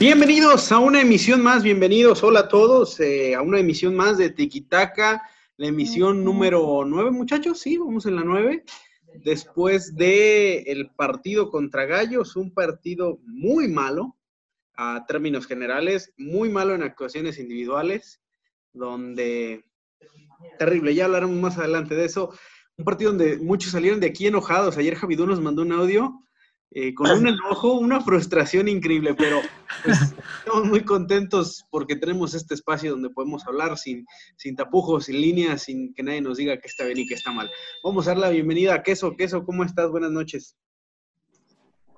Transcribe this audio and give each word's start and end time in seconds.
Bienvenidos 0.00 0.72
a 0.72 0.78
una 0.78 1.02
emisión 1.02 1.42
más, 1.42 1.62
bienvenidos, 1.62 2.22
hola 2.22 2.40
a 2.40 2.48
todos, 2.48 2.98
eh, 3.00 3.34
a 3.34 3.42
una 3.42 3.58
emisión 3.58 3.94
más 3.94 4.16
de 4.16 4.30
Tiquitaca, 4.30 5.20
la 5.58 5.66
emisión 5.66 6.24
número 6.24 6.84
9, 6.86 7.10
muchachos, 7.10 7.60
sí, 7.60 7.76
vamos 7.76 8.06
en 8.06 8.16
la 8.16 8.24
9, 8.24 8.64
después 9.22 9.94
de 9.96 10.60
el 10.60 10.88
partido 10.92 11.50
contra 11.50 11.84
Gallos, 11.84 12.34
un 12.36 12.54
partido 12.54 13.20
muy 13.26 13.68
malo 13.68 14.16
a 14.74 15.04
términos 15.06 15.46
generales, 15.46 16.14
muy 16.16 16.48
malo 16.48 16.74
en 16.74 16.82
actuaciones 16.82 17.38
individuales, 17.38 18.22
donde 18.72 19.66
terrible, 20.58 20.94
ya 20.94 21.04
hablaremos 21.04 21.36
más 21.36 21.58
adelante 21.58 21.94
de 21.94 22.06
eso, 22.06 22.32
un 22.78 22.86
partido 22.86 23.10
donde 23.10 23.36
muchos 23.36 23.72
salieron 23.72 24.00
de 24.00 24.06
aquí 24.06 24.26
enojados, 24.26 24.78
ayer 24.78 24.94
Javidú 24.94 25.26
nos 25.26 25.42
mandó 25.42 25.60
un 25.60 25.72
audio 25.72 26.22
eh, 26.72 26.94
con 26.94 27.10
un 27.10 27.26
enojo, 27.26 27.72
una 27.74 28.00
frustración 28.00 28.68
increíble, 28.68 29.14
pero 29.14 29.40
pues, 29.84 29.98
estamos 30.38 30.66
muy 30.66 30.84
contentos 30.84 31.66
porque 31.68 31.96
tenemos 31.96 32.34
este 32.34 32.54
espacio 32.54 32.92
donde 32.92 33.10
podemos 33.10 33.44
hablar 33.46 33.76
sin, 33.76 34.06
sin 34.36 34.54
tapujos, 34.54 35.06
sin 35.06 35.20
líneas, 35.20 35.62
sin 35.62 35.92
que 35.94 36.04
nadie 36.04 36.20
nos 36.20 36.38
diga 36.38 36.58
que 36.58 36.68
está 36.68 36.84
bien 36.84 36.98
y 36.98 37.08
que 37.08 37.14
está 37.14 37.32
mal. 37.32 37.50
Vamos 37.82 38.06
a 38.06 38.10
dar 38.10 38.18
la 38.18 38.30
bienvenida 38.30 38.74
a 38.74 38.82
Queso. 38.84 39.16
Queso, 39.16 39.44
¿cómo 39.44 39.64
estás? 39.64 39.90
Buenas 39.90 40.12
noches. 40.12 40.56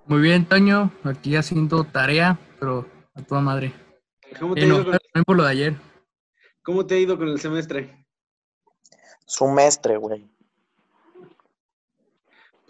Muy 0.06 0.22
bien, 0.22 0.46
Toño, 0.46 0.90
aquí 1.04 1.36
haciendo 1.36 1.84
tarea, 1.84 2.38
pero 2.58 2.88
a 3.14 3.22
toda 3.22 3.42
madre. 3.42 3.74
¿Cómo 4.40 4.54
te, 4.54 4.62
ha 4.62 4.66
ido 4.66 4.84
con... 4.84 5.24
por 5.24 5.36
lo 5.36 5.44
de 5.44 5.50
ayer. 5.50 5.76
¿Cómo 6.62 6.86
te 6.86 6.94
ha 6.94 6.98
ido 6.98 7.18
con 7.18 7.28
el 7.28 7.38
semestre? 7.38 8.06
Sumestre, 9.26 9.98
güey. 9.98 10.31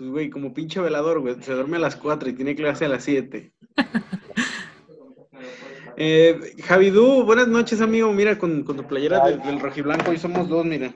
Pues, 0.03 0.11
güey, 0.11 0.31
como 0.31 0.53
pinche 0.53 0.81
velador, 0.81 1.21
güey. 1.21 1.41
Se 1.43 1.53
duerme 1.53 1.77
a 1.77 1.81
las 1.81 1.95
4 1.95 2.29
y 2.29 2.33
tiene 2.33 2.57
clase 2.57 2.87
a 2.87 2.89
las 2.89 3.05
7. 3.05 3.53
eh, 5.97 6.41
Javidú, 6.65 7.25
buenas 7.25 7.47
noches, 7.47 7.81
amigo. 7.81 8.13
Mira, 8.13 8.37
con, 8.37 8.65
tu 8.65 8.85
playera 8.85 9.25
del 9.25 9.61
rojiblanco, 9.61 10.13
y 10.13 10.19
somos 10.19 10.49
dos, 10.49 10.65
mira. 10.65 10.93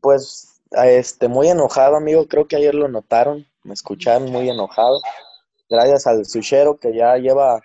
Pues, 0.00 0.62
este, 0.70 1.26
muy 1.26 1.48
enojado, 1.48 1.96
amigo. 1.96 2.28
Creo 2.28 2.46
que 2.46 2.54
ayer 2.54 2.76
lo 2.76 2.86
notaron. 2.86 3.44
Me 3.64 3.74
escucharon 3.74 4.30
muy 4.30 4.48
enojado. 4.48 5.00
Gracias 5.68 6.06
al 6.06 6.24
suchero 6.26 6.78
que 6.78 6.94
ya 6.94 7.16
lleva 7.16 7.60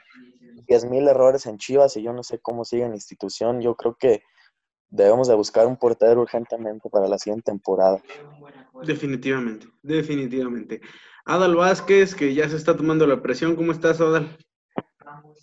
10.000 0.68 0.90
mil 0.90 1.08
errores 1.08 1.46
en 1.46 1.60
Chivas 1.60 1.96
y 1.98 2.02
yo 2.02 2.14
no 2.14 2.24
sé 2.24 2.40
cómo 2.40 2.66
sigue 2.66 2.82
en 2.82 2.90
la 2.90 2.96
institución. 2.96 3.62
Yo 3.62 3.76
creo 3.76 3.94
que 3.94 4.24
debemos 4.92 5.28
de 5.28 5.36
buscar 5.36 5.66
un 5.66 5.78
portero 5.78 6.22
urgentemente 6.22 6.90
para 6.90 7.08
la 7.08 7.18
siguiente 7.18 7.52
temporada. 7.52 8.00
Definitivamente, 8.86 9.68
definitivamente. 9.82 10.82
Adal 11.26 11.56
Vázquez, 11.56 12.14
que 12.14 12.34
ya 12.34 12.48
se 12.50 12.58
está 12.58 12.76
tomando 12.76 13.08
la 13.08 13.22
presión. 13.22 13.56
¿Cómo 13.56 13.72
estás, 13.72 14.02
Adal? 14.02 14.38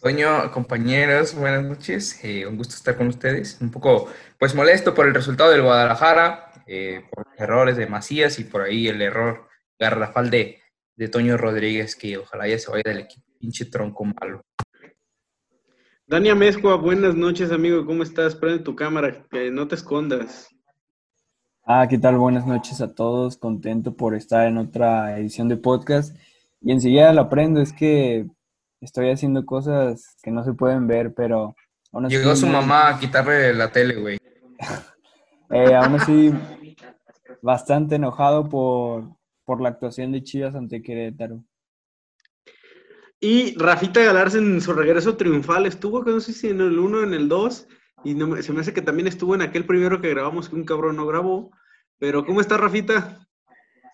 Toño, 0.00 0.50
compañeros, 0.52 1.34
buenas 1.34 1.64
noches. 1.64 2.22
Eh, 2.24 2.46
un 2.46 2.56
gusto 2.56 2.74
estar 2.74 2.96
con 2.96 3.08
ustedes. 3.08 3.58
Un 3.60 3.70
poco, 3.70 4.08
pues, 4.38 4.54
molesto 4.54 4.94
por 4.94 5.06
el 5.06 5.14
resultado 5.14 5.50
del 5.50 5.62
Guadalajara, 5.62 6.52
eh, 6.66 7.04
por 7.10 7.26
los 7.26 7.40
errores 7.40 7.76
de 7.76 7.86
Macías 7.86 8.38
y 8.38 8.44
por 8.44 8.62
ahí 8.62 8.88
el 8.88 9.02
error 9.02 9.48
garrafal 9.78 10.30
de, 10.30 10.60
de 10.96 11.08
Toño 11.08 11.36
Rodríguez, 11.36 11.96
que 11.96 12.18
ojalá 12.18 12.46
ya 12.46 12.58
se 12.58 12.70
vaya 12.70 12.84
del 12.84 13.00
equipo. 13.00 13.26
Pinche 13.38 13.66
tronco 13.66 14.04
malo. 14.04 14.42
Dania 16.08 16.34
Mezcua, 16.34 16.76
buenas 16.76 17.14
noches, 17.14 17.52
amigo. 17.52 17.84
¿Cómo 17.84 18.02
estás? 18.02 18.34
Prende 18.34 18.64
tu 18.64 18.74
cámara, 18.74 19.26
que 19.30 19.50
no 19.50 19.68
te 19.68 19.74
escondas. 19.74 20.48
Ah, 21.66 21.86
¿qué 21.86 21.98
tal? 21.98 22.16
Buenas 22.16 22.46
noches 22.46 22.80
a 22.80 22.94
todos. 22.94 23.36
Contento 23.36 23.94
por 23.94 24.14
estar 24.14 24.46
en 24.46 24.56
otra 24.56 25.18
edición 25.18 25.50
de 25.50 25.58
podcast. 25.58 26.16
Y 26.62 26.72
enseguida 26.72 27.12
lo 27.12 27.20
aprendo, 27.20 27.60
es 27.60 27.74
que 27.74 28.26
estoy 28.80 29.10
haciendo 29.10 29.44
cosas 29.44 30.16
que 30.22 30.30
no 30.30 30.44
se 30.44 30.54
pueden 30.54 30.86
ver, 30.86 31.12
pero... 31.12 31.54
Aún 31.92 32.08
Llegó 32.08 32.34
su 32.34 32.46
mamá 32.46 32.88
a 32.88 32.98
quitarle 32.98 33.52
la 33.52 33.70
tele, 33.70 33.96
güey. 33.96 34.18
eh, 35.50 35.74
aún 35.74 35.96
así, 35.96 36.32
bastante 37.42 37.96
enojado 37.96 38.48
por, 38.48 39.14
por 39.44 39.60
la 39.60 39.68
actuación 39.68 40.12
de 40.12 40.22
Chivas 40.22 40.54
ante 40.54 40.80
Querétaro. 40.80 41.44
Y 43.20 43.58
Rafita 43.58 44.02
Galarza 44.02 44.38
en 44.38 44.60
su 44.60 44.72
regreso 44.72 45.16
triunfal 45.16 45.66
estuvo, 45.66 46.04
que 46.04 46.10
no 46.10 46.20
sé 46.20 46.32
si 46.32 46.48
en 46.48 46.60
el 46.60 46.78
1 46.78 46.98
o 46.98 47.02
en 47.02 47.14
el 47.14 47.28
2, 47.28 47.68
y 48.04 48.14
se 48.42 48.52
me 48.52 48.60
hace 48.60 48.72
que 48.72 48.82
también 48.82 49.08
estuvo 49.08 49.34
en 49.34 49.42
aquel 49.42 49.64
primero 49.64 50.00
que 50.00 50.10
grabamos 50.10 50.48
que 50.48 50.54
un 50.54 50.64
cabrón 50.64 50.96
no 50.96 51.06
grabó. 51.06 51.50
Pero, 51.98 52.24
¿cómo 52.24 52.40
está 52.40 52.56
Rafita? 52.56 53.18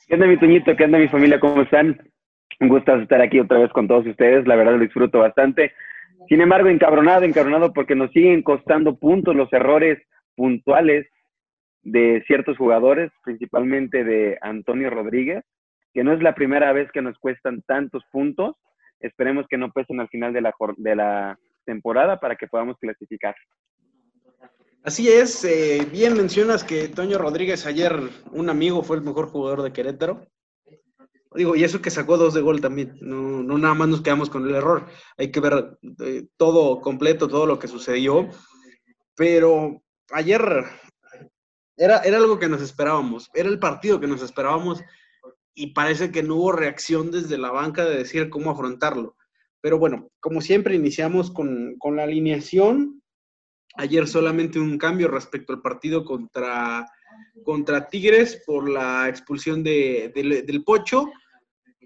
¿Qué 0.06 0.14
onda, 0.14 0.26
mi 0.26 0.38
Toñito? 0.38 0.76
¿Qué 0.76 0.84
onda, 0.84 0.98
mi 0.98 1.08
familia? 1.08 1.40
¿Cómo 1.40 1.62
están? 1.62 1.98
Un 2.60 2.68
gusto 2.68 2.94
estar 2.96 3.22
aquí 3.22 3.40
otra 3.40 3.58
vez 3.58 3.72
con 3.72 3.88
todos 3.88 4.06
ustedes. 4.06 4.46
La 4.46 4.56
verdad 4.56 4.74
lo 4.74 4.80
disfruto 4.80 5.20
bastante. 5.20 5.72
Sin 6.28 6.42
embargo, 6.42 6.68
encabronado, 6.68 7.24
encabronado 7.24 7.72
porque 7.72 7.94
nos 7.94 8.10
siguen 8.10 8.42
costando 8.42 8.98
puntos 8.98 9.34
los 9.34 9.50
errores 9.52 9.98
puntuales 10.36 11.06
de 11.82 12.22
ciertos 12.26 12.58
jugadores, 12.58 13.10
principalmente 13.24 14.04
de 14.04 14.38
Antonio 14.42 14.90
Rodríguez, 14.90 15.44
que 15.94 16.04
no 16.04 16.12
es 16.12 16.22
la 16.22 16.34
primera 16.34 16.72
vez 16.72 16.90
que 16.92 17.02
nos 17.02 17.18
cuestan 17.18 17.62
tantos 17.62 18.04
puntos. 18.12 18.56
Esperemos 19.04 19.44
que 19.50 19.58
no 19.58 19.70
pesen 19.70 20.00
al 20.00 20.08
final 20.08 20.32
de 20.32 20.40
la, 20.40 20.54
de 20.78 20.96
la 20.96 21.38
temporada 21.66 22.18
para 22.18 22.36
que 22.36 22.46
podamos 22.46 22.78
clasificar. 22.78 23.34
Así 24.82 25.10
es, 25.10 25.44
eh, 25.44 25.86
bien 25.92 26.16
mencionas 26.16 26.64
que 26.64 26.88
Toño 26.88 27.18
Rodríguez 27.18 27.66
ayer, 27.66 27.94
un 28.32 28.48
amigo, 28.48 28.82
fue 28.82 28.96
el 28.96 29.02
mejor 29.02 29.26
jugador 29.28 29.60
de 29.60 29.74
Querétaro. 29.74 30.26
Digo, 31.34 31.54
y 31.54 31.64
eso 31.64 31.82
que 31.82 31.90
sacó 31.90 32.16
dos 32.16 32.32
de 32.32 32.40
gol 32.40 32.62
también, 32.62 32.96
no, 33.02 33.42
no 33.42 33.58
nada 33.58 33.74
más 33.74 33.88
nos 33.88 34.00
quedamos 34.00 34.30
con 34.30 34.48
el 34.48 34.54
error, 34.54 34.86
hay 35.18 35.30
que 35.30 35.40
ver 35.40 35.76
eh, 36.00 36.26
todo 36.38 36.80
completo, 36.80 37.28
todo 37.28 37.44
lo 37.44 37.58
que 37.58 37.68
sucedió, 37.68 38.28
pero 39.16 39.82
ayer 40.12 40.40
era, 41.76 41.98
era 41.98 42.16
algo 42.16 42.38
que 42.38 42.48
nos 42.48 42.62
esperábamos, 42.62 43.30
era 43.34 43.48
el 43.48 43.58
partido 43.58 44.00
que 44.00 44.06
nos 44.06 44.22
esperábamos 44.22 44.82
y 45.54 45.68
parece 45.68 46.10
que 46.10 46.22
no 46.22 46.36
hubo 46.36 46.52
reacción 46.52 47.10
desde 47.10 47.38
la 47.38 47.50
banca 47.50 47.84
de 47.84 47.98
decir 47.98 48.30
cómo 48.30 48.50
afrontarlo. 48.50 49.16
Pero 49.60 49.78
bueno, 49.78 50.10
como 50.20 50.40
siempre 50.40 50.74
iniciamos 50.74 51.30
con, 51.30 51.76
con 51.78 51.96
la 51.96 52.02
alineación, 52.02 53.02
Ayer 53.76 54.06
solamente 54.06 54.60
un 54.60 54.78
cambio 54.78 55.08
respecto 55.08 55.52
al 55.52 55.60
partido 55.60 56.04
contra, 56.04 56.86
contra 57.44 57.88
Tigres 57.88 58.40
por 58.46 58.70
la 58.70 59.08
expulsión 59.08 59.64
de, 59.64 60.12
del 60.14 60.62
Pocho. 60.62 61.10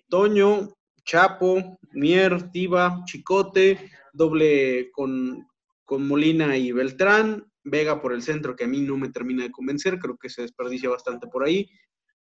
Toño, 0.09 0.75
Chapo, 1.05 1.79
Mier, 1.93 2.51
Tiba, 2.51 3.03
Chicote, 3.07 3.91
doble 4.13 4.91
con, 4.93 5.47
con 5.85 6.07
Molina 6.07 6.57
y 6.57 6.73
Beltrán, 6.73 7.51
Vega 7.65 8.01
por 8.01 8.13
el 8.13 8.23
centro, 8.23 8.55
que 8.55 8.65
a 8.65 8.69
mí 8.69 8.81
no 8.81 8.97
me 8.97 9.11
termina 9.11 9.43
de 9.43 9.51
convencer, 9.51 9.99
creo 9.99 10.17
que 10.19 10.31
se 10.31 10.43
desperdicia 10.43 10.91
bastante 10.91 11.27
por 11.27 11.45
ahí. 11.45 11.69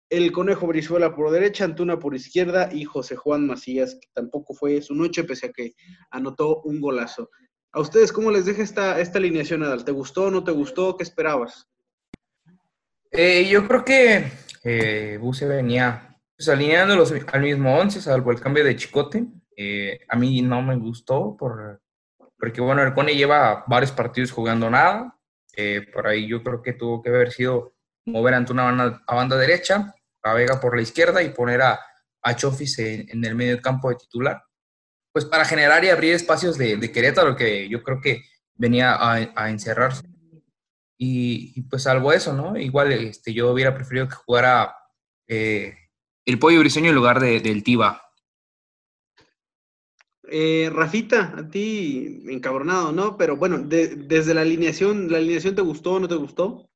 El 0.09 0.31
Conejo 0.31 0.67
Brizuela 0.67 1.15
por 1.15 1.31
derecha, 1.31 1.65
Antuna 1.65 1.99
por 1.99 2.15
izquierda 2.15 2.69
y 2.71 2.83
José 2.83 3.15
Juan 3.15 3.45
Macías, 3.45 3.95
que 4.01 4.07
tampoco 4.13 4.53
fue 4.53 4.81
su 4.81 4.95
noche, 4.95 5.23
pese 5.23 5.47
a 5.47 5.51
que 5.51 5.73
anotó 6.09 6.61
un 6.63 6.81
golazo. 6.81 7.29
¿A 7.71 7.79
ustedes 7.79 8.11
cómo 8.11 8.31
les 8.31 8.45
deja 8.45 8.63
esta, 8.63 8.99
esta 8.99 9.19
alineación, 9.19 9.63
Adal? 9.63 9.85
¿Te 9.85 9.91
gustó 9.91 10.31
no 10.31 10.43
te 10.43 10.51
gustó? 10.51 10.97
¿Qué 10.97 11.03
esperabas? 11.03 11.67
Eh, 13.11 13.47
yo 13.49 13.67
creo 13.67 13.85
que 13.85 14.31
eh, 14.63 15.17
Buse 15.21 15.45
venía 15.45 16.17
pues, 16.35 16.49
alineándolos 16.49 17.13
al 17.31 17.41
mismo 17.41 17.77
once, 17.77 18.01
salvo 18.01 18.31
el 18.31 18.39
cambio 18.39 18.63
de 18.63 18.75
Chicote. 18.75 19.25
Eh, 19.55 19.99
a 20.07 20.15
mí 20.15 20.41
no 20.41 20.61
me 20.61 20.77
gustó 20.77 21.35
por, 21.37 21.81
porque, 22.39 22.61
bueno, 22.61 22.81
el 22.81 22.93
Cone 22.93 23.15
lleva 23.15 23.65
varios 23.67 23.91
partidos 23.91 24.31
jugando 24.31 24.69
nada. 24.69 25.17
Eh, 25.55 25.85
por 25.93 26.07
ahí 26.07 26.27
yo 26.27 26.41
creo 26.41 26.61
que 26.61 26.73
tuvo 26.73 27.01
que 27.01 27.09
haber 27.09 27.31
sido 27.31 27.73
mover 28.05 28.33
ante 28.33 28.53
una 28.53 28.63
banda, 28.63 29.03
a 29.05 29.15
banda 29.15 29.35
derecha, 29.35 29.93
a 30.23 30.33
Vega 30.33 30.59
por 30.59 30.75
la 30.75 30.81
izquierda 30.81 31.21
y 31.23 31.29
poner 31.29 31.61
a, 31.61 31.79
a 32.21 32.35
Chofis 32.35 32.79
en, 32.79 33.09
en 33.09 33.25
el 33.25 33.35
medio 33.35 33.61
campo 33.61 33.89
de 33.89 33.95
titular 33.95 34.41
pues 35.11 35.25
para 35.25 35.45
generar 35.45 35.83
y 35.83 35.89
abrir 35.89 36.13
espacios 36.13 36.57
de, 36.57 36.77
de 36.77 36.91
Querétaro, 36.91 37.35
que 37.35 37.67
yo 37.67 37.81
creo 37.83 37.99
que 38.01 38.23
venía 38.55 38.95
a, 38.99 39.49
encerrarse. 39.49 40.07
Y, 40.97 41.61
pues 41.63 41.83
salvo 41.83 42.11
eso, 42.11 42.33
¿no? 42.33 42.57
Igual 42.57 42.91
este, 42.91 43.33
yo 43.33 43.51
hubiera 43.51 43.73
preferido 43.73 44.07
que 44.07 44.15
jugara 44.15 44.75
eh, 45.27 45.73
el 46.25 46.39
Pollo 46.39 46.59
Briseño 46.59 46.89
en 46.89 46.95
lugar 46.95 47.19
de, 47.19 47.39
del 47.39 47.63
Tiba. 47.63 48.01
Eh, 50.31 50.69
Rafita, 50.71 51.33
a 51.37 51.49
ti 51.49 52.23
encabronado, 52.29 52.91
¿no? 52.91 53.17
Pero 53.17 53.37
bueno, 53.37 53.59
desde 53.59 54.33
la 54.33 54.41
alineación, 54.41 55.11
¿la 55.11 55.17
alineación 55.17 55.55
te 55.55 55.61
gustó 55.61 55.93
o 55.93 55.99
no 55.99 56.07
te 56.07 56.15
gustó? 56.15 56.69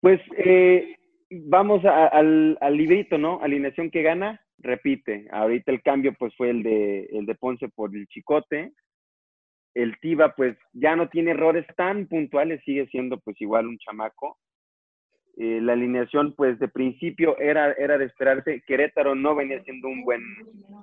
Pues 0.00 0.20
eh, 0.38 0.93
vamos 1.30 1.84
al, 1.84 2.58
al 2.60 2.76
librito, 2.76 3.18
¿no? 3.18 3.40
Alineación 3.42 3.90
que 3.90 4.02
gana, 4.02 4.40
repite. 4.58 5.26
Ahorita 5.30 5.72
el 5.72 5.82
cambio 5.82 6.14
pues 6.18 6.34
fue 6.36 6.50
el 6.50 6.62
de, 6.62 7.04
el 7.12 7.26
de 7.26 7.34
Ponce 7.34 7.68
por 7.68 7.94
el 7.94 8.06
Chicote. 8.08 8.72
El 9.74 9.98
Tiba 9.98 10.34
pues 10.34 10.56
ya 10.72 10.94
no 10.96 11.08
tiene 11.08 11.32
errores 11.32 11.66
tan 11.76 12.06
puntuales, 12.06 12.62
sigue 12.64 12.86
siendo 12.86 13.18
pues 13.20 13.40
igual 13.40 13.66
un 13.66 13.78
chamaco. 13.78 14.38
Eh, 15.36 15.60
la 15.60 15.72
alineación 15.72 16.34
pues 16.36 16.58
de 16.60 16.68
principio 16.68 17.36
era, 17.38 17.72
era 17.72 17.98
de 17.98 18.04
esperarse. 18.04 18.62
Querétaro 18.66 19.14
no 19.14 19.34
venía 19.34 19.62
siendo 19.64 19.88
un 19.88 20.04
buen, 20.04 20.22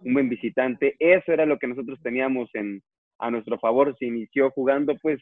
un 0.04 0.14
buen 0.14 0.28
visitante. 0.28 0.96
Eso 1.00 1.32
era 1.32 1.46
lo 1.46 1.58
que 1.58 1.68
nosotros 1.68 2.00
teníamos 2.02 2.50
en, 2.54 2.82
a 3.20 3.32
nuestro 3.32 3.58
favor. 3.60 3.96
Se 3.98 4.06
inició 4.06 4.52
jugando, 4.52 4.98
pues, 5.02 5.22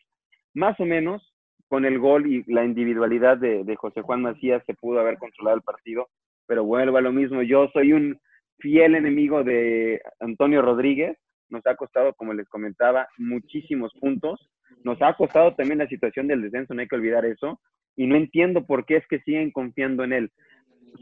más 0.55 0.79
o 0.79 0.85
menos 0.85 1.21
con 1.69 1.85
el 1.85 1.99
gol 1.99 2.27
y 2.27 2.43
la 2.51 2.65
individualidad 2.65 3.37
de, 3.37 3.75
José 3.75 4.01
Juan 4.01 4.23
Macías 4.23 4.63
se 4.65 4.73
pudo 4.73 4.99
haber 4.99 5.17
controlado 5.17 5.55
el 5.55 5.63
partido, 5.63 6.09
pero 6.47 6.65
vuelvo 6.65 6.97
a 6.97 7.01
lo 7.01 7.13
mismo. 7.13 7.43
Yo 7.43 7.69
soy 7.71 7.93
un 7.93 8.19
fiel 8.57 8.95
enemigo 8.95 9.43
de 9.43 10.01
Antonio 10.19 10.63
Rodríguez. 10.63 11.15
Nos 11.49 11.65
ha 11.67 11.75
costado, 11.75 12.13
como 12.15 12.33
les 12.33 12.49
comentaba, 12.49 13.07
muchísimos 13.17 13.93
puntos. 13.99 14.49
Nos 14.83 14.99
ha 15.01 15.13
costado 15.13 15.55
también 15.55 15.77
la 15.77 15.87
situación 15.87 16.27
del 16.27 16.41
descenso, 16.41 16.73
no 16.73 16.81
hay 16.81 16.87
que 16.87 16.95
olvidar 16.95 17.23
eso. 17.25 17.59
Y 17.95 18.07
no 18.07 18.15
entiendo 18.15 18.65
por 18.65 18.85
qué 18.85 18.97
es 18.97 19.07
que 19.07 19.19
siguen 19.19 19.51
confiando 19.51 20.03
en 20.03 20.13
él. 20.13 20.31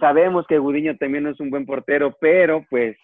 Sabemos 0.01 0.45
que 0.47 0.57
Gudiño 0.57 0.97
también 0.97 1.27
es 1.27 1.39
un 1.39 1.49
buen 1.49 1.65
portero, 1.65 2.15
pero 2.19 2.65
pues 2.69 2.97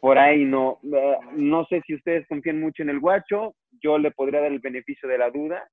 por 0.00 0.18
ahí 0.18 0.46
no. 0.46 0.78
Eh, 0.84 1.16
no 1.36 1.66
sé 1.66 1.82
si 1.86 1.94
ustedes 1.94 2.26
confían 2.28 2.60
mucho 2.60 2.82
en 2.82 2.88
el 2.88 3.00
guacho. 3.00 3.54
Yo 3.82 3.98
le 3.98 4.10
podría 4.10 4.40
dar 4.40 4.52
el 4.52 4.60
beneficio 4.60 5.06
de 5.06 5.18
la 5.18 5.30
duda. 5.30 5.68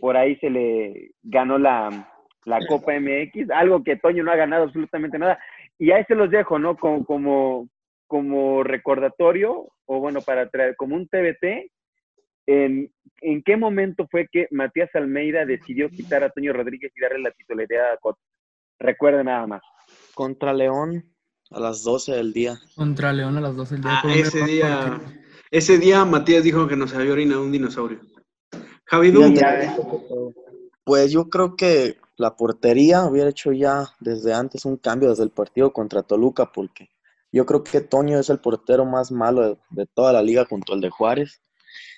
Por 0.00 0.16
ahí 0.16 0.36
se 0.36 0.50
le 0.50 1.12
ganó 1.22 1.58
la, 1.58 2.12
la 2.44 2.60
Copa 2.66 2.92
MX, 2.98 3.50
algo 3.50 3.82
que 3.82 3.96
Toño 3.96 4.22
no 4.24 4.32
ha 4.32 4.36
ganado 4.36 4.64
absolutamente 4.64 5.18
nada. 5.18 5.38
Y 5.78 5.90
ahí 5.90 6.04
se 6.08 6.14
los 6.14 6.30
dejo, 6.30 6.58
¿no? 6.58 6.76
Como, 6.76 7.04
como, 7.04 7.68
como 8.06 8.62
recordatorio, 8.62 9.68
o 9.84 10.00
bueno, 10.00 10.20
para 10.22 10.48
traer 10.48 10.76
como 10.76 10.96
un 10.96 11.08
TBT, 11.08 11.70
¿en, 12.46 12.90
¿en 13.20 13.42
qué 13.42 13.56
momento 13.56 14.06
fue 14.10 14.28
que 14.30 14.48
Matías 14.50 14.90
Almeida 14.94 15.44
decidió 15.44 15.90
quitar 15.90 16.22
a 16.22 16.30
Toño 16.30 16.52
Rodríguez 16.52 16.92
y 16.96 17.00
darle 17.00 17.18
la 17.18 17.32
titularidad 17.32 17.92
a 17.92 17.96
Cota? 17.98 18.20
Recuerden 18.78 19.26
nada 19.26 19.46
más. 19.46 19.62
Contra 20.14 20.52
León 20.52 21.04
a 21.50 21.60
las 21.60 21.82
12 21.82 22.12
del 22.12 22.32
día. 22.32 22.58
Contra 22.74 23.12
León 23.12 23.36
a 23.36 23.40
las 23.40 23.56
12 23.56 23.74
del 23.74 23.82
día. 23.82 24.00
Ah, 24.02 24.14
ese 24.14 24.44
día, 24.44 25.00
ese 25.50 25.78
día 25.78 26.04
Matías 26.04 26.44
dijo 26.44 26.66
que 26.68 26.76
nos 26.76 26.94
había 26.94 27.12
orinado 27.12 27.42
un 27.42 27.52
dinosaurio. 27.52 28.00
Javi 28.86 29.12
Pues 30.84 31.10
yo 31.10 31.28
creo 31.28 31.56
que 31.56 31.98
la 32.16 32.36
portería 32.36 33.04
hubiera 33.04 33.30
hecho 33.30 33.52
ya 33.52 33.88
desde 34.00 34.32
antes 34.32 34.64
un 34.64 34.76
cambio 34.76 35.10
desde 35.10 35.24
el 35.24 35.30
partido 35.30 35.72
contra 35.72 36.02
Toluca, 36.02 36.52
porque 36.52 36.90
yo 37.32 37.44
creo 37.44 37.64
que 37.64 37.80
Toño 37.80 38.18
es 38.18 38.30
el 38.30 38.38
portero 38.38 38.84
más 38.84 39.10
malo 39.10 39.42
de, 39.42 39.58
de 39.70 39.86
toda 39.86 40.12
la 40.12 40.22
liga 40.22 40.46
junto 40.48 40.72
al 40.72 40.80
de 40.80 40.90
Juárez. 40.90 41.42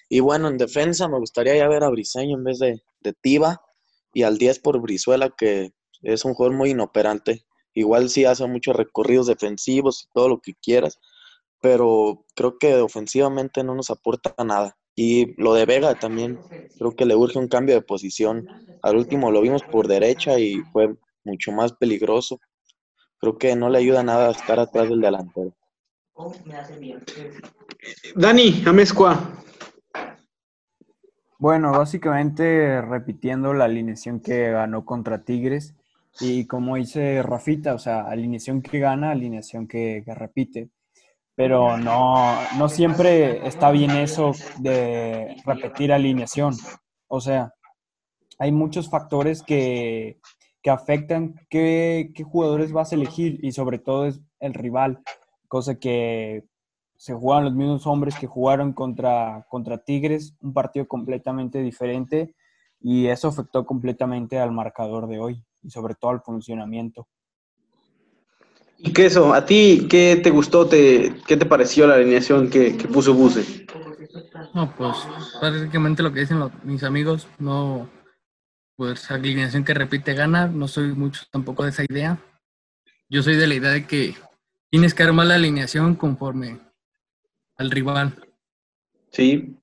Y 0.09 0.21
bueno, 0.21 0.49
en 0.49 0.57
defensa 0.57 1.09
me 1.09 1.19
gustaría 1.19 1.57
ya 1.57 1.69
ver 1.69 1.85
a 1.85 1.91
Briseño 1.91 2.39
en 2.39 2.45
vez 2.45 2.59
de, 2.59 2.81
de 3.01 3.13
Tiva 3.13 3.63
y 4.15 4.23
al 4.23 4.39
10 4.39 4.61
por 4.61 4.81
Brizuela, 4.81 5.31
que 5.37 5.73
es 6.03 6.25
un 6.25 6.35
jugador 6.35 6.57
muy 6.57 6.71
inoperante. 6.71 7.45
Igual 7.75 8.09
sí 8.09 8.25
hace 8.25 8.47
muchos 8.47 8.75
recorridos 8.75 9.27
defensivos 9.27 10.05
y 10.05 10.13
todo 10.15 10.29
lo 10.29 10.41
que 10.41 10.55
quieras, 10.55 10.99
pero 11.61 12.25
creo 12.35 12.59
que 12.59 12.77
ofensivamente 12.77 13.63
no 13.63 13.75
nos 13.75 13.91
aporta 13.91 14.35
nada. 14.45 14.78
Y 15.01 15.41
lo 15.41 15.55
de 15.55 15.65
Vega 15.65 15.95
también, 15.95 16.41
creo 16.77 16.97
que 16.97 17.07
le 17.07 17.15
urge 17.15 17.39
un 17.39 17.47
cambio 17.47 17.77
de 17.77 17.83
posición. 17.83 18.49
Al 18.83 18.97
último 18.97 19.31
lo 19.31 19.41
vimos 19.41 19.63
por 19.63 19.87
derecha 19.87 20.41
y 20.41 20.57
fue 20.73 20.93
mucho 21.23 21.53
más 21.53 21.73
peligroso. 21.73 22.41
Creo 23.21 23.39
que 23.39 23.55
no 23.55 23.71
le 23.71 23.79
ayuda 23.79 24.03
nada 24.03 24.27
a 24.27 24.33
estar 24.33 24.59
atrás 24.59 24.89
del 24.89 25.01
delantero. 25.01 25.55
Dani, 28.17 28.65
Amezcua. 28.67 29.21
Bueno, 31.39 31.71
básicamente 31.71 32.83
repitiendo 32.83 33.55
la 33.55 33.67
alineación 33.67 34.19
que 34.19 34.51
ganó 34.51 34.85
contra 34.85 35.23
Tigres 35.23 35.77
y 36.21 36.45
como 36.49 36.75
dice 36.75 37.23
Rafita, 37.23 37.75
o 37.75 37.79
sea, 37.79 38.01
alineación 38.01 38.63
que 38.63 38.81
gana, 38.81 39.13
alineación 39.13 39.69
que, 39.69 40.03
que 40.05 40.13
repite. 40.17 40.71
Pero 41.39 41.79
no, 41.79 42.37
no 42.59 42.69
siempre 42.69 43.47
está 43.47 43.71
bien 43.71 43.93
eso 43.93 44.33
de 44.59 45.37
repetir 45.47 45.93
alineación. 45.93 46.53
O 47.07 47.21
sea, 47.21 47.55
hay 48.41 48.51
muchos 48.51 48.91
factores 48.91 49.45
que, 49.45 50.19
que 50.63 50.71
afectan 50.71 51.37
qué, 51.49 52.11
qué 52.13 52.25
jugadores 52.25 52.73
vas 52.73 52.91
a 52.91 52.97
elegir 52.97 53.39
y 53.41 53.53
sobre 53.53 53.79
todo 53.79 54.07
es 54.07 54.21
el 54.41 54.53
rival, 54.53 55.01
cosa 55.47 55.79
que 55.79 56.43
se 56.97 57.15
juegan 57.15 57.45
los 57.45 57.55
mismos 57.55 57.87
hombres 57.87 58.17
que 58.19 58.27
jugaron 58.27 58.73
contra, 58.73 59.47
contra 59.49 59.79
Tigres, 59.79 60.37
un 60.41 60.53
partido 60.53 60.89
completamente 60.89 61.63
diferente 61.63 62.35
y 62.81 63.07
eso 63.07 63.29
afectó 63.29 63.65
completamente 63.65 64.41
al 64.41 64.51
marcador 64.51 65.07
de 65.07 65.21
hoy 65.21 65.45
y 65.63 65.71
sobre 65.71 65.95
todo 65.95 66.11
al 66.11 66.21
funcionamiento. 66.21 67.07
¿Y 68.79 68.93
qué 68.93 69.07
eso? 69.07 69.35
¿A 69.35 69.45
ti 69.45 69.87
qué 69.91 70.21
te 70.23 70.31
gustó? 70.31 70.67
Te, 70.69 71.15
¿Qué 71.27 71.37
te 71.37 71.47
pareció 71.47 71.87
la 71.87 71.95
alineación 71.95 72.49
que, 72.49 72.77
que 72.77 72.87
puso 72.89 73.13
Buse? 73.15 73.67
No, 74.55 74.73
pues 74.77 74.97
prácticamente 75.41 76.03
lo 76.03 76.13
que 76.13 76.21
dicen 76.21 76.39
los- 76.39 76.53
mis 76.65 76.83
amigos, 76.85 77.29
no, 77.39 77.89
pues 78.77 79.11
alineación 79.11 79.65
que 79.65 79.75
repite 79.75 80.15
gana, 80.15 80.47
no 80.47 80.69
soy 80.69 80.93
mucho 80.93 81.23
tampoco 81.31 81.65
de 81.65 81.71
esa 81.71 81.85
idea. 81.89 82.19
Yo 83.09 83.23
soy 83.23 83.37
de 83.37 83.47
la 83.47 83.55
idea 83.55 83.71
de 83.71 83.87
que 83.87 84.15
tienes 84.71 84.95
que 84.95 85.03
armar 85.03 85.27
la 85.27 85.35
alineación 85.35 85.95
conforme 85.97 86.61
al 87.57 87.71
rival. 87.71 88.15
Sí, 89.11 89.57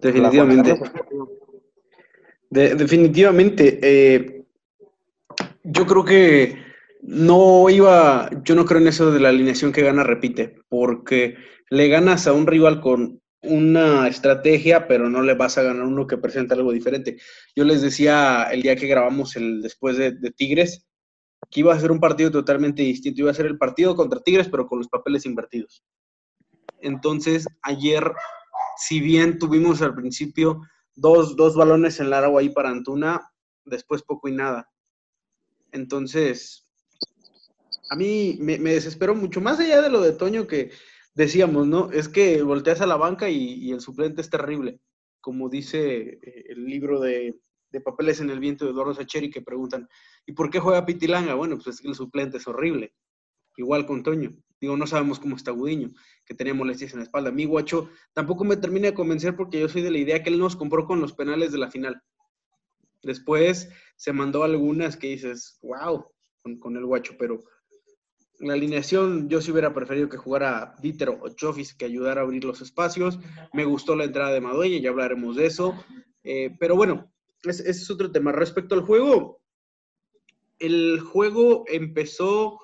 definitivamente. 0.00 0.80
De- 2.50 2.74
definitivamente. 2.74 3.78
eh, 3.82 4.44
yo 5.64 5.84
creo 5.86 6.04
que 6.04 6.67
no 7.00 7.70
iba, 7.70 8.30
yo 8.44 8.54
no 8.54 8.64
creo 8.64 8.80
en 8.80 8.88
eso 8.88 9.10
de 9.10 9.20
la 9.20 9.28
alineación 9.28 9.72
que 9.72 9.82
gana 9.82 10.04
repite, 10.04 10.56
porque 10.68 11.36
le 11.70 11.88
ganas 11.88 12.26
a 12.26 12.32
un 12.32 12.46
rival 12.46 12.80
con 12.80 13.20
una 13.42 14.08
estrategia, 14.08 14.88
pero 14.88 15.08
no 15.08 15.22
le 15.22 15.34
vas 15.34 15.58
a 15.58 15.62
ganar 15.62 15.84
uno 15.84 16.06
que 16.06 16.18
presenta 16.18 16.54
algo 16.54 16.72
diferente. 16.72 17.18
Yo 17.54 17.64
les 17.64 17.82
decía 17.82 18.44
el 18.50 18.62
día 18.62 18.76
que 18.76 18.88
grabamos 18.88 19.36
el 19.36 19.62
después 19.62 19.96
de, 19.96 20.12
Tigres 20.32 20.84
que 21.50 21.60
iba 21.60 21.72
a 21.72 21.80
ser 21.80 21.92
un 21.92 22.00
partido 22.00 22.30
totalmente 22.30 22.82
distinto, 22.82 23.20
iba 23.20 23.30
a 23.30 23.34
ser 23.34 23.46
el 23.46 23.56
partido 23.56 23.94
contra 23.94 24.20
Tigres, 24.20 24.48
pero 24.48 24.66
con 24.66 24.78
los 24.78 24.88
papeles 24.88 25.24
invertidos. 25.24 25.84
Entonces, 26.80 27.46
ayer, 27.62 28.12
si 28.76 29.00
bien 29.00 29.38
tuvimos 29.38 29.80
al 29.80 29.94
principio 29.94 30.60
dos, 30.94 31.36
dos 31.36 31.54
balones 31.54 32.00
en 32.00 32.10
largo 32.10 32.38
ahí 32.38 32.50
para 32.50 32.70
Antuna, 32.70 33.30
después 33.64 34.02
poco 34.02 34.28
y 34.28 34.32
nada. 34.32 34.68
Entonces, 35.72 36.67
a 37.88 37.96
mí 37.96 38.36
me, 38.40 38.58
me 38.58 38.74
desesperó 38.74 39.14
mucho, 39.14 39.40
más 39.40 39.58
allá 39.60 39.80
de 39.82 39.90
lo 39.90 40.00
de 40.00 40.12
Toño 40.12 40.46
que 40.46 40.70
decíamos, 41.14 41.66
¿no? 41.66 41.90
Es 41.90 42.08
que 42.08 42.42
volteas 42.42 42.80
a 42.80 42.86
la 42.86 42.96
banca 42.96 43.28
y, 43.28 43.70
el 43.72 43.80
suplente 43.80 44.20
es 44.20 44.30
terrible, 44.30 44.80
como 45.20 45.48
dice 45.48 46.18
eh, 46.22 46.44
el 46.48 46.64
libro 46.66 47.00
de, 47.00 47.40
de 47.70 47.80
Papeles 47.80 48.20
en 48.20 48.30
el 48.30 48.40
Viento 48.40 48.64
de 48.64 48.70
Eduardo 48.70 48.94
Sacheri, 48.94 49.30
que 49.30 49.42
preguntan, 49.42 49.88
¿y 50.26 50.32
por 50.32 50.50
qué 50.50 50.60
juega 50.60 50.86
Pitilanga? 50.86 51.34
Bueno, 51.34 51.56
pues 51.56 51.76
es 51.76 51.80
que 51.80 51.88
el 51.88 51.94
suplente 51.94 52.36
es 52.38 52.46
horrible. 52.46 52.92
Igual 53.56 53.86
con 53.86 54.04
Toño. 54.04 54.36
Digo, 54.60 54.76
no 54.76 54.86
sabemos 54.86 55.18
cómo 55.18 55.36
está 55.36 55.50
Gudiño, 55.50 55.90
que 56.24 56.34
tenía 56.34 56.54
molestias 56.54 56.92
en 56.92 56.98
la 56.98 57.04
espalda. 57.04 57.30
Mi 57.30 57.44
guacho 57.44 57.90
tampoco 58.12 58.44
me 58.44 58.56
termina 58.56 58.88
de 58.88 58.94
convencer 58.94 59.36
porque 59.36 59.60
yo 59.60 59.68
soy 59.68 59.82
de 59.82 59.90
la 59.90 59.98
idea 59.98 60.22
que 60.22 60.30
él 60.30 60.38
nos 60.38 60.56
compró 60.56 60.86
con 60.86 61.00
los 61.00 61.12
penales 61.12 61.52
de 61.52 61.58
la 61.58 61.70
final. 61.70 62.00
Después 63.02 63.70
se 63.96 64.12
mandó 64.12 64.42
algunas 64.42 64.96
que 64.96 65.08
dices, 65.08 65.58
wow, 65.62 66.06
con, 66.42 66.58
con 66.58 66.76
el 66.76 66.86
guacho, 66.86 67.14
pero 67.18 67.44
la 68.40 68.54
alineación 68.54 69.28
yo 69.28 69.40
sí 69.40 69.50
hubiera 69.50 69.74
preferido 69.74 70.08
que 70.08 70.16
jugara 70.16 70.74
Dieter 70.80 71.08
o 71.10 71.28
Chofis 71.30 71.74
que 71.74 71.84
ayudara 71.86 72.20
a 72.20 72.24
abrir 72.24 72.44
los 72.44 72.60
espacios. 72.60 73.18
Me 73.52 73.64
gustó 73.64 73.96
la 73.96 74.04
entrada 74.04 74.32
de 74.32 74.40
Madueña, 74.40 74.78
ya 74.78 74.90
hablaremos 74.90 75.36
de 75.36 75.46
eso. 75.46 75.74
Eh, 76.22 76.56
pero 76.58 76.76
bueno, 76.76 77.12
ese, 77.42 77.68
es 77.68 77.90
otro 77.90 78.10
tema. 78.12 78.32
Respecto 78.32 78.74
al 78.74 78.82
juego, 78.82 79.40
el 80.58 81.00
juego 81.00 81.64
empezó 81.66 82.60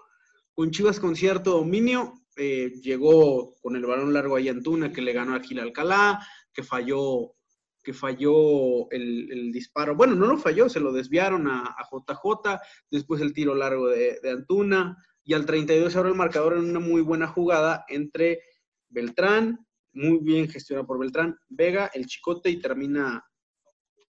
con 0.54 0.70
Chivas 0.70 1.00
con 1.00 1.16
cierto 1.16 1.52
dominio. 1.52 2.14
eh, 2.36 2.72
llegó 2.82 3.54
con 3.62 3.76
el 3.76 3.86
balón 3.86 4.12
largo 4.12 4.36
ahí 4.36 4.48
Antuna, 4.48 4.92
que 4.92 5.02
le 5.02 5.12
ganó 5.12 5.34
a 5.36 5.40
Gil 5.40 5.60
Alcalá, 5.60 6.24
que 6.52 6.62
falló, 6.64 7.34
que 7.82 7.92
falló 7.92 8.90
el, 8.90 9.30
el 9.30 9.52
disparo. 9.52 9.94
Bueno, 9.94 10.14
no 10.14 10.26
lo 10.26 10.36
falló, 10.38 10.68
se 10.68 10.80
lo 10.80 10.92
desviaron 10.92 11.46
a, 11.48 11.60
a 11.66 11.88
JJ, 11.90 12.60
después 12.90 13.20
el 13.20 13.32
tiro 13.32 13.54
largo 13.54 13.88
de, 13.88 14.18
de 14.22 14.30
Antuna, 14.30 14.96
y 15.24 15.32
al 15.32 15.46
32 15.46 15.92
se 15.92 15.98
abre 15.98 16.10
el 16.10 16.16
marcador 16.16 16.52
en 16.54 16.68
una 16.70 16.80
muy 16.80 17.00
buena 17.00 17.26
jugada 17.26 17.84
entre 17.88 18.40
Beltrán, 18.88 19.66
muy 19.92 20.18
bien 20.18 20.48
gestionado 20.48 20.86
por 20.86 20.98
Beltrán, 20.98 21.38
Vega, 21.48 21.90
el 21.94 22.06
Chicote 22.06 22.50
y 22.50 22.60
termina 22.60 23.24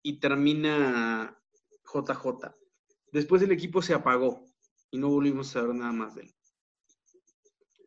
y 0.02 0.20
termina 0.20 1.40
JJ. 1.86 2.52
Después 3.12 3.42
el 3.42 3.52
equipo 3.52 3.82
se 3.82 3.94
apagó 3.94 4.44
y 4.92 4.98
no 4.98 5.10
volvimos 5.10 5.50
a 5.50 5.62
saber 5.62 5.76
nada 5.76 5.94
más 5.94 6.16
de 6.16 6.24
él. 6.24 6.36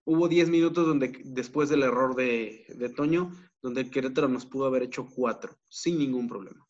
Hubo 0.04 0.28
10 0.28 0.48
minutos 0.48 0.86
donde 0.86 1.20
después 1.24 1.68
del 1.68 1.82
error 1.82 2.14
de, 2.14 2.64
de 2.68 2.88
Toño, 2.90 3.32
donde 3.60 3.82
el 3.82 3.90
Querétaro 3.90 4.28
nos 4.28 4.46
pudo 4.46 4.66
haber 4.66 4.84
hecho 4.84 5.08
4 5.14 5.58
sin 5.68 5.98
ningún 5.98 6.28
problema. 6.28 6.64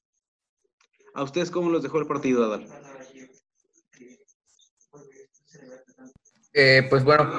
¿A 1.15 1.23
ustedes 1.23 1.51
cómo 1.51 1.71
los 1.71 1.83
dejó 1.83 1.99
el 1.99 2.07
partido, 2.07 2.45
Adal? 2.45 2.67
Eh, 6.59 6.87
pues 6.89 7.05
bueno, 7.05 7.31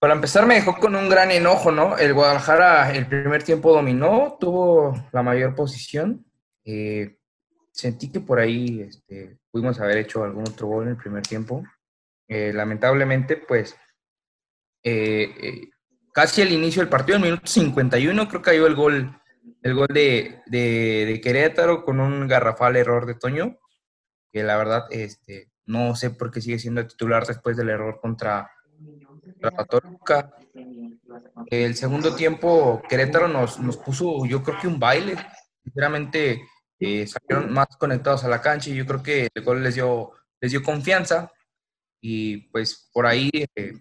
para 0.00 0.14
empezar 0.14 0.46
me 0.46 0.54
dejó 0.54 0.74
con 0.76 0.96
un 0.96 1.10
gran 1.10 1.30
enojo, 1.30 1.70
¿no? 1.70 1.98
El 1.98 2.14
Guadalajara 2.14 2.90
el 2.96 3.06
primer 3.06 3.42
tiempo 3.42 3.74
dominó, 3.74 4.38
tuvo 4.40 4.94
la 5.12 5.22
mayor 5.22 5.54
posición. 5.54 6.24
Eh, 6.64 7.18
sentí 7.70 8.10
que 8.10 8.20
por 8.20 8.38
ahí 8.38 8.80
este, 8.80 9.36
pudimos 9.50 9.78
haber 9.78 9.98
hecho 9.98 10.24
algún 10.24 10.48
otro 10.48 10.68
gol 10.68 10.84
en 10.84 10.90
el 10.92 10.96
primer 10.96 11.22
tiempo. 11.22 11.64
Eh, 12.26 12.50
lamentablemente, 12.54 13.36
pues, 13.36 13.76
casi 16.10 16.40
al 16.40 16.50
inicio 16.50 16.80
del 16.80 16.88
partido, 16.88 17.18
en 17.18 17.24
el 17.24 17.30
minuto 17.32 17.46
51, 17.46 18.28
creo 18.28 18.40
que 18.40 18.50
cayó 18.50 18.66
el 18.66 18.74
gol, 18.74 19.20
el 19.60 19.74
gol 19.74 19.88
de, 19.92 20.40
de, 20.46 21.20
Querétaro 21.22 21.84
con 21.84 22.00
un 22.00 22.26
garrafal 22.26 22.76
error 22.76 23.04
de 23.04 23.16
Toño, 23.16 23.58
que 24.32 24.42
la 24.42 24.56
verdad, 24.56 24.86
este, 24.88 25.50
no 25.66 25.94
sé 25.96 26.10
por 26.10 26.30
qué 26.30 26.40
sigue 26.40 26.58
siendo 26.58 26.86
titular 26.86 27.26
después 27.26 27.56
del 27.56 27.70
error 27.70 27.98
contra 28.00 28.50
el 31.46 31.74
segundo 31.74 32.14
tiempo, 32.14 32.82
Querétaro 32.88 33.28
nos, 33.28 33.58
nos 33.60 33.76
puso, 33.76 34.24
yo 34.26 34.42
creo 34.42 34.58
que 34.60 34.68
un 34.68 34.78
baile. 34.78 35.16
Sinceramente, 35.62 36.42
eh, 36.78 37.06
salieron 37.06 37.52
más 37.52 37.68
conectados 37.78 38.24
a 38.24 38.28
la 38.28 38.40
cancha 38.40 38.70
y 38.70 38.74
yo 38.74 38.86
creo 38.86 39.02
que 39.02 39.28
el 39.32 39.44
gol 39.44 39.62
les 39.62 39.74
dio, 39.74 40.12
les 40.40 40.50
dio 40.50 40.62
confianza. 40.62 41.30
Y 42.00 42.48
pues 42.48 42.90
por 42.92 43.06
ahí, 43.06 43.30
eh, 43.54 43.80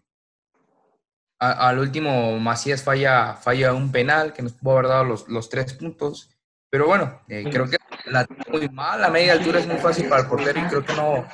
al 1.40 1.80
último, 1.80 2.40
Macías 2.40 2.84
falla, 2.84 3.36
falla 3.36 3.74
un 3.74 3.92
penal 3.92 4.34
que 4.34 4.42
nos 4.42 4.54
pudo 4.54 4.74
haber 4.74 4.88
dado 4.88 5.04
los, 5.04 5.28
los 5.28 5.50
tres 5.50 5.74
puntos. 5.74 6.30
Pero 6.70 6.88
bueno, 6.88 7.22
eh, 7.28 7.44
creo 7.52 7.70
que 7.70 7.78
la 8.06 8.28
muy 8.52 8.70
mal, 8.70 9.04
a 9.04 9.10
media 9.10 9.34
altura 9.34 9.60
es 9.60 9.68
muy 9.68 9.78
fácil 9.78 10.08
para 10.08 10.24
el 10.24 10.28
portero 10.28 10.60
y 10.60 10.64
creo 10.64 10.86
que 10.86 10.94
no, 10.94 11.26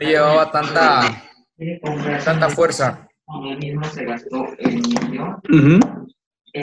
llevaba 0.00 0.50
tanta, 0.50 1.24
tanta 2.24 2.48
fuerza 2.50 3.06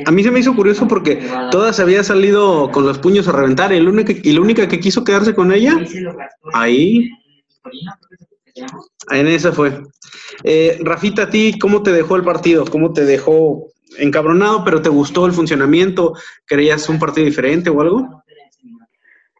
a 0.05 0.11
mí 0.11 0.23
se 0.23 0.31
me 0.31 0.39
hizo 0.39 0.55
curioso 0.55 0.87
porque 0.87 1.29
todas 1.51 1.79
había 1.79 2.03
salido 2.03 2.71
con 2.71 2.85
los 2.85 2.99
puños 2.99 3.27
a 3.27 3.31
reventar 3.31 3.73
y 3.73 3.79
la 3.79 3.89
única, 3.89 4.13
y 4.13 4.31
la 4.31 4.41
única 4.41 4.67
que 4.67 4.79
quiso 4.79 5.03
quedarse 5.03 5.35
con 5.35 5.51
ella, 5.51 5.75
ahí, 6.53 7.09
en 9.11 9.27
esa 9.27 9.51
fue. 9.51 9.83
Eh, 10.43 10.79
Rafita, 10.81 11.23
¿a 11.23 11.29
ti 11.29 11.57
cómo 11.59 11.83
te 11.83 11.91
dejó 11.91 12.15
el 12.15 12.23
partido? 12.23 12.65
¿Cómo 12.65 12.93
te 12.93 13.05
dejó 13.05 13.67
encabronado, 13.97 14.63
pero 14.63 14.81
te 14.81 14.89
gustó 14.89 15.25
el 15.25 15.33
funcionamiento? 15.33 16.13
¿Creías 16.45 16.89
un 16.89 16.97
partido 16.97 17.25
diferente 17.25 17.69
o 17.69 17.81
algo? 17.81 18.22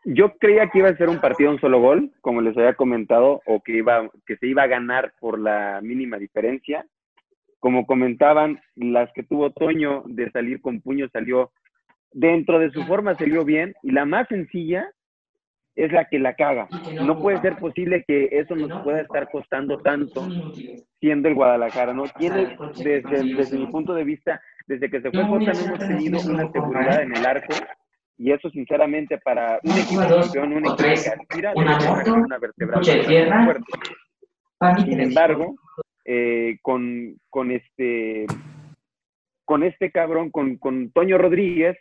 Yo 0.06 0.38
creía 0.38 0.70
que 0.70 0.80
iba 0.80 0.90
a 0.90 0.98
ser 0.98 1.10
un 1.10 1.20
partido 1.20 1.52
un 1.52 1.60
solo 1.60 1.80
gol, 1.80 2.12
como 2.22 2.42
les 2.42 2.58
había 2.58 2.74
comentado, 2.74 3.42
o 3.46 3.62
que 3.62 3.78
iba 3.78 4.10
que 4.26 4.38
se 4.38 4.48
iba 4.48 4.64
a 4.64 4.68
ganar 4.68 5.14
por 5.20 5.40
la 5.40 5.80
mínima 5.82 6.18
diferencia 6.18 6.86
como 7.64 7.86
comentaban, 7.86 8.60
las 8.76 9.10
que 9.14 9.24
tuvo 9.24 9.52
Toño 9.52 10.04
de 10.06 10.30
salir 10.32 10.60
con 10.60 10.82
puño 10.82 11.08
salió 11.14 11.50
dentro 12.12 12.60
de 12.60 12.70
su 12.72 12.84
forma, 12.84 13.16
salió 13.16 13.46
bien. 13.46 13.74
Y 13.84 13.92
la 13.92 14.04
más 14.04 14.28
sencilla 14.28 14.92
es 15.74 15.90
la 15.94 16.10
que 16.10 16.20
la 16.20 16.36
caga. 16.36 16.68
No 17.06 17.22
puede 17.22 17.40
ser 17.40 17.56
posible 17.56 18.04
que 18.06 18.28
eso 18.34 18.54
nos 18.58 18.84
pueda 18.84 19.00
estar 19.00 19.32
costando 19.32 19.78
tanto 19.78 20.28
siendo 21.00 21.30
el 21.30 21.36
Guadalajara, 21.36 21.94
¿no? 21.94 22.04
Tiene, 22.18 22.58
desde, 22.84 23.34
desde 23.34 23.58
mi 23.58 23.68
punto 23.68 23.94
de 23.94 24.04
vista, 24.04 24.42
desde 24.68 24.90
que 24.90 25.00
se 25.00 25.10
fue 25.10 25.26
Costa, 25.26 25.54
no 25.54 25.60
hemos 25.62 25.80
tenido 25.80 26.20
una 26.30 26.52
seguridad 26.52 27.02
en 27.02 27.16
el 27.16 27.26
arco. 27.26 27.54
Y 28.18 28.32
eso, 28.32 28.50
sinceramente, 28.50 29.18
para 29.18 29.60
un 29.64 29.72
equipo 29.72 30.02
campeón, 30.02 30.54
un 30.54 30.66
equipo 30.66 30.78
que 30.78 31.10
aspira, 31.10 31.54
una 31.56 32.38
vertebral 32.38 32.84
fuerte. 33.46 34.86
Sin 34.86 35.00
embargo, 35.00 35.56
eh, 36.06 36.58
con, 36.62 37.18
con, 37.30 37.52
este, 37.52 38.26
con 39.46 39.64
este 39.64 39.92
cabrón, 39.92 40.30
con, 40.30 40.58
con 40.58 40.92
Toño 40.92 41.18
Rodríguez, 41.18 41.78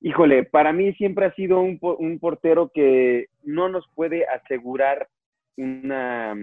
híjole, 0.00 0.44
para 0.44 0.72
mí 0.72 0.92
siempre 0.94 1.26
ha 1.26 1.34
sido 1.34 1.60
un, 1.60 1.78
un 1.80 2.18
portero 2.18 2.70
que 2.72 3.26
no 3.42 3.68
nos 3.68 3.86
puede 3.94 4.26
asegurar 4.26 5.08
una, 5.56 6.34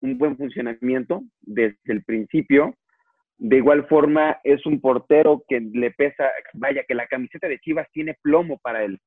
un 0.00 0.18
buen 0.18 0.36
funcionamiento 0.36 1.22
desde 1.42 1.78
el 1.86 2.02
principio. 2.04 2.74
De 3.38 3.56
igual 3.56 3.86
forma, 3.86 4.38
es 4.44 4.64
un 4.64 4.80
portero 4.80 5.44
que 5.48 5.60
le 5.60 5.90
pesa, 5.90 6.30
vaya, 6.54 6.84
que 6.84 6.94
la 6.94 7.06
camiseta 7.06 7.48
de 7.48 7.58
Chivas 7.58 7.86
tiene 7.92 8.16
plomo 8.22 8.58
para 8.58 8.82
él. 8.82 8.98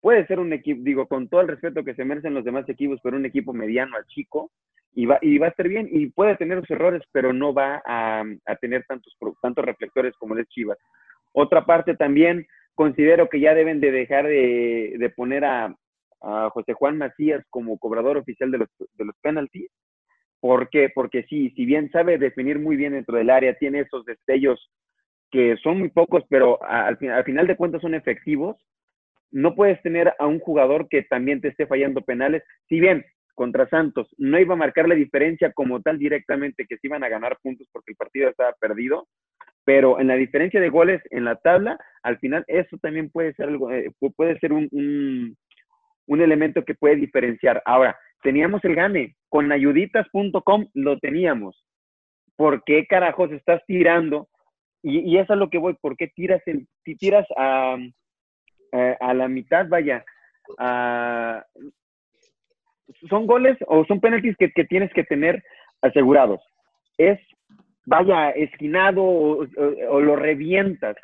Puede 0.00 0.26
ser 0.26 0.38
un 0.38 0.52
equipo, 0.52 0.80
digo, 0.84 1.08
con 1.08 1.28
todo 1.28 1.40
el 1.40 1.48
respeto 1.48 1.84
que 1.84 1.94
se 1.94 2.04
merecen 2.04 2.34
los 2.34 2.44
demás 2.44 2.68
equipos, 2.68 3.00
pero 3.02 3.16
un 3.16 3.26
equipo 3.26 3.52
mediano 3.52 3.96
al 3.96 4.06
chico, 4.06 4.52
y 4.96 5.04
va, 5.04 5.18
y 5.20 5.36
va 5.38 5.46
a 5.46 5.50
estar 5.50 5.68
bien 5.68 5.88
y 5.90 6.06
puede 6.06 6.36
tener 6.36 6.60
sus 6.60 6.70
errores, 6.70 7.02
pero 7.12 7.32
no 7.32 7.52
va 7.52 7.82
a, 7.84 8.24
tener 8.60 8.84
tantos, 8.88 9.14
tantos 9.42 9.64
reflectores 9.64 10.14
como 10.16 10.34
el 10.34 10.46
Chivas. 10.46 10.78
Otra 11.32 11.66
parte 11.66 11.94
también, 11.94 12.46
considero 12.74 13.28
que 13.28 13.40
ya 13.40 13.54
deben 13.54 13.78
de 13.78 13.90
dejar 13.90 14.26
de, 14.26 15.12
poner 15.14 15.44
a, 15.44 15.74
José 16.50 16.72
Juan 16.72 16.96
Macías 16.96 17.44
como 17.50 17.78
cobrador 17.78 18.16
oficial 18.16 18.50
de 18.50 18.58
los, 18.58 18.68
de 18.78 19.04
los 19.04 19.14
penalties. 19.20 19.70
¿Por 20.40 20.68
qué? 20.70 20.90
Porque 20.94 21.24
sí, 21.24 21.50
si 21.56 21.64
bien 21.64 21.90
sabe 21.90 22.18
definir 22.18 22.58
muy 22.58 22.76
bien 22.76 22.92
dentro 22.92 23.16
del 23.16 23.30
área, 23.30 23.54
tiene 23.54 23.80
esos 23.80 24.04
destellos 24.04 24.70
que 25.30 25.56
son 25.62 25.78
muy 25.78 25.88
pocos, 25.88 26.24
pero 26.28 26.62
al, 26.62 26.98
al 27.10 27.24
final 27.24 27.46
de 27.46 27.56
cuentas 27.56 27.82
son 27.82 27.94
efectivos, 27.94 28.56
no 29.30 29.54
puedes 29.54 29.80
tener 29.82 30.14
a 30.18 30.26
un 30.26 30.38
jugador 30.38 30.88
que 30.88 31.02
también 31.02 31.40
te 31.40 31.48
esté 31.48 31.66
fallando 31.66 32.02
penales. 32.02 32.42
Si 32.68 32.80
bien 32.80 33.04
contra 33.34 33.68
Santos 33.68 34.08
no 34.18 34.40
iba 34.40 34.54
a 34.54 34.56
marcar 34.56 34.88
la 34.88 34.94
diferencia 34.94 35.52
como 35.52 35.82
tal 35.82 35.98
directamente 35.98 36.66
que 36.66 36.76
se 36.78 36.86
iban 36.86 37.04
a 37.04 37.08
ganar 37.08 37.38
puntos 37.42 37.68
porque 37.70 37.92
el 37.92 37.96
partido 37.96 38.30
estaba 38.30 38.52
perdido, 38.58 39.06
pero 39.64 40.00
en 40.00 40.06
la 40.06 40.14
diferencia 40.14 40.60
de 40.60 40.70
goles 40.70 41.02
en 41.10 41.24
la 41.24 41.36
tabla, 41.36 41.78
al 42.02 42.18
final 42.18 42.44
eso 42.46 42.78
también 42.78 43.10
puede 43.10 43.34
ser 43.34 43.48
algo, 43.48 43.70
eh, 43.70 43.92
puede 44.16 44.38
ser 44.38 44.52
un, 44.52 44.68
un, 46.06 46.20
elemento 46.20 46.64
que 46.64 46.74
puede 46.74 46.96
diferenciar. 46.96 47.62
Ahora, 47.66 47.98
teníamos 48.26 48.64
el 48.64 48.74
gane, 48.74 49.14
con 49.28 49.52
ayuditas.com 49.52 50.66
lo 50.74 50.98
teníamos. 50.98 51.64
¿Por 52.34 52.64
qué 52.64 52.84
carajos 52.84 53.30
estás 53.30 53.62
tirando? 53.66 54.28
Y, 54.82 54.98
y 54.98 55.18
eso 55.18 55.34
es 55.34 55.38
lo 55.38 55.48
que 55.48 55.58
voy, 55.58 55.74
¿por 55.74 55.96
qué 55.96 56.08
tiras, 56.08 56.42
el, 56.46 56.66
tiras 56.98 57.24
a, 57.36 57.76
a, 58.98 59.14
la 59.14 59.28
mitad, 59.28 59.68
vaya, 59.68 60.04
son 63.08 63.26
goles 63.28 63.56
o 63.68 63.84
son 63.84 64.00
penaltis 64.00 64.36
que, 64.36 64.48
tienes 64.64 64.92
que 64.92 65.04
tener 65.04 65.40
asegurados. 65.80 66.40
Es, 66.98 67.20
vaya, 67.84 68.30
esquinado 68.30 69.04
o, 69.04 70.00
lo 70.00 70.16
revientas, 70.16 70.96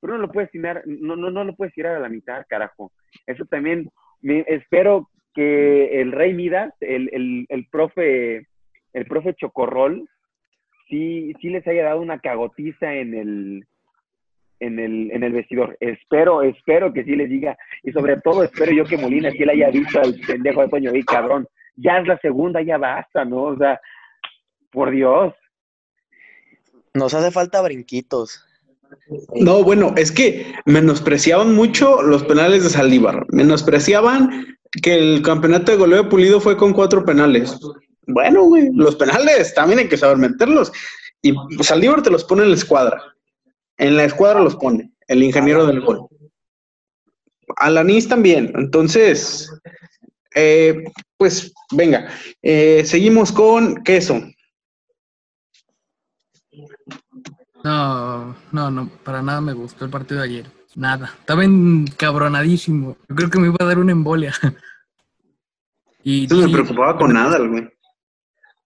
pero 0.00 0.12
no 0.12 0.20
lo 0.20 0.30
puedes 0.30 0.52
tirar, 0.52 0.84
no, 0.86 1.16
no, 1.16 1.28
no 1.32 1.42
lo 1.42 1.56
puedes 1.56 1.74
tirar 1.74 1.96
a 1.96 2.00
la 2.00 2.08
mitad, 2.08 2.46
carajo. 2.48 2.92
Eso 3.26 3.44
también, 3.46 3.90
me, 4.20 4.44
espero 4.46 5.08
que 5.38 6.00
el 6.00 6.10
Rey 6.10 6.34
Midas, 6.34 6.74
el, 6.80 7.08
el, 7.12 7.46
el 7.48 7.68
profe, 7.68 8.48
el 8.92 9.06
profe 9.06 9.34
Chocorrol, 9.34 10.08
sí, 10.88 11.32
sí 11.40 11.50
les 11.50 11.64
haya 11.68 11.84
dado 11.84 12.00
una 12.00 12.18
cagotiza 12.18 12.92
en 12.92 13.14
el, 13.14 13.64
en 14.58 14.80
el, 14.80 15.12
en 15.12 15.22
el 15.22 15.32
vestidor. 15.32 15.76
Espero, 15.78 16.42
espero 16.42 16.92
que 16.92 17.04
sí 17.04 17.14
les 17.14 17.30
diga. 17.30 17.56
Y 17.84 17.92
sobre 17.92 18.16
todo 18.16 18.42
espero 18.42 18.72
yo 18.72 18.84
que 18.84 18.98
Molina 18.98 19.30
sí 19.30 19.38
le 19.44 19.52
haya 19.52 19.70
dicho 19.70 20.00
al 20.00 20.16
pendejo 20.26 20.62
de 20.62 20.68
Toño, 20.70 20.92
y 20.92 21.04
cabrón, 21.04 21.46
ya 21.76 21.98
es 21.98 22.08
la 22.08 22.18
segunda, 22.18 22.60
ya 22.60 22.76
basta, 22.76 23.24
¿no? 23.24 23.44
O 23.44 23.56
sea, 23.56 23.80
por 24.72 24.90
Dios. 24.90 25.34
Nos 26.94 27.14
hace 27.14 27.30
falta 27.30 27.62
brinquitos. 27.62 28.44
No, 29.34 29.62
bueno, 29.62 29.94
es 29.96 30.12
que 30.12 30.52
menospreciaban 30.66 31.54
mucho 31.54 32.02
los 32.02 32.24
penales 32.24 32.64
de 32.64 32.70
Saldívar. 32.70 33.26
Menospreciaban 33.30 34.58
que 34.82 34.94
el 34.94 35.22
campeonato 35.22 35.72
de 35.72 35.78
goleo 35.78 36.08
pulido 36.08 36.40
fue 36.40 36.56
con 36.56 36.72
cuatro 36.72 37.04
penales. 37.04 37.58
Bueno, 38.06 38.44
güey, 38.44 38.70
los 38.74 38.96
penales 38.96 39.54
también 39.54 39.80
hay 39.80 39.88
que 39.88 39.96
saber 39.96 40.16
meterlos. 40.16 40.72
Y 41.22 41.34
Saldívar 41.62 42.02
te 42.02 42.10
los 42.10 42.24
pone 42.24 42.42
en 42.42 42.50
la 42.50 42.56
escuadra. 42.56 43.02
En 43.76 43.96
la 43.96 44.04
escuadra 44.04 44.40
los 44.40 44.56
pone, 44.56 44.90
el 45.06 45.22
ingeniero 45.22 45.66
del 45.66 45.80
gol. 45.80 46.08
Alanis 47.56 48.08
también. 48.08 48.52
Entonces, 48.56 49.50
eh, 50.34 50.84
pues 51.16 51.52
venga, 51.72 52.08
eh, 52.42 52.82
seguimos 52.84 53.32
con 53.32 53.82
queso. 53.84 54.22
No, 57.68 58.34
no, 58.50 58.70
no, 58.70 58.88
para 59.04 59.20
nada 59.20 59.42
me 59.42 59.52
gustó 59.52 59.84
el 59.84 59.90
partido 59.90 60.22
de 60.22 60.26
ayer. 60.26 60.46
Nada. 60.74 61.12
Estaba 61.20 61.44
encabronadísimo. 61.44 62.96
Yo 63.06 63.14
creo 63.14 63.28
que 63.28 63.38
me 63.38 63.48
iba 63.48 63.58
a 63.60 63.64
dar 63.66 63.78
una 63.78 63.92
embolia. 63.92 64.32
Y 66.04 66.26
no 66.28 66.36
me 66.36 66.48
preocupaba 66.48 66.96
con 66.96 67.12
nada, 67.12 67.38
güey. 67.38 67.68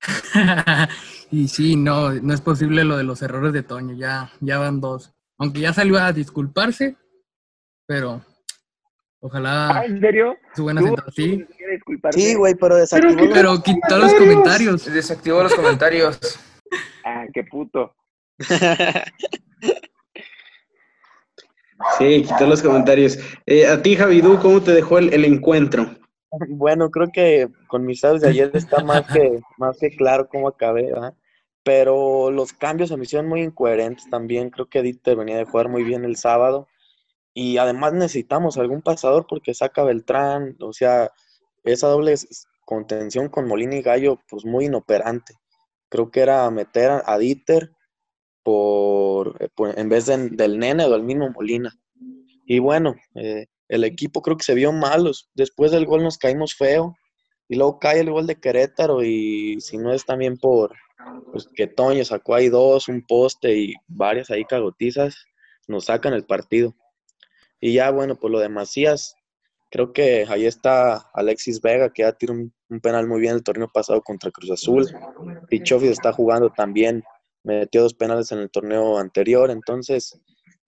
Y 1.33 1.49
sí, 1.49 1.75
no, 1.77 2.13
no 2.13 2.35
es 2.35 2.41
posible 2.43 2.85
lo 2.85 2.97
de 2.99 3.05
los 3.05 3.23
errores 3.23 3.55
de 3.55 3.63
Toño, 3.63 3.95
ya, 3.97 4.31
ya 4.41 4.59
van 4.59 4.83
dos. 4.83 5.13
Aunque 5.39 5.61
ya 5.61 5.73
salió 5.73 5.99
a 5.99 6.13
disculparse, 6.13 6.95
pero 7.87 8.23
ojalá. 9.19 9.79
Ah, 9.79 9.85
¿En 9.87 9.99
serio? 9.99 10.37
Su 10.55 10.65
buena 10.65 10.83
sí. 11.17 11.45
Sí, 12.11 12.35
güey, 12.35 12.55
pero 12.55 12.77
desactivó. 12.77 13.17
Pero, 13.17 13.33
pero 13.33 13.63
quitó 13.63 13.99
los 13.99 14.13
comentarios. 14.13 14.85
Desactivó 14.85 15.43
los 15.43 15.55
comentarios. 15.55 16.21
ah, 17.05 17.25
qué 17.33 17.43
puto. 17.45 17.95
Sí, 21.99 22.23
quitó 22.23 22.47
los 22.47 22.63
comentarios. 22.63 23.19
Eh, 23.47 23.67
a 23.67 23.83
ti, 23.83 23.97
Javidú, 23.97 24.39
¿cómo 24.41 24.61
te 24.63 24.73
dejó 24.73 24.99
el, 24.99 25.25
encuentro? 25.25 25.91
Bueno, 26.49 26.91
creo 26.91 27.09
que 27.13 27.49
con 27.69 27.85
mis 27.85 28.01
sabes 28.01 28.23
de 28.23 28.29
ayer 28.29 28.51
está 28.55 28.83
más 28.85 29.07
que, 29.07 29.97
claro 29.97 30.29
cómo 30.29 30.49
acabé, 30.49 30.93
¿verdad? 30.93 31.15
Pero 31.63 32.31
los 32.31 32.53
cambios 32.53 32.89
se 32.89 32.97
me 32.97 33.05
hicieron 33.05 33.29
muy 33.29 33.43
incoherentes 33.43 34.09
también. 34.11 34.51
Creo 34.51 34.69
que 34.69 34.83
Dieter 34.83 35.17
venía 35.17 35.37
de 35.37 35.45
jugar 35.45 35.69
muy 35.69 35.85
bien 35.85 36.05
el 36.05 36.17
sábado. 36.17 36.69
Y 37.35 37.59
además 37.59 37.93
necesitamos 37.93 38.59
algún 38.59 38.83
pasador 38.83 39.27
porque 39.29 39.55
saca 39.55 39.85
Beltrán. 39.85 40.57
O 40.61 40.73
sea, 40.73 41.11
esa 41.65 41.89
doble 41.89 42.15
contención 42.65 43.29
con 43.29 43.47
Molina 43.47 43.77
y 43.77 43.83
Gallo, 43.83 44.19
pues 44.29 44.45
muy 44.45 44.67
inoperante. 44.67 45.35
Creo 45.89 46.11
que 46.11 46.21
era 46.21 46.51
meter 46.51 46.91
a, 46.91 47.03
a 47.07 47.19
Dieter 47.19 47.73
por, 48.43 49.37
eh, 49.41 49.49
por- 49.55 49.79
en 49.79 49.89
vez 49.89 50.07
de- 50.07 50.31
del 50.31 50.59
nene 50.59 50.85
o 50.85 50.91
del 50.91 51.03
mismo 51.03 51.31
Molina. 51.31 51.73
Y 52.47 52.59
bueno, 52.59 52.95
eh, 53.15 53.47
el 53.69 53.85
equipo 53.85 54.21
creo 54.23 54.37
que 54.37 54.45
se 54.45 54.55
vio 54.55 54.73
malos. 54.73 55.31
Después 55.35 55.71
del 55.71 55.87
gol 55.87 56.03
nos 56.03 56.19
caímos 56.19 56.55
feo. 56.55 56.97
Y 57.49 57.57
luego 57.57 57.79
cae 57.79 58.01
el 58.01 58.11
gol 58.11 58.27
de 58.27 58.41
Querétaro 58.41 59.03
y 59.03 59.61
si 59.61 59.77
no 59.77 59.93
es 59.93 60.07
también 60.07 60.39
por 60.39 60.75
pues, 61.33 61.47
que 61.55 61.67
Toño 61.67 62.05
sacó 62.05 62.35
ahí 62.35 62.49
dos, 62.49 62.89
un 62.89 63.05
poste 63.07 63.55
y 63.59 63.75
varias 63.89 64.31
ahí 64.31 64.45
cagotizas, 64.45 65.27
nos 65.69 65.87
sacan 65.87 66.15
el 66.15 66.25
partido. 66.25 66.75
Y 67.61 67.75
ya 67.75 67.91
bueno, 67.91 68.17
por 68.17 68.31
lo 68.31 68.39
de 68.39 68.49
Macías, 68.49 69.17
creo 69.71 69.93
que 69.93 70.25
ahí 70.29 70.47
está 70.47 71.11
Alexis 71.13 71.61
Vega, 71.61 71.93
que 71.93 72.03
ya 72.03 72.13
tiró 72.13 72.33
un, 72.33 72.55
un 72.71 72.81
penal 72.81 73.07
muy 73.07 73.21
bien 73.21 73.35
el 73.35 73.43
torneo 73.43 73.69
pasado 73.71 74.01
contra 74.01 74.31
Cruz 74.31 74.51
Azul. 74.51 74.87
Y 75.51 75.63
Chofis 75.63 75.91
está 75.91 76.13
jugando 76.13 76.51
también, 76.51 77.03
metió 77.45 77.83
dos 77.83 77.95
penales 77.95 78.33
en 78.33 78.39
el 78.39 78.51
torneo 78.51 78.99
anterior, 78.99 79.51
entonces 79.51 80.21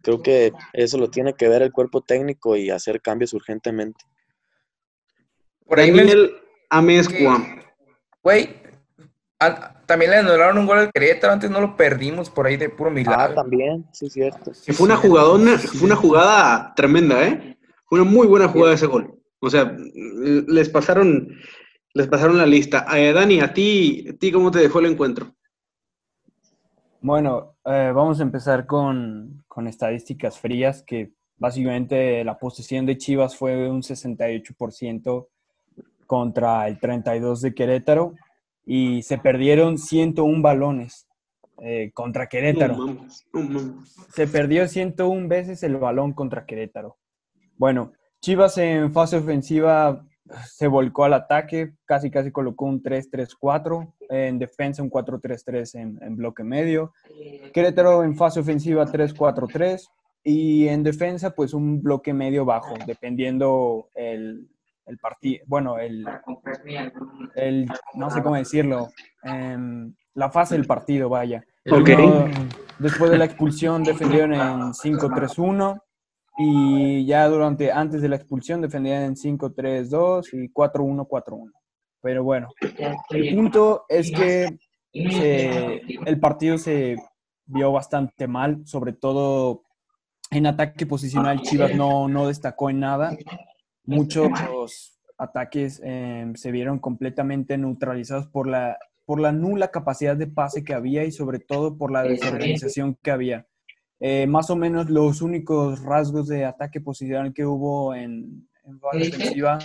creo 0.02 0.22
que 0.22 0.52
eso 0.72 0.98
lo 0.98 1.08
tiene 1.10 1.34
que 1.34 1.48
ver 1.48 1.62
el 1.62 1.72
cuerpo 1.72 2.02
técnico 2.02 2.56
y 2.56 2.70
hacer 2.70 3.00
cambios 3.00 3.32
urgentemente. 3.32 4.04
Por 5.66 5.80
ahí 5.80 5.90
me 5.90 5.98
Daniel 5.98 6.36
Amezcua. 6.68 7.42
Güey, 8.22 8.50
también 9.86 10.10
le 10.10 10.16
anularon 10.18 10.58
un 10.58 10.66
gol 10.66 10.78
al 10.78 10.92
Querétaro, 10.92 11.32
antes 11.32 11.50
no 11.50 11.60
lo 11.60 11.76
perdimos 11.76 12.30
por 12.30 12.46
ahí 12.46 12.56
de 12.56 12.68
puro 12.70 12.90
Ah, 12.90 12.94
milagro. 12.94 13.34
también, 13.34 13.86
sí, 13.92 14.08
cierto. 14.10 14.52
Que 14.64 14.72
fue 14.72 14.86
una 14.86 14.96
jugadona, 14.96 15.58
fue 15.58 15.84
una 15.86 15.96
jugada 15.96 16.72
tremenda, 16.74 17.26
¿eh? 17.26 17.56
Fue 17.86 18.00
una 18.00 18.10
muy 18.10 18.26
buena 18.26 18.48
jugada 18.48 18.74
ese 18.74 18.86
gol. 18.86 19.14
O 19.40 19.50
sea, 19.50 19.76
les 19.96 20.68
pasaron, 20.70 21.28
les 21.92 22.06
pasaron 22.08 22.38
la 22.38 22.46
lista. 22.46 22.86
Eh, 22.96 23.12
Dani, 23.12 23.40
a 23.40 23.52
ti, 23.52 24.06
a 24.08 24.16
ti, 24.16 24.32
¿cómo 24.32 24.50
te 24.50 24.58
dejó 24.58 24.80
el 24.80 24.86
encuentro? 24.86 25.34
Bueno, 27.04 27.56
eh, 27.66 27.92
vamos 27.94 28.18
a 28.18 28.22
empezar 28.22 28.64
con, 28.64 29.44
con 29.46 29.66
estadísticas 29.66 30.38
frías, 30.38 30.82
que 30.82 31.12
básicamente 31.36 32.24
la 32.24 32.38
posesión 32.38 32.86
de 32.86 32.96
Chivas 32.96 33.36
fue 33.36 33.68
un 33.68 33.82
68% 33.82 35.28
contra 36.06 36.66
el 36.66 36.80
32% 36.80 37.40
de 37.40 37.54
Querétaro 37.54 38.14
y 38.64 39.02
se 39.02 39.18
perdieron 39.18 39.76
101 39.76 40.40
balones 40.40 41.06
eh, 41.58 41.90
contra 41.92 42.26
Querétaro. 42.26 42.74
No 42.74 42.86
mames, 42.86 43.26
no 43.34 43.40
mames. 43.42 43.96
Se 44.14 44.26
perdió 44.26 44.66
101 44.66 45.28
veces 45.28 45.62
el 45.62 45.76
balón 45.76 46.14
contra 46.14 46.46
Querétaro. 46.46 46.96
Bueno, 47.58 47.92
Chivas 48.22 48.56
en 48.56 48.94
fase 48.94 49.18
ofensiva 49.18 50.06
se 50.46 50.68
volcó 50.68 51.04
al 51.04 51.12
ataque, 51.12 51.74
casi 51.84 52.10
casi 52.10 52.32
colocó 52.32 52.64
un 52.64 52.82
3-3-4, 52.82 53.92
en 54.08 54.38
defensa 54.38 54.82
un 54.82 54.90
4-3-3 54.90 55.74
en, 55.80 55.98
en 56.02 56.16
bloque 56.16 56.44
medio. 56.44 56.92
Querétaro 57.52 58.04
en 58.04 58.16
fase 58.16 58.40
ofensiva 58.40 58.86
3-4-3 58.86 59.88
y 60.24 60.68
en 60.68 60.82
defensa 60.82 61.30
pues 61.34 61.52
un 61.52 61.82
bloque 61.82 62.14
medio 62.14 62.44
bajo, 62.44 62.74
dependiendo 62.86 63.90
el, 63.94 64.48
el 64.86 64.98
partido, 64.98 65.44
bueno, 65.46 65.78
el, 65.78 66.06
el, 67.34 67.68
no 67.94 68.10
sé 68.10 68.22
cómo 68.22 68.36
decirlo, 68.36 68.88
em, 69.22 69.94
la 70.14 70.30
fase 70.30 70.54
del 70.54 70.66
partido, 70.66 71.08
vaya. 71.08 71.44
Ok. 71.70 71.90
Uno, 71.98 72.26
después 72.78 73.10
de 73.10 73.18
la 73.18 73.24
expulsión 73.26 73.82
defendieron 73.82 74.32
en 74.34 74.72
5-3-1 74.72 75.80
y 76.38 77.06
ya 77.06 77.28
durante, 77.28 77.70
antes 77.70 78.02
de 78.02 78.08
la 78.08 78.16
expulsión 78.16 78.60
defendían 78.60 79.02
en 79.02 79.14
5-3-2 79.14 80.28
y 80.32 80.48
4-1-4-1. 80.52 81.50
Pero 82.04 82.22
bueno, 82.22 82.48
el 83.08 83.34
punto 83.34 83.86
es 83.88 84.10
que 84.12 84.58
se- 84.92 85.80
el 86.04 86.20
partido 86.20 86.58
se 86.58 86.96
vio 87.46 87.72
bastante 87.72 88.28
mal, 88.28 88.60
sobre 88.66 88.92
todo 88.92 89.62
en 90.30 90.46
ataque 90.46 90.84
posicional 90.84 91.40
Chivas 91.40 91.74
no, 91.74 92.06
no 92.08 92.28
destacó 92.28 92.68
en 92.68 92.80
nada. 92.80 93.16
Muchos 93.86 94.30
ataques 95.16 95.80
eh, 95.82 96.30
se 96.34 96.50
vieron 96.50 96.78
completamente 96.78 97.56
neutralizados 97.56 98.26
por 98.26 98.48
la, 98.48 98.76
por 99.06 99.18
la 99.18 99.32
nula 99.32 99.68
capacidad 99.70 100.14
de 100.14 100.26
pase 100.26 100.62
que 100.62 100.74
había 100.74 101.04
y 101.04 101.10
sobre 101.12 101.38
todo 101.38 101.78
por 101.78 101.90
la 101.90 102.02
desorganización 102.02 102.98
que 103.02 103.12
había. 103.12 103.46
Eh, 104.00 104.26
más 104.26 104.50
o 104.50 104.56
menos 104.56 104.90
los 104.90 105.22
únicos 105.22 105.80
rasgos 105.82 106.28
de 106.28 106.44
ataque 106.44 106.82
posicional 106.82 107.32
que 107.32 107.46
hubo 107.46 107.94
en, 107.94 108.46
en 108.66 108.80
fase 108.80 108.98
ofensiva 109.14 109.58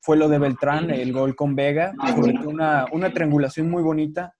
fue 0.00 0.16
lo 0.16 0.28
de 0.28 0.38
Beltrán, 0.38 0.90
el 0.90 1.12
gol 1.12 1.34
con 1.34 1.54
Vega, 1.56 1.92
todo 2.14 2.48
una, 2.48 2.86
una 2.92 3.12
triangulación 3.12 3.70
muy 3.70 3.82
bonita. 3.82 4.34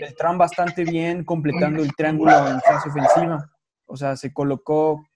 Beltrán 0.00 0.36
bastante 0.38 0.84
bien 0.84 1.24
completando 1.24 1.82
el 1.82 1.94
triángulo 1.94 2.32
en 2.48 2.60
fase 2.60 2.88
ofensiva. 2.88 3.48
O 3.86 3.96
sea, 3.96 4.16
se 4.16 4.32
colocó 4.32 5.06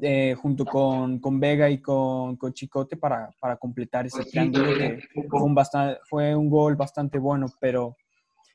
eh, 0.00 0.34
junto 0.40 0.64
con, 0.64 1.18
con 1.18 1.38
Vega 1.38 1.68
y 1.68 1.82
con, 1.82 2.36
con 2.36 2.54
Chicote 2.54 2.96
para, 2.96 3.30
para 3.38 3.56
completar 3.56 4.06
ese 4.06 4.24
triángulo 4.24 4.64
que 4.78 4.98
fue 5.28 5.42
un, 5.42 5.54
bastan- 5.54 5.98
fue 6.08 6.34
un 6.34 6.48
gol 6.48 6.76
bastante 6.76 7.18
bueno, 7.18 7.46
pero 7.60 7.94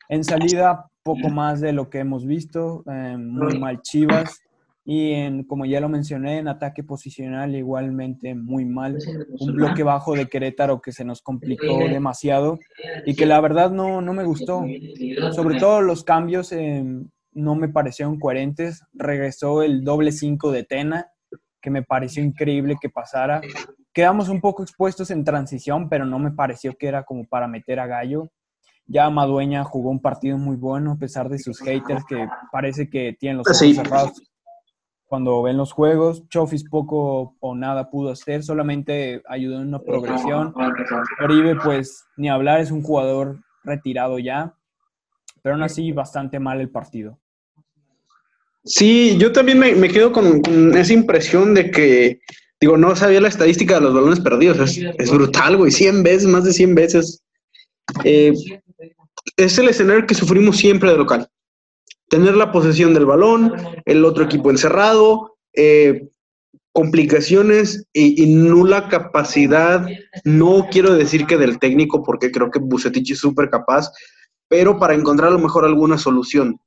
en 0.09 0.23
salida 0.23 0.89
poco 1.03 1.29
más 1.29 1.61
de 1.61 1.71
lo 1.73 1.89
que 1.89 1.99
hemos 1.99 2.25
visto, 2.25 2.83
eh, 2.91 3.15
muy 3.17 3.59
mal 3.59 3.81
Chivas 3.83 4.39
y 4.89 5.11
en, 5.11 5.43
como 5.43 5.65
ya 5.65 5.81
lo 5.81 5.89
mencioné, 5.89 6.37
en 6.37 6.47
ataque 6.47 6.81
posicional 6.81 7.53
igualmente 7.57 8.33
muy 8.35 8.63
mal, 8.63 8.97
un 9.37 9.51
bloque 9.53 9.83
bajo 9.83 10.15
de 10.15 10.27
Querétaro 10.27 10.79
que 10.79 10.93
se 10.93 11.03
nos 11.03 11.21
complicó 11.21 11.89
demasiado 11.89 12.57
y 13.05 13.13
que 13.13 13.25
la 13.25 13.41
verdad 13.41 13.69
no, 13.69 13.99
no 13.99 14.13
me 14.13 14.23
gustó, 14.23 14.63
sobre 15.33 15.59
todo 15.59 15.81
los 15.81 16.05
cambios 16.05 16.53
eh, 16.53 16.85
no 17.33 17.55
me 17.55 17.67
parecieron 17.67 18.17
coherentes, 18.17 18.81
regresó 18.93 19.61
el 19.61 19.83
doble 19.83 20.13
5 20.13 20.53
de 20.53 20.63
Tena, 20.63 21.11
que 21.61 21.69
me 21.69 21.83
pareció 21.83 22.23
increíble 22.23 22.77
que 22.79 22.89
pasara. 22.89 23.41
Quedamos 23.91 24.29
un 24.29 24.39
poco 24.39 24.63
expuestos 24.63 25.11
en 25.11 25.25
transición, 25.25 25.89
pero 25.89 26.05
no 26.05 26.17
me 26.17 26.31
pareció 26.31 26.77
que 26.77 26.87
era 26.87 27.03
como 27.03 27.25
para 27.25 27.49
meter 27.49 27.81
a 27.81 27.87
Gallo. 27.87 28.29
Ya 28.85 29.09
Madueña 29.09 29.65
jugó 29.65 29.89
un 29.89 29.99
partido 30.01 30.37
muy 30.37 30.55
bueno, 30.55 30.93
a 30.93 30.97
pesar 30.97 31.27
de 31.27 31.39
sus 31.39 31.59
haters 31.59 32.05
que 32.07 32.25
parece 32.53 32.89
que 32.89 33.17
tienen 33.19 33.39
los 33.39 33.47
ojos 33.47 33.57
Sí. 33.57 33.73
cerrados 33.73 34.13
cuando 35.07 35.41
ven 35.41 35.57
los 35.57 35.71
juegos. 35.71 36.27
Chofis 36.29 36.63
poco 36.69 37.35
o 37.39 37.55
nada 37.55 37.89
pudo 37.89 38.11
hacer, 38.11 38.43
solamente 38.43 39.21
ayudó 39.27 39.61
en 39.61 39.69
una 39.69 39.79
progresión. 39.79 40.53
Oribe, 41.23 41.55
pues 41.55 42.05
ni 42.17 42.29
hablar, 42.29 42.59
es 42.59 42.71
un 42.71 42.83
jugador 42.83 43.39
retirado 43.63 44.19
ya, 44.19 44.53
pero 45.41 45.55
aún 45.55 45.63
así 45.63 45.91
bastante 45.91 46.39
mal 46.39 46.61
el 46.61 46.69
partido. 46.69 47.17
Sí, 48.63 49.17
yo 49.17 49.31
también 49.31 49.59
me, 49.59 49.87
quedo 49.87 50.11
con, 50.11 50.41
con 50.41 50.77
esa 50.77 50.91
impresión 50.91 51.53
de 51.53 51.71
que, 51.71 52.19
digo, 52.59 52.77
no 52.77 52.95
sabía 52.97 53.21
la 53.21 53.29
estadística 53.29 53.75
de 53.75 53.81
los 53.81 53.93
balones 53.93 54.19
perdidos. 54.19 54.59
Es, 54.59 54.77
es 54.97 55.11
brutal, 55.11 55.55
güey, 55.55 55.71
100 55.71 56.03
veces, 56.03 56.25
más 56.25 56.43
de 56.43 56.51
100 56.51 56.75
veces. 56.75 57.23
Eh, 58.03 58.33
es 59.37 59.57
el 59.57 59.69
escenario 59.69 60.05
que 60.05 60.15
sufrimos 60.15 60.57
siempre 60.57 60.91
de 60.91 60.97
local. 60.97 61.29
Tener 62.09 62.35
la 62.35 62.51
posesión 62.51 62.93
del 62.93 63.05
balón, 63.05 63.53
el 63.85 64.05
otro 64.05 64.23
equipo 64.23 64.49
encerrado, 64.49 65.37
eh, 65.53 66.07
complicaciones 66.71 67.85
y, 67.91 68.25
nula 68.27 68.87
capacidad. 68.87 69.87
No 70.23 70.67
quiero 70.71 70.93
decir 70.93 71.25
que 71.25 71.37
del 71.37 71.59
técnico, 71.59 72.03
porque 72.03 72.31
creo 72.31 72.51
que 72.51 72.59
Bucetich 72.59 73.11
es 73.11 73.19
súper 73.19 73.49
capaz, 73.49 73.91
pero 74.47 74.77
para 74.79 74.93
encontrar 74.93 75.29
a 75.29 75.33
lo 75.33 75.39
mejor 75.39 75.65
alguna 75.65 75.97
solución. 75.97 76.59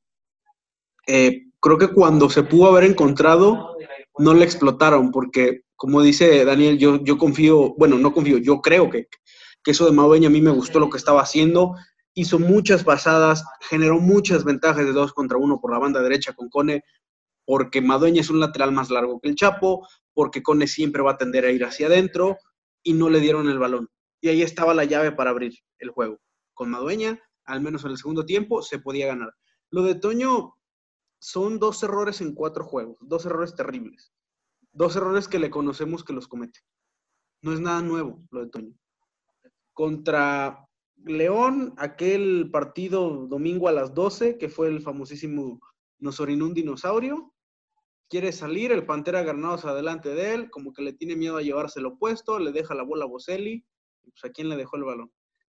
Eh, 1.06 1.46
creo 1.60 1.78
que 1.78 1.88
cuando 1.88 2.28
se 2.28 2.42
pudo 2.42 2.68
haber 2.68 2.84
encontrado, 2.84 3.76
no 4.18 4.34
la 4.34 4.44
explotaron, 4.44 5.10
porque 5.12 5.62
como 5.76 6.02
dice 6.02 6.44
Daniel, 6.44 6.76
yo, 6.76 7.02
yo 7.02 7.16
confío, 7.16 7.74
bueno, 7.78 7.96
no 7.96 8.12
confío, 8.12 8.38
yo 8.38 8.60
creo 8.60 8.90
que, 8.90 9.06
que 9.64 9.70
eso 9.70 9.86
de 9.86 9.92
Madueña 9.92 10.28
a 10.28 10.30
mí 10.30 10.42
me 10.42 10.50
gustó 10.50 10.78
lo 10.78 10.90
que 10.90 10.98
estaba 10.98 11.22
haciendo, 11.22 11.74
hizo 12.14 12.38
muchas 12.38 12.84
pasadas, 12.84 13.44
generó 13.60 14.00
muchas 14.00 14.44
ventajas 14.44 14.84
de 14.84 14.92
dos 14.92 15.12
contra 15.12 15.38
uno 15.38 15.60
por 15.60 15.72
la 15.72 15.78
banda 15.78 16.02
derecha 16.02 16.32
con 16.32 16.48
Cone, 16.48 16.82
porque 17.44 17.80
Madueña 17.80 18.20
es 18.20 18.30
un 18.30 18.40
lateral 18.40 18.72
más 18.72 18.90
largo 18.90 19.20
que 19.20 19.28
el 19.28 19.34
Chapo, 19.34 19.86
porque 20.12 20.42
Cone 20.42 20.66
siempre 20.66 21.02
va 21.02 21.12
a 21.12 21.16
tender 21.16 21.44
a 21.44 21.50
ir 21.50 21.64
hacia 21.64 21.86
adentro 21.86 22.38
y 22.82 22.94
no 22.94 23.08
le 23.08 23.20
dieron 23.20 23.48
el 23.48 23.58
balón. 23.58 23.88
Y 24.20 24.28
ahí 24.28 24.42
estaba 24.42 24.74
la 24.74 24.84
llave 24.84 25.12
para 25.12 25.30
abrir 25.30 25.54
el 25.78 25.90
juego. 25.90 26.18
Con 26.54 26.70
Madueña, 26.70 27.18
al 27.44 27.60
menos 27.60 27.84
en 27.84 27.92
el 27.92 27.98
segundo 27.98 28.26
tiempo, 28.26 28.62
se 28.62 28.78
podía 28.78 29.06
ganar. 29.06 29.34
Lo 29.70 29.82
de 29.82 29.94
Toño, 29.94 30.54
son 31.20 31.58
dos 31.58 31.82
errores 31.82 32.20
en 32.20 32.34
cuatro 32.34 32.64
juegos, 32.64 32.96
dos 33.00 33.26
errores 33.26 33.54
terribles, 33.54 34.12
dos 34.72 34.96
errores 34.96 35.28
que 35.28 35.38
le 35.38 35.50
conocemos 35.50 36.02
que 36.02 36.12
los 36.12 36.26
comete. 36.26 36.60
No 37.42 37.52
es 37.52 37.60
nada 37.60 37.82
nuevo 37.82 38.22
lo 38.30 38.40
de 38.40 38.50
Toño. 38.50 38.74
Contra 39.72 40.66
León, 41.04 41.74
aquel 41.78 42.50
partido 42.50 43.26
domingo 43.26 43.68
a 43.68 43.72
las 43.72 43.94
12, 43.94 44.38
que 44.38 44.48
fue 44.48 44.68
el 44.68 44.80
famosísimo 44.80 45.60
Nos 45.98 46.20
orinó 46.20 46.46
un 46.46 46.54
dinosaurio, 46.54 47.32
quiere 48.08 48.32
salir, 48.32 48.72
el 48.72 48.84
Pantera 48.84 49.22
Granados 49.22 49.64
adelante 49.64 50.10
de 50.10 50.34
él, 50.34 50.50
como 50.50 50.72
que 50.72 50.82
le 50.82 50.92
tiene 50.92 51.16
miedo 51.16 51.36
a 51.36 51.42
llevárselo 51.42 51.96
puesto, 51.96 52.38
le 52.38 52.52
deja 52.52 52.74
la 52.74 52.82
bola 52.82 53.04
a 53.04 53.08
Boselli, 53.08 53.64
pues 54.02 54.24
a 54.24 54.30
quién 54.30 54.48
le 54.48 54.56
dejó 54.56 54.76
el 54.76 54.84
balón. 54.84 55.12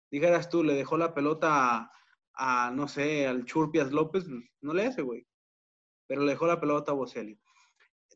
Dijeras 0.09 0.49
tú, 0.49 0.63
le 0.63 0.73
dejó 0.73 0.97
la 0.97 1.13
pelota 1.13 1.91
a, 2.33 2.71
no 2.71 2.87
sé, 2.87 3.27
al 3.27 3.45
Churpias 3.45 3.91
López, 3.91 4.25
pues, 4.25 4.41
no 4.61 4.73
le 4.73 4.87
hace, 4.87 5.01
güey. 5.01 5.27
Pero 6.07 6.21
le 6.23 6.31
dejó 6.31 6.47
la 6.47 6.59
pelota 6.59 6.91
a 6.91 6.95
Boselli. 6.95 7.39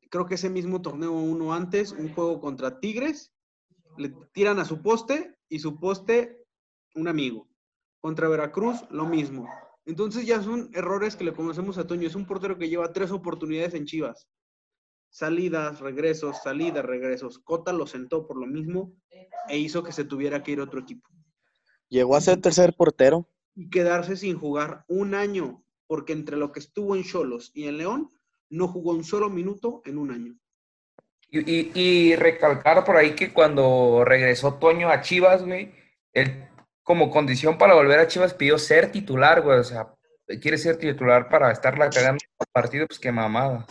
Creo 0.09 0.25
que 0.25 0.35
ese 0.35 0.49
mismo 0.49 0.81
torneo 0.81 1.11
uno 1.11 1.53
antes, 1.53 1.91
un 1.91 2.13
juego 2.13 2.39
contra 2.39 2.79
Tigres, 2.79 3.33
le 3.97 4.13
tiran 4.33 4.59
a 4.59 4.65
su 4.65 4.81
poste 4.81 5.37
y 5.49 5.59
su 5.59 5.79
poste, 5.79 6.40
un 6.95 7.07
amigo. 7.07 7.47
Contra 7.99 8.27
Veracruz, 8.27 8.83
lo 8.89 9.05
mismo. 9.05 9.47
Entonces 9.85 10.25
ya 10.25 10.41
son 10.41 10.69
errores 10.73 11.15
que 11.15 11.23
le 11.23 11.33
conocemos 11.33 11.77
a 11.77 11.87
Toño. 11.87 12.07
Es 12.07 12.15
un 12.15 12.25
portero 12.25 12.57
que 12.57 12.69
lleva 12.69 12.93
tres 12.93 13.11
oportunidades 13.11 13.73
en 13.73 13.85
Chivas. 13.85 14.27
Salidas, 15.09 15.79
regresos, 15.79 16.41
salidas, 16.43 16.85
regresos. 16.85 17.39
Cota 17.39 17.73
lo 17.73 17.85
sentó 17.85 18.25
por 18.25 18.37
lo 18.37 18.47
mismo 18.47 18.93
e 19.49 19.57
hizo 19.57 19.83
que 19.83 19.91
se 19.91 20.05
tuviera 20.05 20.43
que 20.43 20.51
ir 20.51 20.59
a 20.59 20.63
otro 20.63 20.79
equipo. 20.79 21.09
Llegó 21.89 22.15
a 22.15 22.21
ser 22.21 22.39
tercer 22.39 22.73
portero. 22.75 23.27
Y 23.53 23.69
quedarse 23.69 24.15
sin 24.15 24.37
jugar 24.37 24.85
un 24.87 25.13
año, 25.13 25.65
porque 25.87 26.13
entre 26.13 26.37
lo 26.37 26.53
que 26.53 26.61
estuvo 26.61 26.95
en 26.95 27.03
Cholos 27.03 27.51
y 27.53 27.67
en 27.67 27.77
León, 27.77 28.09
no 28.49 28.67
jugó 28.67 28.91
un 28.91 29.03
solo 29.03 29.29
minuto 29.29 29.81
en 29.83 29.97
un 29.97 30.11
año. 30.11 30.37
Y, 31.29 31.71
y, 31.79 32.15
recalcar 32.15 32.83
por 32.83 32.97
ahí 32.97 33.15
que 33.15 33.31
cuando 33.31 34.03
regresó 34.05 34.55
Toño 34.55 34.89
a 34.89 35.01
Chivas, 35.01 35.45
güey, 35.45 35.73
él 36.11 36.50
como 36.91 37.09
condición 37.09 37.57
para 37.57 37.73
volver 37.73 37.99
a 37.99 38.07
Chivas 38.07 38.33
pidió 38.33 38.57
ser 38.57 38.91
titular, 38.91 39.41
güey. 39.41 39.59
O 39.59 39.63
sea, 39.63 39.93
quiere 40.41 40.57
ser 40.57 40.75
titular 40.75 41.29
para 41.29 41.49
estarla 41.49 41.89
cagando 41.89 42.21
en 42.21 42.37
el 42.37 42.47
partido, 42.51 42.85
pues 42.85 42.99
qué 42.99 43.13
mamada. 43.13 43.65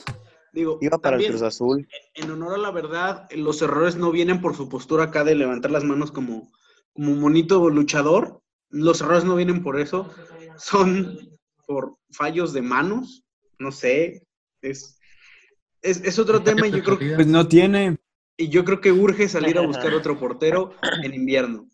Digo, 0.54 0.78
Iba 0.80 0.96
para 0.96 1.18
el 1.18 1.26
Cruz 1.26 1.42
Azul. 1.42 1.86
En 2.14 2.30
honor 2.30 2.54
a 2.54 2.56
la 2.56 2.70
verdad, 2.70 3.28
los 3.32 3.60
errores 3.60 3.96
no 3.96 4.10
vienen 4.10 4.40
por 4.40 4.56
su 4.56 4.70
postura 4.70 5.04
acá 5.04 5.22
de 5.22 5.34
levantar 5.34 5.70
las 5.70 5.84
manos 5.84 6.12
como, 6.12 6.50
como 6.94 7.14
monito 7.14 7.68
luchador. 7.68 8.40
Los 8.70 9.02
errores 9.02 9.24
no 9.24 9.36
vienen 9.36 9.62
por 9.62 9.78
eso. 9.78 10.08
Son 10.56 11.18
por 11.66 11.98
fallos 12.10 12.54
de 12.54 12.62
manos. 12.62 13.22
No 13.58 13.70
sé. 13.70 14.22
Es, 14.62 14.98
es, 15.82 16.02
es 16.02 16.18
otro 16.18 16.42
tema 16.42 16.68
y 16.68 16.70
yo 16.70 16.82
creo 16.82 16.98
que... 16.98 17.16
Pues 17.16 17.26
no 17.26 17.46
tiene. 17.46 17.98
Y 18.38 18.48
yo 18.48 18.64
creo 18.64 18.80
que 18.80 18.92
urge 18.92 19.28
salir 19.28 19.58
a 19.58 19.60
buscar 19.66 19.92
otro 19.92 20.18
portero 20.18 20.72
en 21.02 21.12
invierno. 21.12 21.68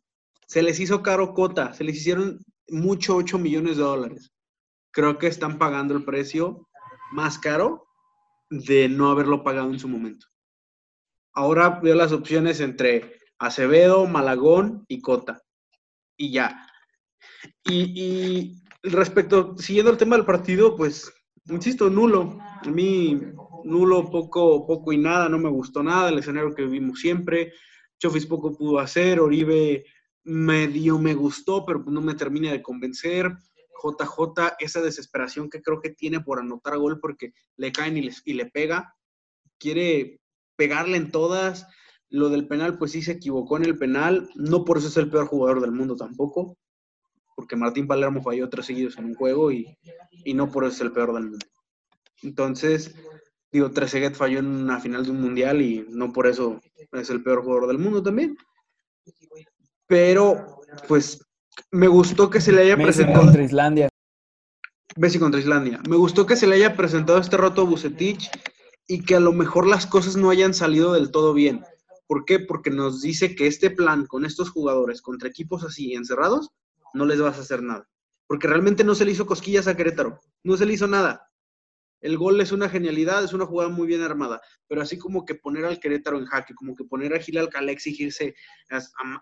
Se 0.47 0.63
les 0.63 0.79
hizo 0.81 1.03
caro 1.03 1.35
cota, 1.35 1.75
se 1.75 1.85
les 1.85 1.97
hicieron 1.97 2.39
mucho 2.69 3.17
8 3.17 3.39
millones 3.39 3.77
de 3.77 3.83
dólares. 3.83 4.33
Creo 4.93 5.19
que 5.19 5.27
están 5.27 5.59
pagando 5.59 5.95
el 5.97 6.05
precio 6.05 6.69
más 7.13 7.39
caro 7.39 7.87
de 8.51 8.89
no 8.89 9.11
haberlo 9.11 9.43
pagado 9.43 9.71
en 9.71 9.79
su 9.79 9.89
momento. 9.89 10.27
Ahora 11.33 11.81
veo 11.83 11.95
las 11.95 12.13
opciones 12.13 12.61
entre 12.61 13.19
Acevedo, 13.39 14.07
Malagón 14.07 14.85
y 14.89 15.01
Cota. 15.01 15.43
Y 16.17 16.33
ya. 16.33 16.67
Y, 17.65 18.63
respecto, 18.83 19.57
siguiendo 19.59 19.91
el 19.91 19.99
tema 19.99 20.17
del 20.17 20.25
partido, 20.25 20.77
pues, 20.77 21.13
insisto, 21.47 21.91
nulo. 21.91 22.39
A 22.41 22.71
mí, 22.71 23.21
nulo, 23.65 24.09
poco, 24.11 24.67
poco 24.67 24.93
y 24.93 24.99
nada, 24.99 25.29
no 25.29 25.39
me 25.39 25.51
gustó 25.51 25.83
nada 25.83 26.09
el 26.09 26.19
escenario 26.19 26.55
que 26.55 26.65
vimos 26.65 27.01
siempre. 27.01 27.53
Chofis 27.99 28.27
poco 28.27 28.57
pudo 28.57 28.79
hacer, 28.79 29.21
Oribe 29.21 29.85
medio 30.27 30.99
me 30.99 31.15
gustó, 31.15 31.65
pero 31.65 31.83
no 31.87 32.01
me 32.01 32.15
termina 32.15 32.51
de 32.51 32.63
convencer. 32.63 33.33
JJ, 33.83 34.57
esa 34.59 34.81
desesperación 34.81 35.49
que 35.49 35.63
creo 35.63 35.81
que 35.81 35.91
tiene 35.91 36.21
por 36.21 36.41
anotar 36.41 36.77
gol 36.79 36.99
porque 37.01 37.33
le 37.57 37.73
caen 37.73 37.97
y 37.97 38.03
le, 38.03 38.13
y 38.25 38.33
le 38.35 38.47
pega, 38.47 38.95
quiere 39.59 40.21
pegarle 40.57 40.97
en 40.97 41.11
todas. 41.11 41.67
Lo 42.09 42.29
del 42.29 42.47
penal, 42.49 42.79
pues 42.79 42.93
sí 42.93 43.03
se 43.03 43.13
equivocó 43.13 43.57
en 43.57 43.65
el 43.65 43.79
penal, 43.79 44.29
no 44.35 44.65
por 44.65 44.79
eso 44.79 44.89
es 44.89 44.97
el 44.97 45.11
peor 45.11 45.27
jugador 45.27 45.61
del 45.61 45.73
mundo 45.73 45.97
tampoco, 45.97 46.57
porque 47.35 47.57
Martín 47.57 47.87
Palermo 47.87 48.23
falló 48.23 48.49
tres 48.49 48.67
seguidos 48.67 48.97
en 48.99 49.07
un 49.07 49.15
juego 49.15 49.51
y, 49.51 49.77
y 50.25 50.35
no 50.35 50.51
por 50.51 50.65
eso 50.65 50.75
es 50.75 50.81
el 50.83 50.93
peor 50.93 51.13
del 51.15 51.31
mundo. 51.31 51.47
Entonces, 52.23 52.95
digo, 53.53 53.71
Trezeguet 53.71 54.15
falló 54.15 54.39
en 54.39 54.47
una 54.47 54.81
final 54.81 55.05
de 55.05 55.11
un 55.11 55.21
mundial 55.21 55.61
y 55.61 55.85
no 55.89 56.13
por 56.13 56.27
eso 56.27 56.61
es 56.93 57.11
el 57.11 57.23
peor 57.23 57.43
jugador 57.43 57.69
del 57.69 57.79
mundo 57.79 58.03
también 58.03 58.37
pero 59.87 60.61
pues 60.89 61.21
me 61.71 61.89
gustó 61.89 62.31
que 62.31 62.41
se 62.41 62.53
le 62.53 62.63
haya 62.63 62.77
Messi 62.77 62.87
presentado. 62.87 63.25
contra 63.25 63.43
Islandia. 63.43 63.89
Messi 64.97 65.19
contra 65.19 65.41
Islandia. 65.41 65.81
Me 65.89 65.97
gustó 65.97 66.27
que 66.27 66.37
se 66.37 66.47
le 66.47 66.57
haya 66.57 66.77
presentado 66.77 67.19
este 67.19 67.37
rato 67.37 67.63
a 67.63 67.65
Bucetich 67.65 68.31
y 68.87 69.03
que 69.03 69.17
a 69.17 69.21
lo 69.21 69.33
mejor 69.33 69.67
las 69.67 69.87
cosas 69.87 70.17
no 70.17 70.31
hayan 70.31 70.55
salido 70.55 70.93
del 70.93 71.11
todo 71.11 71.35
bien. 71.35 71.65
¿Por 72.07 72.25
qué? 72.25 72.39
Porque 72.39 72.71
nos 72.71 73.03
dice 73.03 73.35
que 73.35 73.47
este 73.47 73.71
plan 73.71 74.07
con 74.07 74.25
estos 74.25 74.51
jugadores 74.51 75.03
contra 75.03 75.29
equipos 75.29 75.65
así 75.65 75.95
encerrados, 75.95 76.51
no 76.95 77.05
les 77.05 77.21
vas 77.21 77.37
a 77.37 77.41
hacer 77.41 77.63
nada. 77.63 77.89
Porque 78.27 78.49
realmente 78.49 78.85
no 78.85 78.95
se 78.95 79.05
le 79.05 79.13
hizo 79.13 79.27
cosquillas 79.27 79.67
a 79.67 79.77
Querétaro. 79.77 80.21
No 80.45 80.57
se 80.57 80.67
le 80.67 80.73
hizo 80.73 80.87
nada. 80.87 81.26
El 82.01 82.19
gol 82.19 82.41
es 82.41 82.53
una 82.53 82.69
genialidad, 82.69 83.25
es 83.25 83.33
una 83.33 83.47
jugada 83.47 83.71
muy 83.71 83.87
bien 83.87 84.03
armada, 84.03 84.41
pero 84.69 84.83
así 84.83 84.99
como 84.99 85.25
que 85.25 85.35
poner 85.35 85.65
al 85.65 85.81
Querétaro 85.81 86.19
en 86.19 86.27
jaque, 86.27 86.55
como 86.55 86.75
que 86.75 86.85
poner 86.85 87.15
a 87.15 87.21
Gil 87.21 87.39
Alcalá 87.39 87.71
a 87.71 87.73
exigirse 87.73 88.35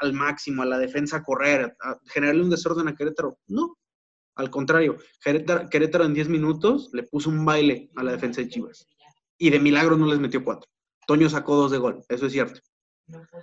al 0.00 0.12
máximo, 0.12 0.62
a 0.62 0.66
la 0.66 0.78
defensa 0.78 1.22
correr, 1.22 1.76
a 1.80 1.98
generarle 2.06 2.42
un 2.42 2.50
desorden 2.50 2.88
a 2.88 2.94
Querétaro, 2.94 3.38
no. 3.46 3.78
Al 4.36 4.50
contrario, 4.50 4.96
Querétaro, 5.22 5.68
Querétaro 5.68 6.04
en 6.04 6.14
10 6.14 6.28
minutos 6.28 6.90
le 6.92 7.04
puso 7.04 7.30
un 7.30 7.44
baile 7.44 7.90
a 7.94 8.02
la 8.02 8.12
defensa 8.12 8.40
de 8.40 8.48
Chivas. 8.48 8.88
Y 9.38 9.50
de 9.50 9.60
milagro 9.60 9.96
no 9.96 10.06
les 10.06 10.18
metió 10.18 10.42
cuatro. 10.44 10.68
Toño 11.06 11.28
sacó 11.28 11.54
dos 11.56 11.70
de 11.70 11.78
gol, 11.78 12.02
eso 12.08 12.26
es 12.26 12.32
cierto. 12.32 12.60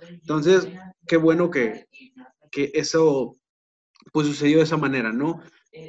Entonces, 0.08 0.68
qué 1.06 1.16
bueno 1.16 1.50
que, 1.50 1.86
que 2.50 2.70
eso 2.74 3.38
pues 4.12 4.26
sucedió 4.26 4.58
de 4.58 4.64
esa 4.64 4.76
manera, 4.76 5.12
¿no? 5.12 5.40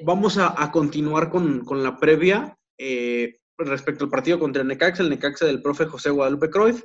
Vamos 0.05 0.37
a, 0.37 0.61
a 0.61 0.71
continuar 0.71 1.29
con, 1.29 1.65
con 1.65 1.83
la 1.83 1.97
previa 1.97 2.57
eh, 2.85 3.39
respecto 3.57 4.03
al 4.03 4.09
partido 4.09 4.39
contra 4.39 4.61
el 4.61 4.67
Necaxa, 4.67 5.03
el 5.03 5.09
Necaxa 5.09 5.45
del 5.45 5.61
profe 5.61 5.85
José 5.85 6.09
Guadalupe 6.09 6.49
Cruyff. 6.49 6.83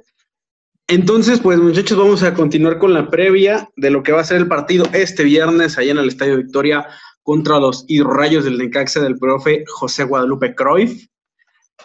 Entonces, 0.87 1.41
pues 1.41 1.59
muchachos, 1.59 1.99
vamos 1.99 2.23
a 2.23 2.35
continuar 2.35 2.79
con 2.79 2.95
la 2.95 3.11
previa 3.11 3.69
de 3.77 3.91
lo 3.91 4.03
que 4.03 4.13
va 4.13 4.21
a 4.21 4.25
ser 4.25 4.39
el 4.39 4.49
partido 4.49 4.87
este 4.93 5.25
viernes 5.25 5.77
allá 5.77 5.91
en 5.91 5.99
el 5.99 6.09
Estadio 6.09 6.37
Victoria 6.37 6.87
contra 7.23 7.59
los 7.59 7.85
hidrorrayos 7.89 8.45
del 8.45 8.59
Necaxa 8.59 9.01
del 9.01 9.19
profe 9.19 9.65
José 9.67 10.05
Guadalupe 10.05 10.55
Cruyff. 10.55 11.07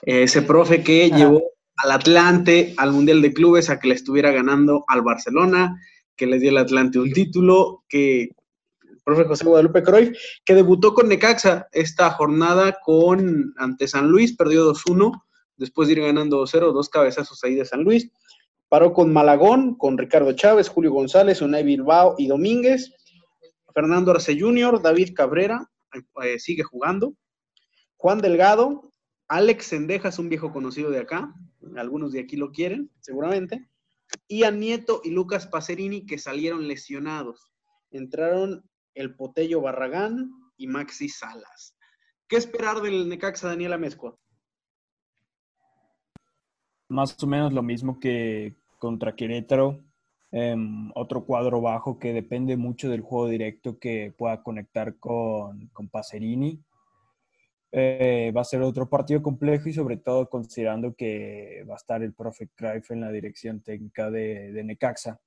Ese 0.03 0.41
profe 0.43 0.83
que 0.83 1.07
Ajá. 1.07 1.17
llevó 1.17 1.43
al 1.77 1.91
Atlante 1.91 2.73
al 2.77 2.91
Mundial 2.91 3.21
de 3.21 3.33
Clubes 3.33 3.69
a 3.69 3.79
que 3.79 3.87
le 3.87 3.95
estuviera 3.95 4.31
ganando 4.31 4.85
al 4.87 5.01
Barcelona, 5.01 5.75
que 6.15 6.27
le 6.27 6.39
dio 6.39 6.51
al 6.51 6.59
Atlante 6.59 6.99
un 6.99 7.11
título, 7.11 7.83
que 7.89 8.29
profe 9.03 9.25
José 9.25 9.45
Guadalupe 9.45 9.83
Cruyff, 9.83 10.17
que 10.45 10.55
debutó 10.55 10.93
con 10.93 11.09
Necaxa 11.09 11.67
esta 11.71 12.09
jornada 12.11 12.77
con 12.83 13.53
ante 13.57 13.87
San 13.87 14.07
Luis, 14.07 14.35
perdió 14.35 14.73
2-1, 14.73 15.23
después 15.57 15.87
de 15.87 15.93
ir 15.93 16.01
ganando 16.01 16.41
2-0, 16.43 16.71
dos 16.71 16.89
cabezazos 16.89 17.43
ahí 17.43 17.55
de 17.55 17.65
San 17.65 17.83
Luis. 17.83 18.09
Paró 18.69 18.93
con 18.93 19.13
Malagón, 19.13 19.75
con 19.75 19.97
Ricardo 19.97 20.31
Chávez, 20.33 20.67
Julio 20.67 20.91
González, 20.91 21.41
Unai 21.41 21.63
Bilbao 21.63 22.15
y 22.17 22.27
Domínguez. 22.27 22.93
Fernando 23.73 24.11
Arce 24.11 24.39
Jr., 24.39 24.81
David 24.81 25.13
Cabrera, 25.15 25.69
eh, 26.23 26.39
sigue 26.39 26.63
jugando. 26.63 27.15
Juan 27.97 28.19
Delgado, 28.19 28.91
Alex 29.27 29.67
Sendejas, 29.67 30.19
un 30.19 30.29
viejo 30.29 30.51
conocido 30.51 30.89
de 30.91 30.99
acá, 30.99 31.33
algunos 31.75 32.11
de 32.11 32.19
aquí 32.19 32.35
lo 32.35 32.51
quieren, 32.51 32.91
seguramente. 32.99 33.67
Y 34.27 34.43
a 34.43 34.51
Nieto 34.51 35.01
y 35.03 35.11
Lucas 35.11 35.47
Pacerini, 35.47 36.05
que 36.05 36.17
salieron 36.17 36.67
lesionados. 36.67 37.49
Entraron 37.91 38.63
el 38.95 39.15
Potello 39.15 39.61
Barragán 39.61 40.31
y 40.57 40.67
Maxi 40.67 41.09
Salas. 41.09 41.75
¿Qué 42.27 42.37
esperar 42.37 42.81
del 42.81 43.09
Necaxa 43.09 43.47
Daniela 43.47 43.77
Mezcua? 43.77 44.17
Más 46.89 47.21
o 47.21 47.27
menos 47.27 47.53
lo 47.53 47.63
mismo 47.63 47.99
que 47.99 48.55
contra 48.77 49.15
Querétaro. 49.15 49.83
Em, 50.31 50.91
otro 50.95 51.25
cuadro 51.25 51.61
bajo 51.61 51.99
que 51.99 52.11
depende 52.11 52.57
mucho 52.57 52.89
del 52.89 53.01
juego 53.01 53.27
directo 53.27 53.77
que 53.77 54.13
pueda 54.17 54.41
conectar 54.41 54.97
con, 54.97 55.67
con 55.67 55.89
Pacerini. 55.89 56.59
Eh, 57.71 58.31
va 58.35 58.41
a 58.41 58.45
ser 58.45 58.61
otro 58.61 58.89
partido 58.89 59.21
complejo 59.21 59.69
y 59.69 59.73
sobre 59.73 59.97
todo 59.97 60.29
considerando 60.29 60.95
que 60.95 61.63
va 61.69 61.73
a 61.73 61.77
estar 61.77 62.01
el 62.03 62.13
profe 62.13 62.49
Cruyff 62.55 62.91
en 62.91 63.01
la 63.01 63.11
dirección 63.11 63.61
técnica 63.61 64.09
de 64.09 64.63
Necaxa. 64.63 65.19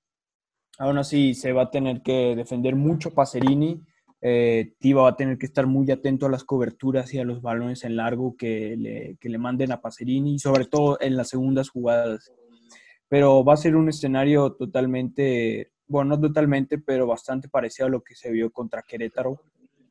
Aún 0.79 0.99
así, 0.99 1.35
se 1.35 1.53
va 1.53 1.63
a 1.63 1.71
tener 1.71 2.03
que 2.03 2.37
defender 2.37 2.77
mucho 2.77 3.15
Pacerini. 3.15 3.83
Eh, 4.21 4.75
Tiva 4.79 5.03
va 5.03 5.11
a 5.11 5.17
tener 5.17 5.39
que 5.39 5.47
estar 5.47 5.67
muy 5.67 5.91
atento 5.91 6.27
a 6.27 6.31
las 6.31 6.45
coberturas 6.45 7.13
y 7.15 7.19
a 7.19 7.25
los 7.25 7.41
balones 7.41 7.85
en 7.85 7.97
largo 7.97 8.37
que 8.37 8.77
le, 8.77 9.17
que 9.21 9.29
le 9.29 9.39
manden 9.39 9.73
a 9.73 9.81
Pacerini, 9.81 10.39
sobre 10.39 10.67
todo 10.67 10.99
en 11.01 11.17
las 11.17 11.31
segundas 11.31 11.71
jugadas. 11.71 12.31
Pero 13.09 13.45
va 13.45 13.55
a 13.55 13.59
ser 13.59 13.77
un 13.77 13.89
escenario 13.89 14.53
totalmente, 14.53 15.73
bueno, 15.87 16.17
no 16.17 16.21
totalmente, 16.21 16.79
pero 16.79 17.07
bastante 17.07 17.49
parecido 17.49 17.87
a 17.87 17.91
lo 17.91 18.03
que 18.03 18.15
se 18.15 18.31
vio 18.31 18.51
contra 18.51 18.83
Querétaro. 18.83 19.41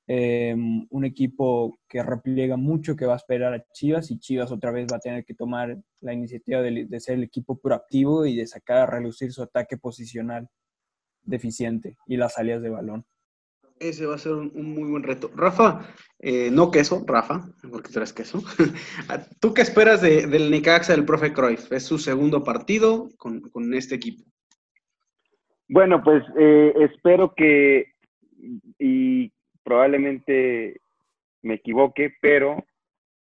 Em, 0.07 0.85
un 0.91 1.05
equipo 1.05 1.79
que 1.87 2.03
repliega 2.03 2.57
mucho, 2.57 2.95
que 2.95 3.07
va 3.07 3.13
a 3.13 3.17
esperar 3.17 3.55
a 3.55 3.65
Chivas 3.73 4.11
y 4.11 4.19
Chivas 4.19 4.51
otra 4.51 4.69
vez 4.69 4.85
va 4.91 4.97
a 4.97 4.99
tener 4.99 5.25
que 5.25 5.33
tomar 5.33 5.79
la 6.01 6.13
iniciativa 6.13 6.61
de, 6.61 6.85
de 6.85 6.99
ser 6.99 7.15
el 7.15 7.23
equipo 7.23 7.57
proactivo 7.57 8.23
y 8.27 8.35
de 8.35 8.45
sacar 8.45 8.77
a 8.77 8.85
relucir 8.85 9.31
su 9.31 9.41
ataque 9.41 9.77
posicional 9.77 10.47
deficiente 11.25 11.97
y 12.07 12.17
las 12.17 12.33
salidas 12.33 12.61
de 12.61 12.69
balón. 12.69 13.05
Ese 13.79 14.05
va 14.05 14.15
a 14.15 14.19
ser 14.19 14.33
un, 14.33 14.51
un 14.55 14.73
muy 14.73 14.89
buen 14.89 15.03
reto. 15.03 15.29
Rafa, 15.35 15.93
eh, 16.19 16.49
no 16.49 16.71
queso, 16.71 17.03
Rafa, 17.05 17.43
porque 17.69 17.91
tú 17.91 17.99
eres 17.99 18.13
queso. 18.13 18.41
¿Tú 19.41 19.53
qué 19.53 19.61
esperas 19.61 20.01
de, 20.01 20.27
del 20.27 20.49
Necaxa 20.49 20.93
del 20.93 21.05
profe 21.05 21.33
Cruyff? 21.33 21.71
Es 21.71 21.83
su 21.83 21.97
segundo 21.97 22.43
partido 22.43 23.09
con, 23.17 23.41
con 23.41 23.73
este 23.73 23.95
equipo. 23.95 24.23
Bueno, 25.67 26.01
pues 26.03 26.23
eh, 26.39 26.73
espero 26.79 27.33
que, 27.35 27.93
y 28.79 29.31
probablemente 29.63 30.79
me 31.41 31.55
equivoque, 31.55 32.13
pero 32.21 32.63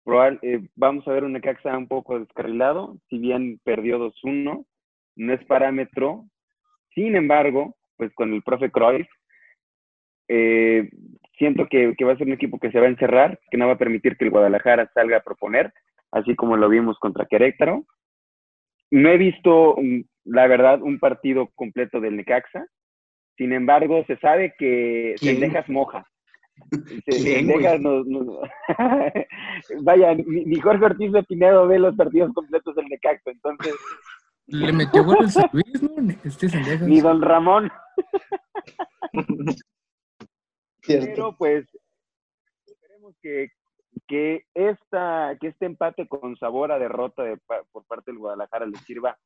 probable, 0.04 0.40
eh, 0.42 0.68
vamos 0.76 1.08
a 1.08 1.12
ver 1.12 1.24
un 1.24 1.34
Necaxa 1.34 1.78
un 1.78 1.88
poco 1.88 2.20
descarrilado, 2.20 2.98
si 3.10 3.20
bien 3.20 3.60
perdió 3.64 4.00
2-1, 4.00 4.66
no 5.16 5.34
es 5.34 5.46
parámetro. 5.46 6.26
Sin 6.94 7.16
embargo, 7.16 7.78
pues 8.02 8.12
con 8.16 8.34
el 8.34 8.42
profe 8.42 8.72
Cruyff, 8.72 9.08
eh, 10.28 10.90
siento 11.38 11.68
que, 11.68 11.94
que, 11.96 12.04
va 12.04 12.14
a 12.14 12.18
ser 12.18 12.26
un 12.26 12.34
equipo 12.34 12.58
que 12.58 12.72
se 12.72 12.80
va 12.80 12.88
a 12.88 12.90
encerrar, 12.90 13.40
que 13.52 13.58
no 13.58 13.68
va 13.68 13.74
a 13.74 13.78
permitir 13.78 14.18
que 14.18 14.26
el 14.26 14.32
Guadalajara 14.32 14.90
salga 14.96 15.18
a 15.18 15.24
proponer, 15.24 15.72
así 16.12 16.36
como 16.36 16.58
lo 16.58 16.68
vimos 16.68 16.98
contra 16.98 17.28
Querétaro. 17.28 17.86
No 18.90 19.10
he 19.10 19.18
visto, 19.18 19.76
la 20.24 20.48
verdad, 20.48 20.82
un 20.82 20.98
partido 20.98 21.52
completo 21.54 22.00
del 22.00 22.18
Necaxa. 22.18 22.66
Sin 23.38 23.54
embargo, 23.54 24.04
se 24.08 24.18
sabe 24.18 24.56
que 24.58 25.14
Sendejas 25.18 25.70
moja. 25.70 26.04
Sendejas 27.08 27.80
nos, 27.82 28.08
nos... 28.08 28.26
Vaya, 29.84 30.16
ni, 30.16 30.46
ni, 30.46 30.60
Jorge 30.60 30.86
Ortiz 30.86 31.12
de 31.12 31.22
Pinedo 31.22 31.68
ve 31.68 31.78
los 31.78 31.96
partidos 31.96 32.34
completos 32.34 32.74
del 32.74 32.88
Necaxa, 32.88 33.30
entonces... 33.30 33.76
Le 34.52 34.74
metió 34.74 35.04
gol 35.04 35.18
el 35.22 35.30
San 35.30 35.50
Luis, 35.54 35.82
¿no? 35.82 35.92
Este 36.24 36.50
Sendejas. 36.50 37.04
Don 37.04 37.22
Ramón. 37.22 37.72
Cierto. 40.82 41.06
Pero 41.08 41.36
pues 41.38 41.66
esperemos 42.66 43.16
que, 43.22 43.50
que, 44.08 44.44
esta, 44.54 45.38
que 45.40 45.48
este 45.48 45.66
empate 45.66 46.08
con 46.08 46.36
sabor 46.38 46.72
a 46.72 46.80
derrota 46.80 47.24
de, 47.24 47.38
por 47.72 47.86
parte 47.86 48.12
del 48.12 48.20
Guadalajara 48.20 48.66
le 48.66 48.78
sirva 48.80 49.18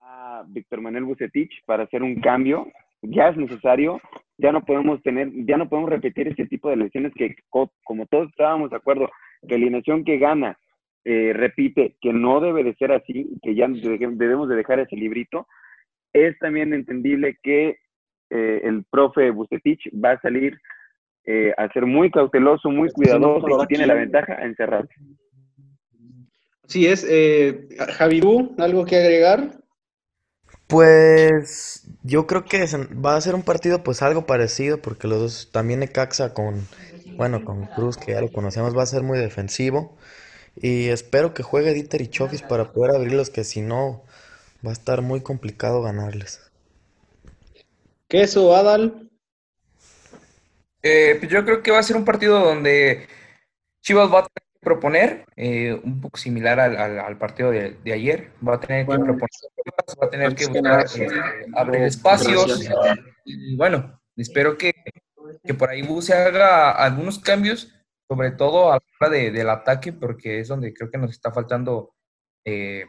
a 0.00 0.44
Víctor 0.46 0.80
Manuel 0.80 1.04
Bucetich 1.04 1.64
para 1.64 1.84
hacer 1.84 2.02
un 2.02 2.20
cambio. 2.20 2.66
Ya 3.02 3.28
es 3.28 3.36
necesario, 3.38 3.98
ya 4.36 4.52
no 4.52 4.62
podemos 4.62 5.02
tener, 5.02 5.30
ya 5.46 5.56
no 5.56 5.70
podemos 5.70 5.88
repetir 5.88 6.28
ese 6.28 6.46
tipo 6.46 6.68
de 6.68 6.76
lesiones 6.76 7.14
que, 7.14 7.34
como 7.48 8.06
todos 8.06 8.28
estábamos 8.28 8.70
de 8.70 8.76
acuerdo, 8.76 9.08
que 9.40 9.56
la 9.56 9.64
alineación 9.64 10.04
que 10.04 10.18
gana 10.18 10.58
eh, 11.04 11.32
repite 11.34 11.96
que 12.00 12.12
no 12.12 12.40
debe 12.40 12.64
de 12.64 12.74
ser 12.74 12.92
así, 12.92 13.38
que 13.42 13.54
ya 13.54 13.66
debemos 13.68 14.48
de 14.48 14.56
dejar 14.56 14.80
ese 14.80 14.96
librito. 14.96 15.46
Es 16.12 16.38
también 16.38 16.74
entendible 16.74 17.38
que 17.42 17.78
eh, 18.30 18.60
el 18.64 18.84
profe 18.90 19.30
Bucetich 19.30 19.90
va 19.92 20.12
a 20.12 20.20
salir 20.20 20.58
eh, 21.24 21.52
a 21.56 21.68
ser 21.72 21.86
muy 21.86 22.10
cauteloso, 22.10 22.70
muy 22.70 22.90
cuidadoso 22.90 23.46
y 23.62 23.66
tiene 23.66 23.86
la 23.86 23.94
ventaja 23.94 24.34
a 24.34 24.44
encerrarse. 24.44 24.94
Así 26.64 26.86
es. 26.86 27.06
Eh, 27.08 27.68
Javidú, 27.96 28.54
¿algo 28.58 28.84
que 28.84 28.96
agregar? 28.96 29.60
Pues 30.66 31.84
yo 32.04 32.26
creo 32.26 32.44
que 32.44 32.64
va 33.04 33.16
a 33.16 33.20
ser 33.20 33.34
un 33.34 33.42
partido 33.42 33.82
pues 33.82 34.02
algo 34.02 34.24
parecido 34.24 34.80
porque 34.80 35.08
los 35.08 35.18
dos, 35.18 35.50
también 35.52 35.80
Necaxa 35.80 36.32
con, 36.32 36.60
bueno, 37.16 37.44
con 37.44 37.66
Cruz 37.66 37.96
que 37.96 38.12
ya 38.12 38.20
lo 38.20 38.30
conocemos 38.30 38.76
va 38.76 38.84
a 38.84 38.86
ser 38.86 39.02
muy 39.02 39.18
defensivo 39.18 39.96
y 40.60 40.88
espero 40.88 41.32
que 41.34 41.42
juegue 41.42 41.72
Dieter 41.72 42.02
y 42.02 42.08
Chofis 42.08 42.42
para 42.42 42.72
poder 42.72 42.94
abrirlos 42.94 43.30
que 43.30 43.44
si 43.44 43.62
no 43.62 44.04
va 44.64 44.70
a 44.70 44.74
estar 44.74 45.02
muy 45.02 45.22
complicado 45.22 45.82
ganarles. 45.82 46.50
Queso, 48.08 48.54
Adal. 48.54 49.08
Eh, 50.82 51.16
pues 51.18 51.30
yo 51.30 51.44
creo 51.44 51.62
que 51.62 51.70
va 51.70 51.78
a 51.78 51.82
ser 51.82 51.96
un 51.96 52.04
partido 52.04 52.40
donde 52.40 53.06
Chivas 53.82 54.12
va 54.12 54.20
a 54.20 54.22
tener 54.22 54.48
que 54.54 54.60
proponer, 54.60 55.24
eh, 55.36 55.78
un 55.84 56.00
poco 56.00 56.18
similar 56.18 56.58
al, 56.58 56.76
al, 56.76 56.98
al 56.98 57.18
partido 57.18 57.50
de, 57.50 57.76
de, 57.84 57.92
ayer. 57.92 58.30
Va 58.46 58.54
a 58.54 58.60
tener 58.60 58.84
bueno, 58.84 59.04
que 59.04 59.12
proponer, 59.12 59.30
va 60.02 60.06
a 60.06 60.10
tener 60.10 60.34
que 60.34 60.46
buscar 60.46 60.86
eh, 60.98 61.46
abrir 61.54 61.82
espacios. 61.82 62.68
Y, 63.24 63.52
y, 63.52 63.56
bueno, 63.56 64.00
espero 64.16 64.58
que, 64.58 64.72
que 65.44 65.54
por 65.54 65.70
ahí 65.70 65.86
se 66.02 66.14
haga 66.14 66.72
algunos 66.72 67.18
cambios, 67.18 67.72
sobre 68.10 68.32
todo 68.32 68.72
a 68.72 68.74
la 68.74 68.82
hora 69.00 69.10
de, 69.16 69.30
del 69.30 69.48
ataque, 69.48 69.92
porque 69.92 70.40
es 70.40 70.48
donde 70.48 70.74
creo 70.74 70.90
que 70.90 70.98
nos 70.98 71.12
está 71.12 71.30
faltando 71.30 71.94
eh, 72.44 72.84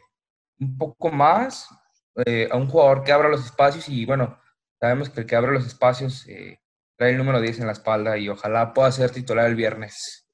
un 0.60 0.76
poco 0.80 1.12
más 1.12 1.70
eh, 2.26 2.50
a 2.52 2.58
un 2.58 2.68
jugador 2.68 3.04
que 3.04 3.12
abra 3.12 3.30
los 3.30 3.46
espacios. 3.46 3.88
Y 3.88 4.08
bueno, 4.08 4.40
sabemos 4.80 5.12
que 5.12 5.22
el 5.22 5.28
que 5.28 5.36
abre 5.36 5.52
los 5.52 5.68
espacios 5.68 6.26
trae 6.98 7.12
el 7.12 7.20
número 7.20 7.40
10 7.40 7.60
en 7.60 7.68
la 7.68 7.74
espalda 7.74 8.18
y 8.18 8.30
ojalá 8.30 8.74
pueda 8.74 8.92
ser 8.92 9.12
titular 9.12 9.48
el 9.48 9.56
viernes. 9.56 10.28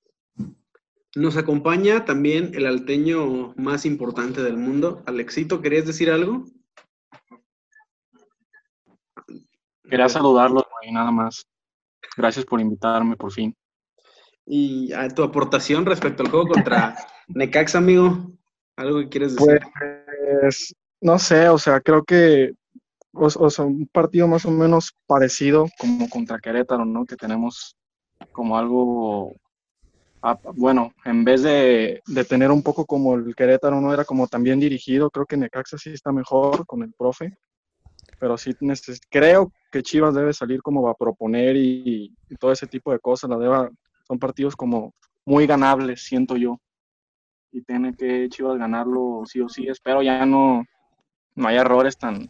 Nos 1.15 1.36
acompaña 1.36 2.06
también 2.06 2.52
el 2.54 2.65
alteño 2.65 3.54
más 3.58 3.86
importante 3.86 4.41
del 4.41 4.56
mundo. 4.56 5.04
Alexito, 5.06 5.62
¿querías 5.62 5.86
decir 5.86 6.10
algo? 6.10 6.45
Quería 9.84 10.08
saludarlo 10.08 10.65
y 10.82 10.93
nada 10.93 11.12
más. 11.12 11.45
Gracias 12.15 12.45
por 12.45 12.62
invitarme 12.62 13.17
por 13.17 13.34
fin. 13.34 13.54
Y 14.47 14.93
a 14.93 15.10
tu 15.10 15.23
aportación 15.23 15.86
respecto 15.86 16.23
al 16.23 16.29
juego 16.29 16.47
contra 16.47 16.95
Necax, 17.27 17.75
amigo, 17.75 18.31
¿algo 18.77 18.99
que 18.99 19.10
quieres 19.10 19.36
decir? 19.36 19.60
Pues, 20.41 20.73
no 21.01 21.19
sé, 21.19 21.49
o 21.49 21.57
sea, 21.57 21.81
creo 21.81 22.03
que 22.03 22.53
o, 23.12 23.25
o, 23.25 23.49
sea, 23.49 23.65
un 23.65 23.88
partido 23.88 24.27
más 24.27 24.45
o 24.45 24.51
menos 24.51 24.95
parecido 25.05 25.67
como 25.79 26.10
contra 26.10 26.39
Querétaro, 26.39 26.86
¿no? 26.86 27.05
Que 27.05 27.15
tenemos 27.15 27.75
como 28.31 28.57
algo, 28.57 29.33
ah, 30.21 30.38
bueno, 30.55 30.93
en 31.05 31.23
vez 31.23 31.41
de, 31.43 32.01
de, 32.05 32.23
tener 32.23 32.51
un 32.51 32.63
poco 32.63 32.86
como 32.86 33.15
el 33.15 33.36
Querétaro 33.36 33.81
no 33.81 33.93
era 33.93 34.05
como 34.05 34.27
también 34.27 34.60
dirigido, 34.60 35.10
creo 35.10 35.25
que 35.25 35.38
Necaxa 35.38 35.77
sí 35.77 35.91
está 35.91 36.12
mejor 36.12 36.65
con 36.65 36.83
el 36.83 36.93
profe, 36.93 37.38
pero 38.19 38.38
sí 38.38 38.51
creo 39.10 39.51
que 39.71 39.83
Chivas 39.83 40.15
debe 40.15 40.33
salir 40.33 40.62
como 40.62 40.88
a 40.88 40.95
proponer 40.95 41.55
y, 41.55 42.15
y 42.29 42.36
todo 42.36 42.51
ese 42.51 42.67
tipo 42.67 42.91
de 42.91 42.99
cosas, 42.99 43.29
la 43.29 43.38
deba, 43.38 43.69
son 44.08 44.20
partidos 44.20 44.56
como 44.56 44.93
muy 45.26 45.46
ganables, 45.46 46.04
siento 46.04 46.38
yo, 46.38 46.60
y 47.52 47.62
tiene 47.62 47.93
que 47.93 48.30
Chivas 48.30 48.58
ganarlo 48.58 49.24
sí 49.26 49.41
o 49.41 49.50
sí, 49.50 49.67
espero 49.67 50.02
ya 50.02 50.26
no, 50.26 50.63
no 51.36 51.48
haya 51.48 51.62
errores 51.62 51.98
tan, 51.98 52.28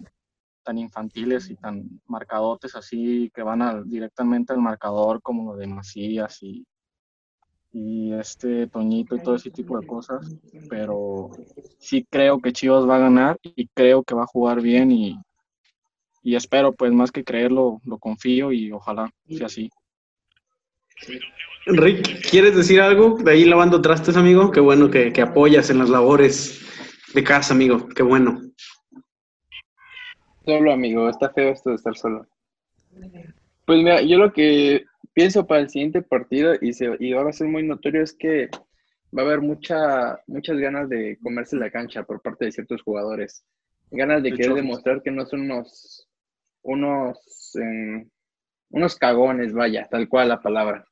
tan 0.64 0.78
infantiles 0.78 1.50
y 1.50 1.56
tan 1.56 2.02
marcadotes 2.08 2.76
así 2.76 3.32
que 3.34 3.44
van 3.44 3.62
al, 3.62 3.88
directamente 3.90 4.54
al 4.54 4.60
marcador 4.60 5.22
como 5.22 5.56
de 5.56 5.68
Macías 5.68 6.42
y, 6.42 6.66
y 7.72 8.14
este 8.14 8.68
Toñito 8.68 9.16
y 9.16 9.22
todo 9.22 9.36
ese 9.36 9.52
tipo 9.52 9.80
de 9.80 9.86
cosas, 9.86 10.36
pero 10.70 11.30
sí 11.80 12.06
creo 12.10 12.40
que 12.40 12.54
Chivas 12.54 12.88
va 12.88 12.96
a 12.96 13.00
ganar 13.00 13.38
y 13.44 13.68
creo 13.68 14.04
que 14.04 14.16
va 14.16 14.24
a 14.24 14.28
jugar 14.28 14.62
bien 14.62 14.92
y, 14.92 15.20
y 16.24 16.36
espero 16.36 16.74
pues 16.74 16.92
más 16.92 17.12
que 17.12 17.24
creerlo, 17.24 17.82
lo 17.86 18.00
confío 18.00 18.52
y 18.52 18.72
ojalá 18.72 19.10
sea 19.30 19.46
así. 19.46 19.70
Rick, 21.66 22.30
¿quieres 22.30 22.56
decir 22.56 22.80
algo? 22.80 23.18
De 23.18 23.32
ahí 23.32 23.46
lavando 23.46 23.82
trastes, 23.82 24.16
amigo. 24.18 24.52
Qué 24.52 24.60
bueno 24.60 24.90
que, 24.90 25.12
que 25.12 25.22
apoyas 25.22 25.70
en 25.70 25.80
las 25.80 25.90
labores 25.90 26.62
de 27.14 27.24
casa, 27.24 27.54
amigo. 27.54 27.88
Qué 27.90 28.04
bueno. 28.04 28.42
Solo, 30.46 30.72
amigo, 30.72 31.10
está 31.10 31.30
feo 31.30 31.50
esto 31.50 31.72
de 31.72 31.76
estar 31.76 31.96
solo. 31.98 32.26
Pues 33.66 33.80
mira, 33.80 34.02
yo 34.02 34.18
lo 34.18 34.32
que 34.32 34.86
pienso 35.14 35.46
para 35.46 35.62
el 35.62 35.70
siguiente 35.70 36.02
partido 36.02 36.54
y, 36.62 36.72
se, 36.72 36.96
y 37.00 37.12
va 37.12 37.28
a 37.30 37.34
ser 37.34 37.48
muy 37.48 37.64
notorio 37.64 38.02
es 38.02 38.14
que 38.14 38.50
va 39.16 39.24
a 39.24 39.26
haber 39.26 39.42
mucha, 39.42 40.22
muchas 40.28 40.58
ganas 40.58 40.88
de 40.88 41.18
comerse 41.22 41.58
la 41.58 41.70
cancha 41.70 42.04
por 42.04 42.22
parte 42.22 42.46
de 42.46 42.52
ciertos 42.54 42.82
jugadores. 42.82 43.44
Ganas 43.92 44.24
de, 44.24 44.32
de 44.32 44.38
querer 44.38 44.52
hecho, 44.52 44.56
demostrar 44.56 45.02
que 45.02 45.12
no 45.12 45.26
son 45.26 45.42
unos, 45.42 46.08
unos, 46.62 47.56
eh, 47.56 48.08
unos 48.70 48.96
cagones, 48.96 49.54
vaya, 49.54 49.88
tal 49.90 50.08
cual 50.10 50.30
la 50.30 50.42
palabra. 50.42 50.86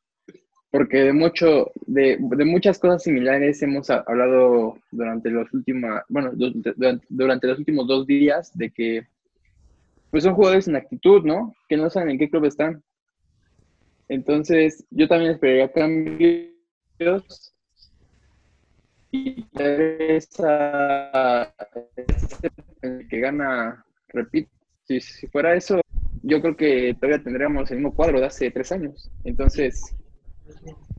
Porque 0.71 0.97
de 0.97 1.13
mucho, 1.13 1.71
de, 1.85 2.17
de 2.19 2.45
muchas 2.45 2.79
cosas 2.79 3.03
similares 3.03 3.61
hemos 3.61 3.89
hablado 3.89 4.77
durante 4.91 5.29
los 5.29 5.53
últimos, 5.53 6.01
bueno, 6.09 6.31
durante, 6.33 7.47
los 7.47 7.59
últimos 7.59 7.87
dos 7.87 8.05
días 8.05 8.51
de 8.57 8.71
que 8.71 9.07
pues 10.11 10.23
son 10.23 10.35
jugadores 10.35 10.67
en 10.67 10.75
actitud, 10.77 11.23
¿no? 11.23 11.53
Que 11.67 11.77
no 11.77 11.89
saben 11.89 12.11
en 12.11 12.17
qué 12.19 12.29
club 12.29 12.45
están. 12.45 12.83
Entonces, 14.07 14.85
yo 14.89 15.07
también 15.07 15.31
esperaría 15.31 15.71
cambios 15.71 16.51
y 19.11 19.43
tal 19.49 19.77
vez 19.77 20.27
a- 20.39 21.53
el 22.81 23.07
que 23.07 23.19
gana, 23.19 23.83
repito, 24.09 24.49
si 24.83 24.99
fuera 25.27 25.55
eso, 25.55 25.81
yo 26.25 26.41
creo 26.41 26.57
que 26.57 26.95
todavía 26.99 27.23
tendríamos 27.23 27.69
el 27.71 27.77
mismo 27.77 27.95
cuadro 27.95 28.19
de 28.19 28.25
hace 28.25 28.51
tres 28.51 28.71
años. 28.71 29.11
Entonces, 29.23 29.95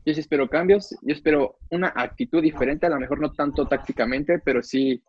yo 0.05 0.13
sí 0.13 0.19
espero 0.19 0.49
cambios, 0.49 0.95
yo 1.01 1.13
espero 1.13 1.57
una 1.69 1.93
actitud 1.95 2.41
diferente, 2.41 2.85
a 2.85 2.89
lo 2.89 2.99
mejor 2.99 3.19
no 3.19 3.33
tanto 3.33 3.67
tácticamente, 3.67 4.39
pero 4.39 4.63
sí, 4.63 5.03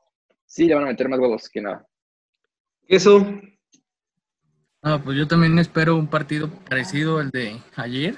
sí 0.44 0.66
le 0.66 0.74
van 0.74 0.84
a 0.84 0.88
meter 0.88 1.08
más 1.08 1.18
huevos 1.20 1.48
que 1.48 1.60
nada. 1.60 1.86
Eso, 2.88 3.24
Ah, 4.82 5.00
pues 5.02 5.18
yo 5.18 5.26
también 5.26 5.58
espero 5.58 5.96
un 5.96 6.06
partido 6.06 6.48
parecido 6.68 7.18
al 7.18 7.30
de 7.30 7.60
ayer 7.74 8.16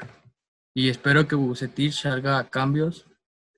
y 0.74 0.90
espero 0.90 1.26
que 1.26 1.34
Bucetich 1.34 2.04
haga 2.04 2.48
cambios. 2.50 3.08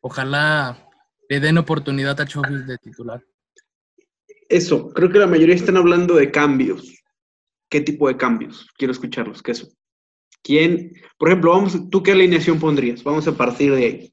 Ojalá 0.00 0.88
le 1.28 1.40
den 1.40 1.58
oportunidad 1.58 2.20
a 2.20 2.26
Chofis 2.26 2.66
de 2.66 2.78
titular. 2.78 3.22
eso. 4.48 4.92
Creo 4.92 5.10
que 5.10 5.18
la 5.18 5.26
mayoría 5.26 5.54
están 5.54 5.76
hablando 5.76 6.14
de 6.14 6.30
cambios. 6.30 7.01
¿Qué 7.72 7.80
tipo 7.80 8.06
de 8.06 8.18
cambios? 8.18 8.68
Quiero 8.76 8.92
escucharlos. 8.92 9.42
¿Qué 9.42 9.52
eso? 9.52 9.66
¿Quién? 10.42 10.92
Por 11.16 11.30
ejemplo, 11.30 11.52
vamos, 11.52 11.88
¿tú 11.88 12.02
qué 12.02 12.12
alineación 12.12 12.60
pondrías? 12.60 13.02
Vamos 13.02 13.26
a 13.26 13.32
partir 13.32 13.74
de 13.74 13.84
ahí. 13.86 14.12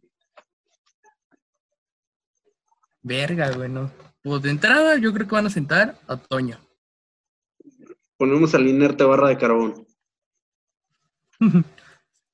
Verga, 3.01 3.51
güey, 3.51 3.67
no. 3.67 3.91
Pues 4.23 4.43
de 4.43 4.51
entrada 4.51 4.97
yo 4.97 5.11
creo 5.11 5.27
que 5.27 5.35
van 5.35 5.47
a 5.47 5.49
sentar 5.49 5.99
a 6.07 6.15
Toño. 6.15 6.57
Ponemos 8.15 8.55
al 8.55 8.65
inerte 8.65 9.03
barra 9.03 9.27
de 9.27 9.37
carbón. 9.37 9.85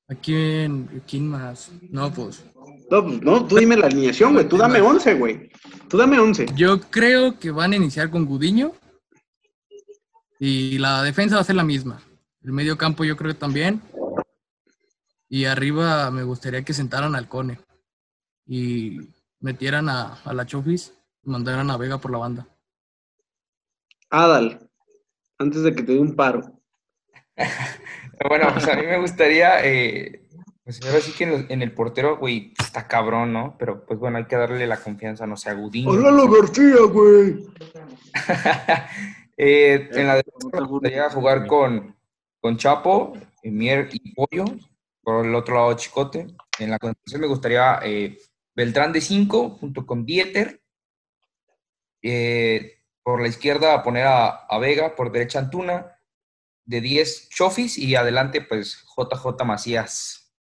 ¿A 0.08 0.14
quién, 0.14 1.02
quién 1.08 1.26
más? 1.26 1.72
No, 1.90 2.12
pues 2.12 2.44
No, 2.88 3.04
pues, 3.04 3.20
no, 3.20 3.44
tú 3.44 3.56
dime 3.56 3.76
la 3.76 3.86
alineación, 3.86 4.34
güey. 4.34 4.48
Tú 4.48 4.58
dame 4.58 4.80
11, 4.80 5.14
güey. 5.14 5.50
Tú 5.88 5.96
dame 5.96 6.20
11. 6.20 6.46
yo 6.54 6.80
creo 6.82 7.36
que 7.40 7.50
van 7.50 7.72
a 7.72 7.76
iniciar 7.76 8.10
con 8.10 8.26
Gudiño 8.26 8.74
y 10.38 10.78
la 10.78 11.02
defensa 11.02 11.36
va 11.36 11.40
a 11.40 11.44
ser 11.44 11.56
la 11.56 11.64
misma. 11.64 12.00
El 12.42 12.52
medio 12.52 12.76
campo 12.78 13.04
yo 13.04 13.16
creo 13.16 13.32
que 13.32 13.38
también. 13.38 13.80
Y 15.28 15.44
arriba 15.46 16.10
me 16.10 16.22
gustaría 16.22 16.62
que 16.62 16.72
sentaran 16.72 17.14
al 17.16 17.28
Cone 17.28 17.58
y 18.46 18.98
metieran 19.40 19.88
a, 19.88 20.14
a 20.24 20.32
la 20.32 20.46
Chofis 20.46 20.92
y 21.24 21.30
mandaran 21.30 21.68
a 21.70 21.76
Vega 21.76 21.98
por 21.98 22.12
la 22.12 22.18
banda. 22.18 22.46
Adal, 24.10 24.70
antes 25.38 25.62
de 25.62 25.74
que 25.74 25.82
te 25.82 25.92
dé 25.92 25.98
un 25.98 26.14
paro. 26.14 26.42
Bueno, 28.30 28.48
pues 28.54 28.66
a 28.66 28.74
mí 28.76 28.86
me 28.86 28.98
gustaría, 28.98 29.62
eh, 29.62 30.26
pues 30.64 30.80
ahora 30.86 31.02
sí 31.02 31.12
que 31.12 31.24
en, 31.24 31.32
el- 31.32 31.46
en 31.50 31.60
el 31.60 31.72
portero, 31.72 32.16
güey, 32.16 32.54
está 32.58 32.88
cabrón, 32.88 33.34
¿no? 33.34 33.56
Pero 33.58 33.84
pues 33.84 33.98
bueno, 34.00 34.16
hay 34.16 34.24
que 34.24 34.36
darle 34.36 34.66
la 34.66 34.78
confianza, 34.78 35.26
no 35.26 35.36
sé, 35.36 35.50
a 35.50 35.52
Gudiño. 35.52 35.94
Lalo 35.98 36.26
García, 36.30 36.76
güey. 36.90 37.44
Eh, 39.36 39.88
en 39.92 40.06
la 40.06 40.16
defensa 40.16 40.60
me 40.60 40.66
gustaría 40.66 41.10
jugar 41.10 41.46
con, 41.46 41.96
con 42.40 42.56
Chapo, 42.56 43.12
eh, 43.42 43.50
Mier 43.50 43.88
y 43.92 44.12
Pollo. 44.14 44.44
Por 45.02 45.26
el 45.26 45.34
otro 45.34 45.54
lado, 45.54 45.74
Chicote. 45.74 46.26
En 46.58 46.70
la 46.70 46.78
contención 46.78 47.20
me 47.20 47.26
gustaría 47.26 47.78
eh, 47.82 48.18
Beltrán 48.54 48.92
de 48.92 49.00
5 49.00 49.50
junto 49.50 49.86
con 49.86 50.04
Dieter. 50.04 50.62
Eh, 52.02 52.82
por 53.02 53.20
la 53.20 53.28
izquierda 53.28 53.82
poner 53.82 54.06
a, 54.06 54.28
a 54.46 54.58
Vega, 54.58 54.94
por 54.96 55.12
derecha 55.12 55.38
Antuna. 55.38 55.92
De 56.64 56.80
10 56.80 57.28
Chofis 57.28 57.78
y 57.78 57.94
adelante 57.94 58.40
pues 58.40 58.84
JJ 58.96 59.44
Macías. 59.44 60.34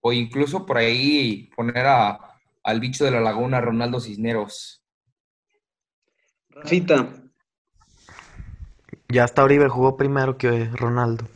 O 0.00 0.12
incluso 0.12 0.64
por 0.64 0.78
ahí 0.78 1.50
poner 1.54 1.86
a, 1.86 2.40
al 2.62 2.80
bicho 2.80 3.04
de 3.04 3.10
la 3.10 3.20
laguna, 3.20 3.60
Ronaldo 3.60 4.00
Cisneros. 4.00 4.82
Rafita, 6.48 7.21
Ya 9.12 9.24
hasta 9.24 9.44
Oribe 9.44 9.68
jugó 9.68 9.98
primero 9.98 10.38
que 10.38 10.70
Ronaldo. 10.72 11.26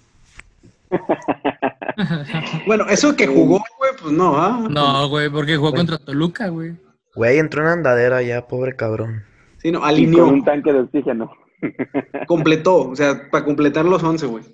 bueno, 2.66 2.86
eso 2.88 3.14
que 3.14 3.26
jugó, 3.26 3.62
güey, 3.78 3.90
pues 4.00 4.12
no, 4.12 4.34
¿ah? 4.38 4.66
No, 4.70 5.08
güey, 5.10 5.28
porque 5.28 5.58
jugó 5.58 5.74
contra 5.74 5.98
Toluca, 5.98 6.48
güey. 6.48 6.72
Güey, 7.14 7.38
entró 7.38 7.62
en 7.62 7.68
andadera 7.68 8.22
ya, 8.22 8.46
pobre 8.46 8.76
cabrón. 8.76 9.24
Sí, 9.58 9.70
no, 9.70 9.78
Y 9.78 9.82
con 9.82 9.88
alineó, 9.88 10.26
un 10.28 10.42
tanque 10.42 10.72
de 10.72 10.80
oxígeno. 10.80 11.30
completó, 12.26 12.88
o 12.88 12.96
sea, 12.96 13.28
para 13.30 13.44
completar 13.44 13.84
los 13.84 14.02
11, 14.02 14.26
güey. 14.26 14.44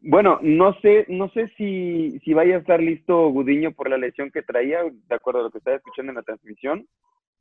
Bueno, 0.00 0.38
no 0.40 0.72
sé, 0.80 1.04
no 1.08 1.28
sé 1.30 1.52
si, 1.58 2.18
si 2.24 2.32
vaya 2.32 2.56
a 2.56 2.60
estar 2.60 2.80
listo 2.80 3.28
Gudiño 3.28 3.72
por 3.72 3.90
la 3.90 3.98
lesión 3.98 4.30
que 4.30 4.40
traía, 4.40 4.84
de 4.84 5.14
acuerdo 5.14 5.40
a 5.40 5.42
lo 5.42 5.50
que 5.50 5.58
estaba 5.58 5.76
escuchando 5.76 6.12
en 6.12 6.16
la 6.16 6.22
transmisión. 6.22 6.86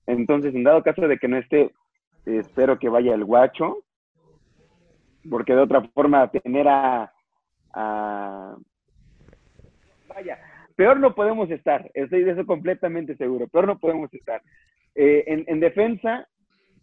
Entonces, 0.05 0.53
en 0.53 0.65
dado 0.65 0.83
caso 0.83 1.07
de 1.07 1.17
que 1.17 1.29
no 1.29 1.37
esté, 1.37 1.71
espero 2.25 2.77
que 2.77 2.89
vaya 2.89 3.13
el 3.13 3.23
guacho, 3.23 3.83
porque 5.29 5.53
de 5.53 5.61
otra 5.61 5.81
forma 5.93 6.29
tener 6.31 6.67
a, 6.67 7.11
a- 7.73 8.55
Vaya, 10.07 10.39
peor 10.75 10.99
no 10.99 11.13
podemos 11.13 11.49
estar, 11.51 11.89
estoy 11.93 12.23
de 12.23 12.31
eso 12.31 12.45
completamente 12.45 13.15
seguro, 13.17 13.47
peor 13.47 13.67
no 13.67 13.77
podemos 13.79 14.13
estar. 14.13 14.41
Eh, 14.95 15.23
en, 15.27 15.43
en 15.47 15.59
defensa... 15.59 16.27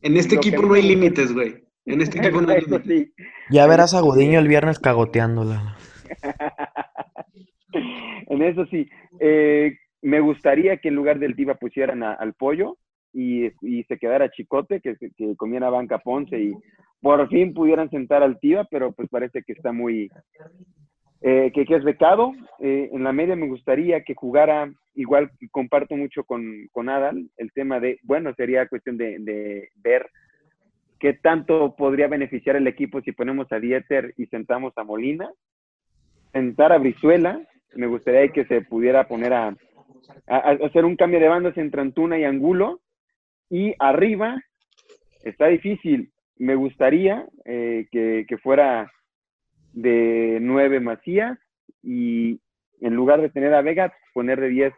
En 0.02 0.16
este 0.16 0.38
que 0.38 0.48
equipo 0.48 0.62
no 0.66 0.74
hay 0.74 0.82
límites, 0.82 1.32
güey. 1.32 1.64
En 1.86 2.00
este 2.00 2.18
equipo 2.18 2.40
no 2.40 2.50
hay 2.52 2.58
Eso 2.58 2.78
límites. 2.78 3.06
sí. 3.16 3.24
Ya 3.50 3.66
verás 3.66 3.92
a 3.94 4.00
Gudiño 4.00 4.38
el 4.38 4.48
viernes 4.48 4.78
cagoteándola. 4.78 5.76
en 7.72 8.42
eso 8.42 8.66
sí. 8.66 8.88
Eh, 9.20 9.76
me 10.02 10.20
gustaría 10.20 10.76
que 10.78 10.88
en 10.88 10.94
lugar 10.96 11.18
del 11.18 11.34
Diva 11.34 11.54
pusieran 11.54 12.02
a- 12.02 12.14
al 12.14 12.34
pollo 12.34 12.76
y, 13.12 13.46
y 13.62 13.84
se 13.84 13.98
quedara 13.98 14.30
Chicote, 14.30 14.80
que, 14.80 14.96
que 14.96 15.36
comiera 15.36 15.70
banca 15.70 15.98
Ponce 15.98 16.38
y 16.38 16.52
por 17.04 17.28
fin 17.28 17.52
pudieran 17.52 17.90
sentar 17.90 18.22
al 18.22 18.40
Tiva, 18.40 18.64
pero 18.70 18.92
pues 18.92 19.10
parece 19.10 19.42
que 19.42 19.52
está 19.52 19.72
muy. 19.72 20.10
eh, 21.20 21.52
que, 21.54 21.66
es 21.68 21.84
becado. 21.84 22.32
Eh, 22.60 22.88
en 22.92 23.04
la 23.04 23.12
media 23.12 23.36
me 23.36 23.46
gustaría 23.46 24.02
que 24.02 24.14
jugara, 24.14 24.72
igual 24.94 25.30
comparto 25.50 25.96
mucho 25.96 26.24
con, 26.24 26.42
con 26.72 26.88
Adal, 26.88 27.28
el 27.36 27.52
tema 27.52 27.78
de, 27.78 27.98
bueno, 28.04 28.32
sería 28.34 28.66
cuestión 28.68 28.96
de, 28.96 29.18
de 29.18 29.68
ver 29.76 30.08
qué 30.98 31.12
tanto 31.12 31.76
podría 31.76 32.08
beneficiar 32.08 32.56
el 32.56 32.66
equipo 32.66 33.02
si 33.02 33.12
ponemos 33.12 33.52
a 33.52 33.60
Dieter 33.60 34.14
y 34.16 34.24
sentamos 34.26 34.72
a 34.76 34.84
Molina 34.84 35.30
sentar 36.32 36.72
a 36.72 36.78
Brizuela, 36.78 37.38
me 37.74 37.86
gustaría 37.86 38.32
que 38.32 38.46
se 38.46 38.62
pudiera 38.62 39.06
poner 39.06 39.34
a- 39.34 39.54
a 40.26 40.38
hacer 40.66 40.86
un 40.86 40.96
cambio 40.96 41.20
de 41.20 41.28
bandas 41.28 41.56
entre 41.58 41.82
Antuna 41.82 42.18
y 42.18 42.24
Angulo. 42.24 42.80
Y 43.50 43.74
arriba 43.78 44.42
está 45.22 45.48
difícil. 45.48 46.10
Me 46.38 46.54
gustaría 46.54 47.26
eh, 47.44 47.86
que, 47.90 48.24
que 48.28 48.38
fuera 48.38 48.90
de 49.72 50.38
nueve 50.40 50.80
Macías 50.80 51.38
y 51.82 52.40
en 52.80 52.94
lugar 52.94 53.20
de 53.20 53.30
tener 53.30 53.54
a 53.54 53.62
Vega, 53.62 53.92
poner 54.12 54.40
de 54.40 54.48
10 54.48 54.74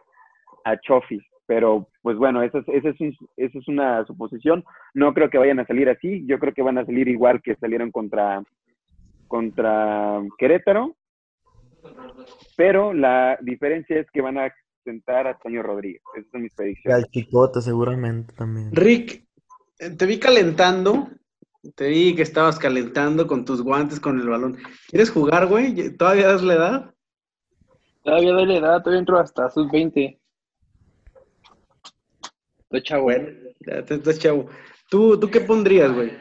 a 0.65 0.77
Chofis. 0.79 1.23
Pero 1.45 1.87
pues 2.01 2.17
bueno, 2.17 2.41
eso 2.43 2.59
es, 2.59 2.67
eso, 2.67 2.89
es 2.89 2.99
un- 3.01 3.15
eso 3.37 3.59
es 3.59 3.67
una 3.67 4.05
suposición. 4.05 4.63
No 4.93 5.13
creo 5.13 5.29
que 5.29 5.37
vayan 5.37 5.59
a 5.59 5.65
salir 5.65 5.89
así. 5.89 6.25
Yo 6.27 6.39
creo 6.39 6.53
que 6.53 6.61
van 6.61 6.77
a 6.77 6.85
salir 6.85 7.07
igual 7.07 7.41
que 7.41 7.55
salieron 7.55 7.91
contra, 7.91 8.43
contra 9.27 10.21
Querétaro 10.37 10.95
pero 12.57 12.93
la 12.93 13.37
diferencia 13.41 13.99
es 13.99 14.07
que 14.11 14.21
van 14.21 14.37
a 14.37 14.53
sentar 14.83 15.27
a 15.27 15.37
Toño 15.37 15.63
Rodríguez. 15.63 16.01
Esas 16.17 16.29
son 16.31 16.41
mis 16.41 16.51
Y 16.51 16.55
predicciones. 16.55 17.03
al 17.05 17.09
Chicote 17.11 17.61
seguramente 17.61 18.33
también. 18.35 18.69
Rick, 18.73 19.23
eh, 19.79 19.91
te 19.91 20.05
vi 20.05 20.19
calentando. 20.19 21.07
Te 21.75 21.89
vi 21.89 22.15
que 22.15 22.21
estabas 22.21 22.59
calentando 22.59 23.27
con 23.27 23.45
tus 23.45 23.61
guantes, 23.61 23.99
con 23.99 24.19
el 24.19 24.27
balón. 24.27 24.57
¿Quieres 24.87 25.09
jugar, 25.09 25.47
güey? 25.47 25.95
¿Todavía 25.97 26.27
das 26.27 26.43
la 26.43 26.53
edad? 26.53 26.93
Todavía 28.03 28.31
doy 28.31 28.45
la 28.45 28.57
edad, 28.57 28.79
todavía 28.81 28.99
entro 28.99 29.19
hasta 29.19 29.49
sus 29.49 29.69
20. 29.69 30.19
Estoy 32.59 32.81
chavo. 32.83 33.11
Estás 33.11 34.19
chavo. 34.19 34.49
¿Tú, 34.89 35.19
¿Tú 35.19 35.29
qué 35.29 35.41
pondrías, 35.41 35.91
güey? 35.91 36.11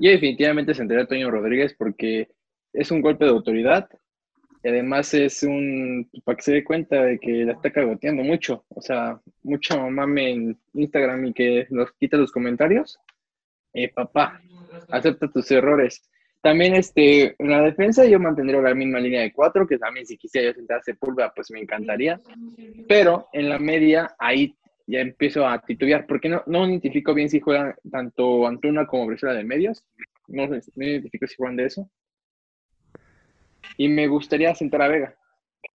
Yo 0.00 0.10
definitivamente 0.10 0.74
sentaría 0.74 1.04
a 1.04 1.06
Toño 1.06 1.30
Rodríguez 1.30 1.74
porque 1.78 2.28
es 2.72 2.90
un 2.90 3.00
golpe 3.00 3.24
de 3.24 3.30
autoridad 3.30 3.88
y 4.62 4.68
además 4.68 5.14
es 5.14 5.42
un, 5.42 6.10
para 6.24 6.36
que 6.36 6.42
se 6.42 6.52
dé 6.52 6.64
cuenta 6.64 7.02
de 7.02 7.18
que 7.18 7.44
la 7.44 7.52
está 7.52 7.70
cagoteando 7.70 8.22
mucho, 8.22 8.64
o 8.68 8.82
sea, 8.82 9.20
mucho 9.42 9.88
mame 9.88 10.30
en 10.30 10.60
Instagram 10.74 11.26
y 11.26 11.32
que 11.32 11.66
nos 11.70 11.92
quita 11.92 12.18
los 12.18 12.30
comentarios. 12.30 12.98
Eh, 13.72 13.88
papá, 13.88 14.40
acepta 14.88 15.28
tus 15.28 15.50
errores. 15.50 16.08
También 16.42 16.74
este, 16.74 17.34
en 17.38 17.50
la 17.50 17.62
defensa 17.62 18.06
yo 18.06 18.18
mantendría 18.18 18.60
la 18.62 18.74
misma 18.74 18.98
línea 18.98 19.20
de 19.20 19.32
cuatro, 19.32 19.66
que 19.66 19.78
también 19.78 20.06
si 20.06 20.16
quisiera 20.16 20.48
yo 20.48 20.54
sentar 20.54 20.78
a 20.78 20.82
Sepúlveda, 20.82 21.32
pues 21.34 21.50
me 21.50 21.60
encantaría. 21.60 22.18
Pero 22.88 23.28
en 23.32 23.48
la 23.50 23.58
media, 23.58 24.14
ahí 24.18 24.56
ya 24.86 25.00
empiezo 25.00 25.46
a 25.46 25.60
titubear, 25.60 26.06
porque 26.06 26.28
no, 26.28 26.42
no 26.46 26.66
identifico 26.66 27.12
bien 27.12 27.28
si 27.28 27.40
juegan 27.40 27.74
tanto 27.90 28.46
Antuna 28.46 28.86
como 28.86 29.06
Brizuela 29.06 29.34
de 29.34 29.44
medios. 29.44 29.84
No, 30.28 30.46
no 30.46 30.84
identifico 30.84 31.26
si 31.26 31.36
juegan 31.36 31.56
de 31.56 31.66
eso. 31.66 31.90
Y 33.76 33.88
me 33.88 34.08
gustaría 34.08 34.54
sentar 34.54 34.82
a 34.82 34.88
Vega, 34.88 35.14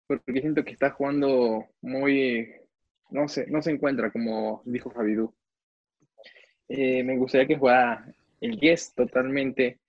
porque 0.07 0.41
siento 0.41 0.65
que 0.65 0.73
está 0.73 0.91
jugando 0.91 1.67
muy, 1.81 2.53
no 3.11 3.29
sé, 3.29 3.47
no 3.49 3.63
se 3.63 3.71
encuentra, 3.71 4.11
como 4.11 4.63
dijo 4.65 4.91
Javidú. 4.91 5.35
Eh, 6.69 7.03
me 7.03 7.17
gustaría 7.17 7.49
que 7.49 7.57
jugara 7.57 8.15
el 8.41 8.59
10 8.59 8.95
totalmente. 8.95 9.81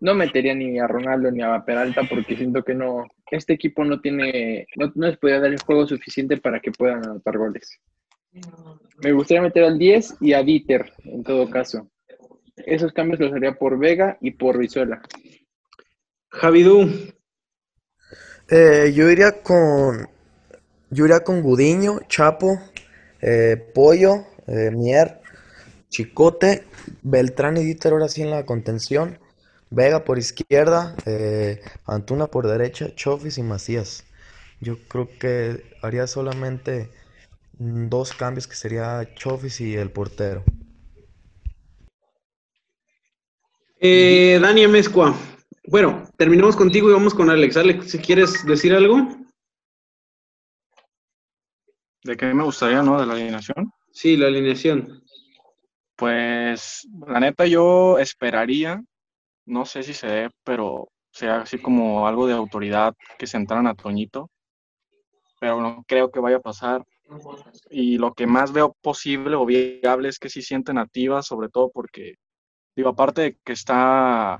No 0.00 0.14
metería 0.14 0.54
ni 0.54 0.78
a 0.78 0.86
Ronaldo 0.86 1.30
ni 1.30 1.42
a 1.42 1.64
Peralta 1.64 2.02
porque 2.08 2.36
siento 2.36 2.62
que 2.62 2.74
no, 2.74 3.04
este 3.30 3.54
equipo 3.54 3.84
no 3.84 4.00
tiene, 4.00 4.66
no, 4.76 4.92
no 4.94 5.08
les 5.08 5.18
podría 5.18 5.40
dar 5.40 5.52
el 5.52 5.60
juego 5.60 5.86
suficiente 5.86 6.36
para 6.36 6.60
que 6.60 6.70
puedan 6.70 7.04
anotar 7.04 7.36
goles. 7.36 7.80
Me 9.02 9.12
gustaría 9.12 9.42
meter 9.42 9.64
al 9.64 9.78
10 9.78 10.16
y 10.20 10.32
a 10.34 10.42
Dieter, 10.42 10.92
en 11.04 11.22
todo 11.24 11.50
caso. 11.50 11.90
Esos 12.56 12.92
cambios 12.92 13.20
los 13.20 13.32
haría 13.32 13.54
por 13.54 13.78
Vega 13.78 14.18
y 14.20 14.32
por 14.32 14.56
Rizuela. 14.56 15.00
Javidú, 16.30 16.88
Eh, 18.50 18.92
yo 18.94 19.10
iría 19.10 19.42
con. 19.42 20.08
Yo 20.90 21.04
iría 21.04 21.20
con 21.20 21.42
Gudiño, 21.42 22.00
Chapo, 22.08 22.58
eh, 23.20 23.56
Pollo, 23.74 24.24
eh, 24.46 24.70
Mier, 24.70 25.20
Chicote, 25.88 26.64
Beltrán 27.02 27.56
y 27.56 27.64
Dieter 27.64 27.92
ahora 27.92 28.08
sí 28.08 28.22
en 28.22 28.30
la 28.30 28.44
contención. 28.46 29.18
Vega 29.70 30.04
por 30.04 30.18
izquierda, 30.18 30.96
eh, 31.06 31.60
Antuna 31.86 32.26
por 32.28 32.46
derecha, 32.46 32.94
Chofis 32.94 33.38
y 33.38 33.42
Macías. 33.42 34.04
Yo 34.60 34.78
creo 34.88 35.08
que 35.18 35.62
haría 35.82 36.06
solamente 36.06 36.90
dos 37.58 38.12
cambios 38.12 38.46
que 38.46 38.54
sería 38.54 39.08
Chofis 39.14 39.60
y 39.60 39.76
el 39.76 39.90
portero. 39.90 40.44
eh, 43.80 44.38
Dani 44.40 44.64
Amezcua. 44.64 45.14
Bueno, 45.66 46.08
terminamos 46.16 46.56
contigo 46.56 46.88
y 46.90 46.94
vamos 46.94 47.14
con 47.14 47.30
Alex. 47.30 47.56
Alex, 47.56 47.90
si 47.90 47.98
quieres 47.98 48.44
decir 48.46 48.72
algo. 48.74 49.06
¿De 52.04 52.16
qué 52.16 52.32
me 52.32 52.42
gustaría, 52.42 52.82
no? 52.82 52.98
De 52.98 53.06
la 53.06 53.12
alineación. 53.12 53.70
Sí, 53.92 54.16
la 54.16 54.28
alineación. 54.28 55.02
Pues, 55.98 56.88
la 57.08 57.18
neta, 57.18 57.44
yo 57.46 57.98
esperaría, 57.98 58.80
no 59.46 59.64
sé 59.64 59.82
si 59.82 59.92
se 59.94 60.06
dé, 60.06 60.30
pero 60.44 60.86
sea 61.10 61.40
así 61.40 61.58
como 61.58 62.06
algo 62.06 62.28
de 62.28 62.34
autoridad 62.34 62.94
que 63.18 63.26
sentaran 63.26 63.66
a 63.66 63.74
Toñito, 63.74 64.30
pero 65.40 65.60
no 65.60 65.82
creo 65.88 66.12
que 66.12 66.20
vaya 66.20 66.36
a 66.36 66.40
pasar. 66.40 66.84
Y 67.68 67.98
lo 67.98 68.14
que 68.14 68.28
más 68.28 68.52
veo 68.52 68.76
posible 68.80 69.34
o 69.34 69.44
viable 69.44 70.08
es 70.08 70.20
que 70.20 70.28
sí 70.28 70.40
sienten 70.40 70.78
a 70.78 70.86
Tiva, 70.86 71.20
sobre 71.20 71.48
todo 71.48 71.68
porque, 71.74 72.14
digo, 72.76 72.90
aparte 72.90 73.20
de 73.22 73.38
que 73.44 73.54
está, 73.54 74.38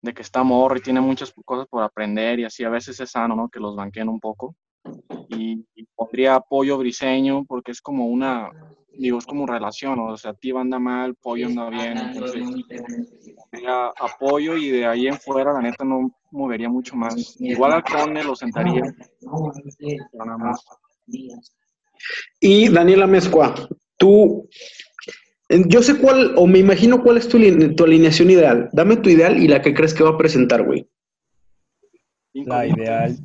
de 0.00 0.14
que 0.14 0.22
está 0.22 0.44
morro 0.44 0.78
y 0.78 0.80
tiene 0.80 1.02
muchas 1.02 1.34
cosas 1.44 1.66
por 1.68 1.82
aprender 1.82 2.40
y 2.40 2.44
así, 2.44 2.64
a 2.64 2.70
veces 2.70 2.98
es 3.00 3.10
sano, 3.10 3.36
¿no? 3.36 3.50
Que 3.50 3.60
los 3.60 3.76
banqueen 3.76 4.08
un 4.08 4.18
poco. 4.18 4.56
Y, 5.36 5.66
y 5.74 5.84
pondría 5.94 6.36
apoyo 6.36 6.78
briseño 6.78 7.44
porque 7.44 7.72
es 7.72 7.80
como 7.80 8.06
una, 8.06 8.50
digo, 8.98 9.18
es 9.18 9.26
como 9.26 9.46
relación, 9.46 9.96
¿no? 9.96 10.06
o 10.06 10.16
sea, 10.16 10.34
Tiva 10.34 10.60
anda 10.60 10.78
mal, 10.78 11.14
Pollo 11.14 11.46
anda 11.46 11.68
bien, 11.70 11.98
entonces 11.98 12.42
pondría 13.36 13.86
apoyo 13.98 14.56
y 14.56 14.70
de 14.70 14.86
ahí 14.86 15.06
en 15.06 15.18
fuera, 15.18 15.52
la 15.52 15.60
neta, 15.60 15.84
no 15.84 16.14
movería 16.30 16.68
mucho 16.68 16.96
más. 16.96 17.36
Igual 17.40 17.72
al 17.72 17.84
Cone 17.84 18.24
lo 18.24 18.34
sentaría, 18.34 18.82
nada 20.12 20.38
más. 20.38 20.64
Y 22.40 22.68
Daniela 22.68 23.06
Mezcua, 23.06 23.54
tú, 23.96 24.48
yo 25.48 25.82
sé 25.82 25.98
cuál, 25.98 26.34
o 26.36 26.46
me 26.46 26.58
imagino 26.58 27.02
cuál 27.02 27.18
es 27.18 27.28
tu, 27.28 27.38
tu 27.74 27.84
alineación 27.84 28.30
ideal. 28.30 28.68
Dame 28.72 28.96
tu 28.96 29.10
ideal 29.10 29.42
y 29.42 29.48
la 29.48 29.62
que 29.62 29.74
crees 29.74 29.94
que 29.94 30.04
va 30.04 30.10
a 30.10 30.18
presentar, 30.18 30.64
güey. 30.64 30.88
La 32.32 32.66
ideal 32.66 33.16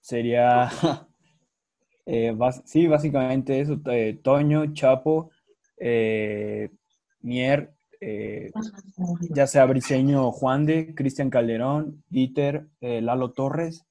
sería, 0.00 0.70
eh, 2.06 2.36
sí, 2.64 2.86
básicamente 2.86 3.60
eso, 3.60 3.80
eh, 3.90 4.18
Toño, 4.22 4.72
Chapo, 4.72 5.30
eh, 5.76 6.70
Mier, 7.20 7.72
ya 9.30 9.48
sea 9.48 9.64
Briseño 9.64 10.30
Juan 10.30 10.64
de, 10.64 10.94
Cristian 10.94 11.28
Calderón, 11.28 12.04
Dieter, 12.08 12.68
Lalo 12.80 13.32
Torres, 13.32 13.84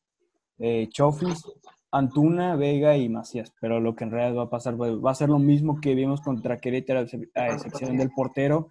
Chofis, 0.90 1.44
Antuna, 1.92 2.56
Vega 2.56 2.96
y 2.96 3.10
Macías, 3.10 3.52
pero 3.60 3.82
lo 3.82 3.96
que 3.96 4.06
en 4.06 4.12
realidad 4.12 4.38
va 4.38 4.44
a 4.44 4.50
pasar 4.50 4.80
va 4.80 4.96
va 4.96 5.12
a 5.12 5.16
ser 5.16 5.30
lo 5.30 5.40
mismo 5.40 5.82
que 5.82 5.96
vimos 5.96 6.22
contra 6.22 6.60
Querétaro, 6.60 7.06
a 7.36 7.48
excepción 7.50 7.98
del 7.98 8.12
portero 8.12 8.70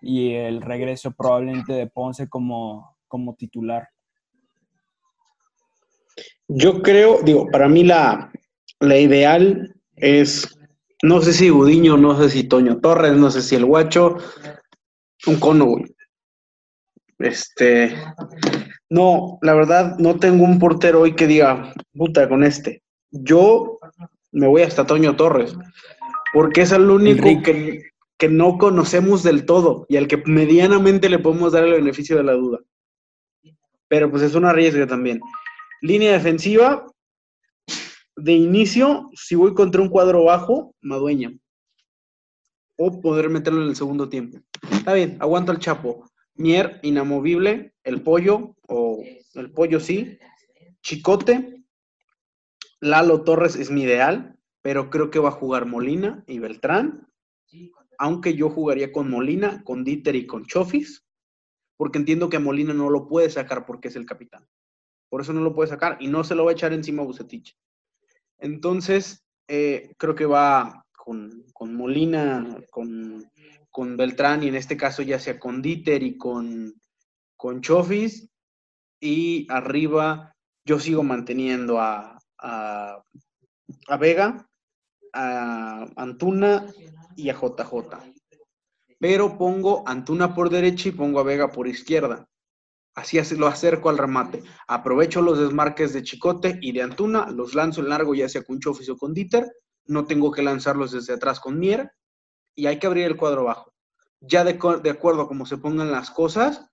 y 0.00 0.34
el 0.34 0.60
regreso 0.60 1.12
probablemente 1.12 1.72
de 1.72 1.88
Ponce 1.88 2.28
como, 2.28 2.96
como 3.08 3.34
titular. 3.34 3.88
Yo 6.46 6.82
creo, 6.82 7.22
digo, 7.22 7.48
para 7.50 7.68
mí 7.68 7.84
la, 7.84 8.30
la 8.80 8.98
ideal 8.98 9.74
es, 9.96 10.58
no 11.02 11.20
sé 11.20 11.32
si 11.32 11.48
Gudiño, 11.48 11.96
no 11.96 12.20
sé 12.20 12.30
si 12.30 12.44
Toño 12.44 12.78
Torres, 12.80 13.16
no 13.16 13.30
sé 13.30 13.42
si 13.42 13.54
el 13.54 13.64
Guacho, 13.64 14.16
un 15.26 15.40
cono, 15.40 15.66
güey. 15.66 15.84
Este, 17.18 17.94
no, 18.90 19.38
la 19.42 19.54
verdad, 19.54 19.96
no 19.98 20.18
tengo 20.18 20.44
un 20.44 20.58
portero 20.58 21.02
hoy 21.02 21.14
que 21.14 21.26
diga, 21.26 21.72
puta, 21.92 22.28
con 22.28 22.44
este. 22.44 22.82
Yo 23.10 23.78
me 24.32 24.46
voy 24.46 24.62
hasta 24.62 24.86
Toño 24.86 25.16
Torres, 25.16 25.54
porque 26.32 26.62
es 26.62 26.72
el 26.72 26.90
único 26.90 27.28
Enrique. 27.28 27.52
que, 27.52 27.82
que 28.18 28.28
no 28.28 28.58
conocemos 28.58 29.22
del 29.22 29.44
todo 29.46 29.86
y 29.88 29.96
al 29.96 30.08
que 30.08 30.18
medianamente 30.26 31.08
le 31.08 31.18
podemos 31.18 31.52
dar 31.52 31.64
el 31.64 31.74
beneficio 31.74 32.16
de 32.16 32.24
la 32.24 32.32
duda. 32.32 32.58
Pero 33.88 34.10
pues 34.10 34.22
es 34.22 34.34
un 34.34 34.44
arriesgue 34.44 34.86
también. 34.86 35.20
Línea 35.80 36.12
defensiva, 36.12 36.86
de 38.16 38.32
inicio, 38.32 39.10
si 39.14 39.34
voy 39.34 39.54
contra 39.54 39.82
un 39.82 39.88
cuadro 39.88 40.24
bajo, 40.24 40.74
Madueña. 40.80 41.36
O 42.76 43.00
poder 43.00 43.28
meterlo 43.28 43.62
en 43.62 43.68
el 43.68 43.76
segundo 43.76 44.08
tiempo. 44.08 44.38
Está 44.70 44.94
bien, 44.94 45.16
aguanto 45.20 45.52
al 45.52 45.58
Chapo. 45.58 46.10
Mier, 46.34 46.80
inamovible. 46.82 47.74
El 47.84 48.02
pollo, 48.02 48.56
o 48.68 49.02
el 49.34 49.52
pollo 49.52 49.80
sí. 49.80 50.18
Chicote. 50.82 51.62
Lalo 52.80 53.22
Torres 53.22 53.56
es 53.56 53.70
mi 53.70 53.82
ideal, 53.82 54.38
pero 54.60 54.90
creo 54.90 55.10
que 55.10 55.18
va 55.18 55.28
a 55.28 55.32
jugar 55.32 55.66
Molina 55.66 56.24
y 56.26 56.38
Beltrán. 56.38 57.08
Aunque 57.98 58.34
yo 58.34 58.50
jugaría 58.50 58.92
con 58.92 59.08
Molina, 59.08 59.62
con 59.64 59.84
Dieter 59.84 60.16
y 60.16 60.26
con 60.26 60.44
Chofis, 60.44 61.06
porque 61.76 61.98
entiendo 61.98 62.28
que 62.28 62.38
Molina 62.38 62.74
no 62.74 62.90
lo 62.90 63.08
puede 63.08 63.30
sacar 63.30 63.64
porque 63.66 63.88
es 63.88 63.96
el 63.96 64.04
capitán. 64.04 64.46
Por 65.08 65.20
eso 65.20 65.32
no 65.32 65.40
lo 65.40 65.54
puede 65.54 65.68
sacar 65.68 65.96
y 66.00 66.08
no 66.08 66.24
se 66.24 66.34
lo 66.34 66.44
va 66.44 66.50
a 66.50 66.54
echar 66.54 66.72
encima 66.72 67.02
a 67.02 67.06
Bucetich. 67.06 67.56
Entonces, 68.44 69.24
eh, 69.48 69.94
creo 69.96 70.14
que 70.14 70.26
va 70.26 70.84
con, 70.94 71.46
con 71.54 71.74
Molina, 71.74 72.58
con, 72.70 73.24
con 73.70 73.96
Beltrán 73.96 74.42
y 74.42 74.48
en 74.48 74.54
este 74.54 74.76
caso 74.76 75.00
ya 75.00 75.18
sea 75.18 75.38
con 75.38 75.62
Dieter 75.62 76.02
y 76.02 76.18
con, 76.18 76.74
con 77.38 77.62
Chofis. 77.62 78.28
Y 79.00 79.46
arriba 79.48 80.36
yo 80.66 80.78
sigo 80.78 81.02
manteniendo 81.02 81.80
a, 81.80 82.18
a, 82.38 83.02
a 83.88 83.96
Vega, 83.96 84.46
a 85.14 85.86
Antuna 85.96 86.66
y 87.16 87.30
a 87.30 87.34
JJ. 87.34 87.96
Pero 88.98 89.38
pongo 89.38 89.88
Antuna 89.88 90.34
por 90.34 90.50
derecha 90.50 90.90
y 90.90 90.92
pongo 90.92 91.18
a 91.18 91.22
Vega 91.24 91.50
por 91.50 91.66
izquierda. 91.66 92.28
Así 92.94 93.18
lo 93.36 93.48
acerco 93.48 93.88
al 93.90 93.98
remate. 93.98 94.42
Aprovecho 94.68 95.20
los 95.20 95.38
desmarques 95.38 95.92
de 95.92 96.02
Chicote 96.02 96.58
y 96.62 96.72
de 96.72 96.82
Antuna, 96.82 97.28
los 97.30 97.54
lanzo 97.54 97.80
en 97.80 97.88
largo 97.88 98.14
ya 98.14 98.28
sea 98.28 98.44
con 98.44 98.60
Chofis 98.60 98.88
o 98.90 98.96
con 98.96 99.12
Dieter. 99.14 99.50
No 99.86 100.04
tengo 100.06 100.30
que 100.30 100.42
lanzarlos 100.42 100.92
desde 100.92 101.14
atrás 101.14 101.40
con 101.40 101.58
Mier. 101.58 101.90
Y 102.54 102.66
hay 102.66 102.78
que 102.78 102.86
abrir 102.86 103.04
el 103.06 103.16
cuadro 103.16 103.44
bajo. 103.44 103.74
Ya 104.20 104.44
de, 104.44 104.58
de 104.82 104.90
acuerdo 104.90 105.22
a 105.22 105.28
cómo 105.28 105.44
se 105.44 105.58
pongan 105.58 105.90
las 105.90 106.10
cosas, 106.10 106.64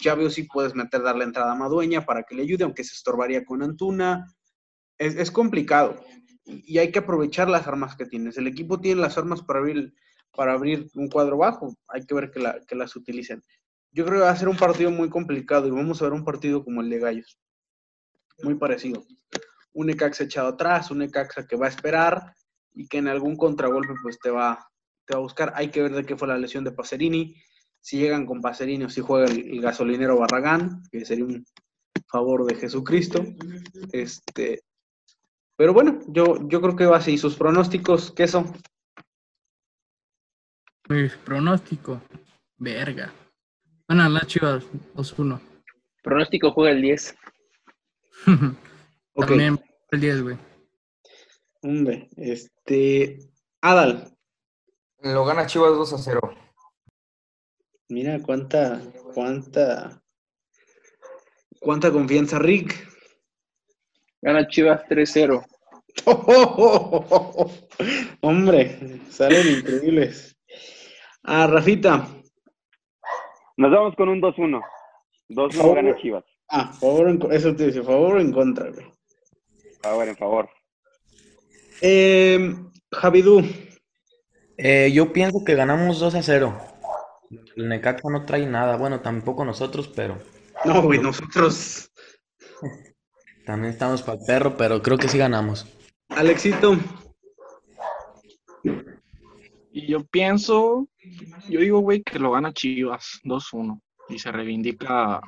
ya 0.00 0.14
veo 0.14 0.30
si 0.30 0.44
puedes 0.44 0.74
meter, 0.74 1.02
darle 1.02 1.24
entrada 1.24 1.52
a 1.52 1.56
Madueña 1.56 2.04
para 2.06 2.22
que 2.24 2.34
le 2.34 2.42
ayude, 2.42 2.64
aunque 2.64 2.82
se 2.82 2.94
estorbaría 2.94 3.44
con 3.44 3.62
Antuna. 3.62 4.26
Es, 4.98 5.14
es 5.16 5.30
complicado. 5.30 5.96
Y 6.44 6.74
y 6.74 6.78
hay 6.78 6.90
que 6.92 7.00
aprovechar 7.00 7.48
las 7.50 7.66
armas 7.66 7.96
que 7.96 8.06
tienes. 8.06 8.38
El 8.38 8.46
equipo 8.46 8.80
tiene 8.80 9.00
las 9.00 9.18
armas 9.18 9.42
para 9.42 9.58
abrir, 9.60 9.92
para 10.34 10.52
abrir 10.54 10.88
un 10.94 11.08
cuadro 11.08 11.36
bajo. 11.38 11.76
Hay 11.88 12.06
que 12.06 12.14
ver 12.14 12.30
que, 12.30 12.40
la- 12.40 12.60
que 12.66 12.76
las 12.76 12.94
utilicen. 12.96 13.42
Yo 13.96 14.04
creo 14.04 14.18
que 14.18 14.24
va 14.24 14.30
a 14.30 14.36
ser 14.36 14.50
un 14.50 14.58
partido 14.58 14.90
muy 14.90 15.08
complicado 15.08 15.66
y 15.66 15.70
vamos 15.70 16.02
a 16.02 16.04
ver 16.04 16.12
un 16.12 16.22
partido 16.22 16.62
como 16.62 16.82
el 16.82 16.90
de 16.90 16.98
Gallos. 16.98 17.38
Muy 18.42 18.54
parecido. 18.56 19.02
Un 19.72 19.86
Necaxa 19.86 20.24
echado 20.24 20.48
atrás, 20.48 20.90
un 20.90 20.98
Necaxa 20.98 21.46
que 21.46 21.56
va 21.56 21.64
a 21.64 21.70
esperar 21.70 22.34
y 22.74 22.86
que 22.88 22.98
en 22.98 23.08
algún 23.08 23.36
contragolpe 23.36 23.94
pues 24.02 24.18
te 24.18 24.28
va, 24.28 24.68
te 25.06 25.14
va 25.14 25.20
a 25.20 25.22
buscar. 25.22 25.54
Hay 25.56 25.70
que 25.70 25.80
ver 25.80 25.94
de 25.94 26.04
qué 26.04 26.14
fue 26.14 26.28
la 26.28 26.36
lesión 26.36 26.62
de 26.62 26.72
Pacerini. 26.72 27.40
Si 27.80 27.96
llegan 27.96 28.26
con 28.26 28.42
Pacerini 28.42 28.84
o 28.84 28.90
si 28.90 29.00
juega 29.00 29.32
el, 29.32 29.62
gasolinero 29.62 30.18
Barragán, 30.18 30.82
que 30.92 31.06
sería 31.06 31.24
un 31.24 31.46
favor 32.06 32.44
de 32.44 32.54
Jesucristo. 32.54 33.24
Este, 33.92 34.60
pero 35.56 35.72
bueno, 35.72 36.00
yo, 36.08 36.46
yo 36.48 36.60
creo 36.60 36.76
que 36.76 36.84
va 36.84 36.98
así. 36.98 37.16
Sus 37.16 37.34
pronósticos, 37.34 38.12
¿qué 38.12 38.28
son? 38.28 38.52
Pues, 40.82 41.16
pronóstico. 41.16 42.02
Verga. 42.58 43.10
Van 43.88 44.00
a 44.00 44.08
las 44.08 44.26
chivas 44.26 44.64
2-1. 44.94 45.40
Pronóstico 46.02 46.50
juega 46.52 46.72
el 46.72 46.82
10. 46.82 47.16
Ok. 49.18 49.28
También 49.28 49.58
el 49.92 50.00
10, 50.00 50.22
güey. 50.24 50.36
Hombre, 51.62 52.10
este. 52.18 53.18
Adal, 53.62 54.14
Lo 54.98 55.24
gana 55.24 55.46
Chivas 55.46 55.70
2 55.70 55.92
a 55.94 55.98
0. 55.98 56.20
mira 57.88 58.20
cuánta, 58.20 58.82
cuánta, 59.14 60.02
cuánta 61.60 61.90
confianza, 61.90 62.38
Rick. 62.38 62.74
Gana 64.20 64.46
Chivas 64.48 64.82
3-0. 64.86 65.42
Hombre, 68.20 69.00
salen 69.08 69.60
increíbles. 69.60 70.36
Ah, 71.22 71.46
Rafita. 71.46 72.06
Nos 73.56 73.70
vamos 73.70 73.94
con 73.96 74.08
un 74.08 74.20
2-1. 74.20 74.60
2-1 75.30 75.74
gana 75.74 75.96
Chivas. 76.00 76.24
Ah, 76.48 76.72
favor, 76.72 77.08
en 77.08 77.20
eso 77.32 77.54
te 77.56 77.66
dice, 77.66 77.82
favor 77.82 78.16
o 78.16 78.20
en 78.20 78.32
contra, 78.32 78.70
güey. 78.70 78.86
Favor, 79.82 80.08
en 80.08 80.16
favor. 80.16 80.48
Eh, 81.82 82.54
Javidú, 82.92 83.42
Eh, 84.58 84.90
yo 84.92 85.12
pienso 85.12 85.44
que 85.44 85.54
ganamos 85.54 86.00
2 86.00 86.14
a 86.14 86.22
0. 86.22 86.56
El 87.56 87.68
Necaxa 87.68 88.08
no 88.10 88.24
trae 88.24 88.46
nada. 88.46 88.76
Bueno, 88.78 89.00
tampoco 89.00 89.44
nosotros, 89.44 89.88
pero 89.88 90.18
no, 90.64 90.82
güey, 90.82 90.98
nosotros. 91.00 91.90
también 93.44 93.72
estamos 93.72 94.02
para 94.02 94.18
el 94.18 94.24
perro, 94.26 94.56
pero 94.56 94.80
creo 94.80 94.96
que 94.96 95.08
sí 95.08 95.18
ganamos. 95.18 95.66
Alexito, 96.08 96.76
Y 99.76 99.88
yo 99.88 100.02
pienso, 100.06 100.88
yo 101.50 101.60
digo, 101.60 101.80
güey, 101.80 102.02
que 102.02 102.18
lo 102.18 102.30
gana 102.30 102.50
Chivas 102.50 103.20
2-1. 103.24 103.78
Y 104.08 104.18
se 104.18 104.32
reivindica 104.32 105.20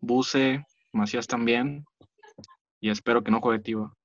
Buse, 0.00 0.66
Macías 0.92 1.26
también. 1.26 1.82
Y 2.78 2.90
espero 2.90 3.24
que 3.24 3.30
no 3.30 3.40
juegue 3.40 3.62
Tiva. 3.62 3.96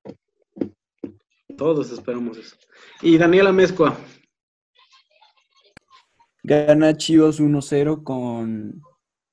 todos 1.57 1.91
esperamos 1.91 2.37
eso. 2.37 2.55
Y 3.01 3.17
Daniela 3.17 3.51
Mezcua, 3.51 3.97
Gana 6.41 6.95
Chivas 6.95 7.41
1-0 7.41 8.01
con, 8.01 8.81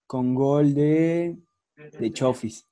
con 0.08 0.34
gol 0.34 0.74
de, 0.74 1.38
de 1.76 2.12
Chofis. 2.12 2.66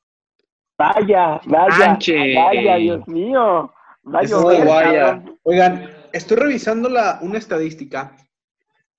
Vaya, 0.76 1.40
vaya, 1.46 1.96
vaya, 2.34 2.76
Dios 2.78 3.06
mío. 3.06 3.72
Vaya, 4.02 4.28
cabrón. 4.28 5.38
Oigan, 5.44 5.95
estoy 6.16 6.36
revisando 6.36 6.88
la, 6.88 7.18
una 7.22 7.38
estadística. 7.38 8.16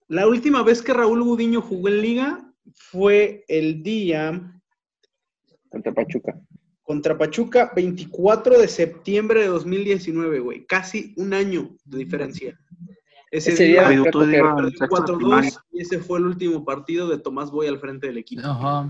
La 0.07 0.27
última 0.27 0.63
vez 0.63 0.81
que 0.81 0.93
Raúl 0.93 1.23
Gudiño 1.23 1.61
jugó 1.61 1.89
en 1.89 2.01
liga 2.01 2.53
fue 2.73 3.43
el 3.47 3.83
día 3.83 4.53
Contra 5.69 5.93
Pachuca. 5.93 6.39
contra 6.81 7.17
Pachuca, 7.17 7.71
24 7.75 8.59
de 8.59 8.67
septiembre 8.67 9.41
de 9.41 9.47
2019, 9.47 10.39
güey. 10.39 10.65
Casi 10.65 11.13
un 11.17 11.33
año 11.33 11.75
de 11.83 11.97
diferencia. 11.97 12.59
Ese, 13.29 13.51
Ese 13.51 13.65
día, 13.65 13.73
día 13.73 13.83
Javidú, 13.83 14.03
tú 14.11 14.19
perdió 14.19 14.37
diga, 14.37 14.55
perdió 14.55 14.69
en 14.69 14.77
sexto 14.77 15.01
de 15.01 15.13
4-2 15.13 15.17
primaria. 15.17 15.51
y 15.71 15.81
ese 15.81 15.99
fue 15.99 16.19
el 16.19 16.25
último 16.27 16.63
partido 16.63 17.09
de 17.09 17.17
Tomás 17.17 17.51
Boy 17.51 17.67
al 17.67 17.79
frente 17.79 18.07
del 18.07 18.17
equipo. 18.17 18.47
Ajá. 18.47 18.89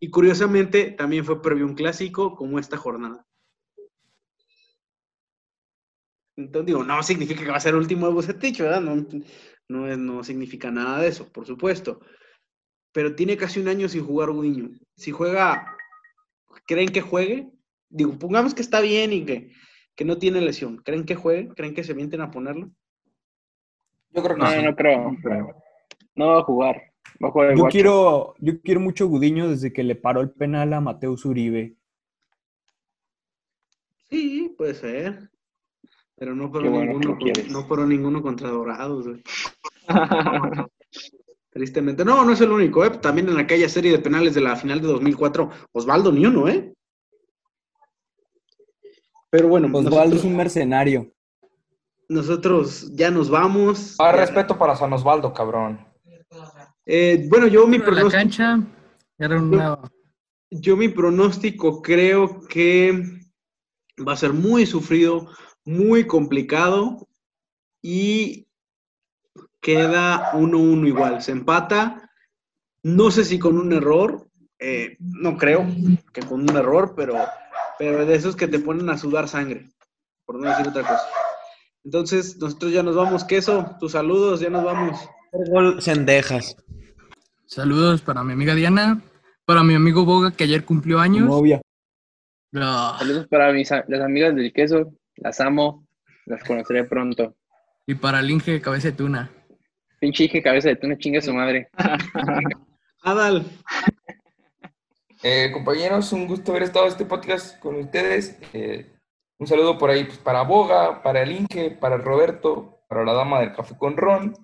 Y 0.00 0.08
curiosamente 0.08 0.92
también 0.92 1.24
fue 1.24 1.42
previo 1.42 1.66
un 1.66 1.74
clásico 1.74 2.36
como 2.36 2.58
esta 2.58 2.78
jornada. 2.78 3.26
Entonces 6.38 6.66
digo, 6.66 6.84
no 6.84 7.02
significa 7.02 7.42
que 7.42 7.50
va 7.50 7.56
a 7.56 7.60
ser 7.60 7.74
el 7.74 7.80
último 7.80 8.06
de 8.06 8.12
Bucetich, 8.14 8.60
¿verdad? 8.60 8.80
No, 8.80 8.94
no, 9.68 9.88
es- 9.88 9.98
no 9.98 10.22
significa 10.22 10.70
nada 10.70 11.00
de 11.00 11.08
eso, 11.08 11.30
por 11.32 11.44
supuesto. 11.44 12.00
Pero 12.92 13.16
tiene 13.16 13.36
casi 13.36 13.58
un 13.58 13.66
año 13.66 13.88
sin 13.88 14.04
jugar 14.06 14.30
Gudiño. 14.30 14.70
Si 14.96 15.10
juega, 15.10 15.76
¿creen 16.64 16.90
que 16.90 17.00
juegue? 17.00 17.50
Digo, 17.90 18.16
pongamos 18.18 18.54
que 18.54 18.62
está 18.62 18.80
bien 18.80 19.12
y 19.12 19.24
que, 19.26 19.50
que 19.96 20.04
no 20.04 20.18
tiene 20.18 20.40
lesión. 20.40 20.76
¿Creen 20.78 21.04
que 21.04 21.16
juegue? 21.16 21.48
¿Creen 21.56 21.74
que 21.74 21.82
se 21.82 21.94
mienten 21.94 22.20
a 22.20 22.30
ponerlo? 22.30 22.70
Yo 24.10 24.22
creo 24.22 24.36
que 24.36 24.42
No, 24.42 24.50
sí. 24.50 24.62
no 24.62 24.76
creo. 24.76 25.18
No 26.14 26.26
va 26.28 26.38
a 26.38 26.44
jugar. 26.44 26.76
Va 27.22 27.28
a 27.28 27.30
jugar 27.32 27.50
el 27.50 27.58
Yo 27.58 27.66
quiero, 27.68 28.34
yo 28.38 28.60
quiero 28.62 28.78
mucho 28.80 29.08
Gudiño 29.08 29.50
desde 29.50 29.72
que 29.72 29.82
le 29.82 29.96
paró 29.96 30.20
el 30.20 30.30
penal 30.30 30.72
a 30.72 30.80
Mateus 30.80 31.24
Uribe. 31.24 31.74
Sí, 34.08 34.54
puede 34.56 34.74
ser. 34.74 35.30
Pero 36.18 36.34
no 36.34 36.50
fueron, 36.50 36.72
bueno 36.72 36.92
ninguno, 36.98 37.18
no 37.50 37.64
fueron 37.64 37.88
ninguno 37.90 38.22
contra 38.22 38.50
Dorados, 38.50 39.06
güey. 39.06 39.22
Tristemente. 41.50 42.04
No, 42.04 42.24
no 42.24 42.32
es 42.32 42.40
el 42.40 42.50
único, 42.50 42.84
¿eh? 42.84 42.90
También 42.90 43.28
en 43.28 43.38
aquella 43.38 43.68
serie 43.68 43.92
de 43.92 43.98
penales 43.98 44.34
de 44.34 44.40
la 44.40 44.56
final 44.56 44.80
de 44.80 44.88
2004, 44.88 45.50
Osvaldo 45.72 46.12
ni 46.12 46.26
uno, 46.26 46.48
¿eh? 46.48 46.72
Pero 49.30 49.48
bueno, 49.48 49.68
Osvaldo 49.76 50.16
es 50.16 50.24
un 50.24 50.36
mercenario. 50.36 51.12
nosotros 52.08 52.90
ya 52.94 53.10
nos 53.10 53.28
vamos. 53.30 53.96
Ya- 53.98 54.12
respeto 54.12 54.58
para 54.58 54.76
San 54.76 54.92
Osvaldo, 54.92 55.32
cabrón. 55.32 55.86
Eh, 56.86 57.26
bueno, 57.28 57.46
yo 57.46 57.66
mi, 57.66 57.78
Pero 57.78 57.90
la 57.92 57.96
pronóstico, 58.02 58.18
cancha 58.22 58.60
era 59.18 59.36
una... 59.40 59.78
yo 60.50 60.76
mi 60.76 60.88
pronóstico 60.88 61.82
creo 61.82 62.40
que 62.48 63.02
va 64.06 64.12
a 64.14 64.16
ser 64.16 64.32
muy 64.32 64.64
sufrido, 64.64 65.28
muy 65.68 66.06
complicado 66.06 67.06
y 67.82 68.46
queda 69.60 70.32
1-1 70.32 70.88
igual. 70.88 71.22
Se 71.22 71.32
empata. 71.32 72.10
No 72.82 73.10
sé 73.10 73.24
si 73.24 73.38
con 73.38 73.58
un 73.58 73.72
error, 73.72 74.28
eh, 74.58 74.96
no 74.98 75.36
creo 75.36 75.66
que 76.12 76.22
con 76.22 76.48
un 76.48 76.56
error, 76.56 76.94
pero, 76.96 77.16
pero 77.78 78.06
de 78.06 78.14
esos 78.14 78.34
que 78.34 78.48
te 78.48 78.60
ponen 78.60 78.88
a 78.88 78.96
sudar 78.96 79.28
sangre, 79.28 79.68
por 80.24 80.36
no 80.40 80.48
decir 80.48 80.68
otra 80.68 80.82
cosa. 80.82 81.06
Entonces, 81.84 82.38
nosotros 82.38 82.72
ya 82.72 82.82
nos 82.82 82.96
vamos. 82.96 83.24
Queso, 83.24 83.76
tus 83.78 83.92
saludos, 83.92 84.40
ya 84.40 84.48
nos 84.48 84.64
vamos. 84.64 84.98
Gol 85.50 85.82
Cendejas. 85.82 86.56
Saludos 87.44 88.00
para 88.00 88.24
mi 88.24 88.32
amiga 88.32 88.54
Diana, 88.54 89.02
para 89.44 89.62
mi 89.62 89.74
amigo 89.74 90.04
Boga 90.06 90.30
que 90.30 90.44
ayer 90.44 90.64
cumplió 90.64 90.98
años. 90.98 91.26
novia. 91.26 91.60
Ah, 92.54 92.96
Saludos 92.98 93.26
para 93.26 93.52
mis, 93.52 93.70
las 93.70 94.00
amigas 94.00 94.34
del 94.34 94.52
queso. 94.52 94.92
Las 95.20 95.40
amo. 95.40 95.86
Las 96.26 96.42
conoceré 96.44 96.84
pronto. 96.84 97.34
y 97.86 97.94
para 97.94 98.20
el 98.20 98.30
Inge 98.30 98.60
Cabeza 98.60 98.88
de 98.88 98.96
Tuna. 98.96 99.30
Pinche 100.00 100.24
hija 100.24 100.40
cabeza 100.42 100.68
de 100.68 100.76
tuna 100.76 100.96
chinga 100.96 101.20
su 101.20 101.32
madre. 101.34 101.68
Adal, 103.02 103.44
Eh, 105.24 105.50
compañeros, 105.52 106.12
un 106.12 106.28
gusto 106.28 106.52
haber 106.52 106.62
estado 106.62 106.86
en 106.86 106.92
este 106.92 107.04
podcast 107.04 107.58
con 107.58 107.74
ustedes. 107.76 108.38
Eh, 108.52 108.86
un 109.38 109.46
saludo 109.48 109.76
por 109.76 109.90
ahí 109.90 110.04
pues, 110.04 110.18
para 110.18 110.42
Boga, 110.42 111.02
para 111.02 111.22
el 111.22 111.32
Inge, 111.32 111.72
para 111.72 111.96
el 111.96 112.02
Roberto, 112.04 112.84
para 112.88 113.04
la 113.04 113.12
dama 113.12 113.40
del 113.40 113.52
café 113.52 113.76
con 113.76 113.96
Ron. 113.96 114.34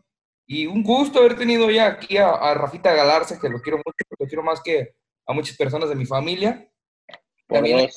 Y 0.47 0.67
un 0.67 0.83
gusto 0.83 1.21
haber 1.21 1.37
tenido 1.37 1.71
ya 1.71 1.87
aquí 1.87 2.17
a, 2.17 2.31
a 2.31 2.55
Rafita 2.55 2.93
Galarza, 2.93 3.39
que 3.39 3.49
lo 3.49 3.61
quiero 3.61 3.79
mucho, 3.79 4.05
lo 4.19 4.27
quiero 4.27 4.43
más 4.43 4.61
que 4.61 4.95
a 5.27 5.33
muchas 5.33 5.57
personas 5.57 5.89
de 5.89 5.95
mi 5.95 6.05
familia. 6.07 6.69
Por 7.47 7.59
También 7.59 7.89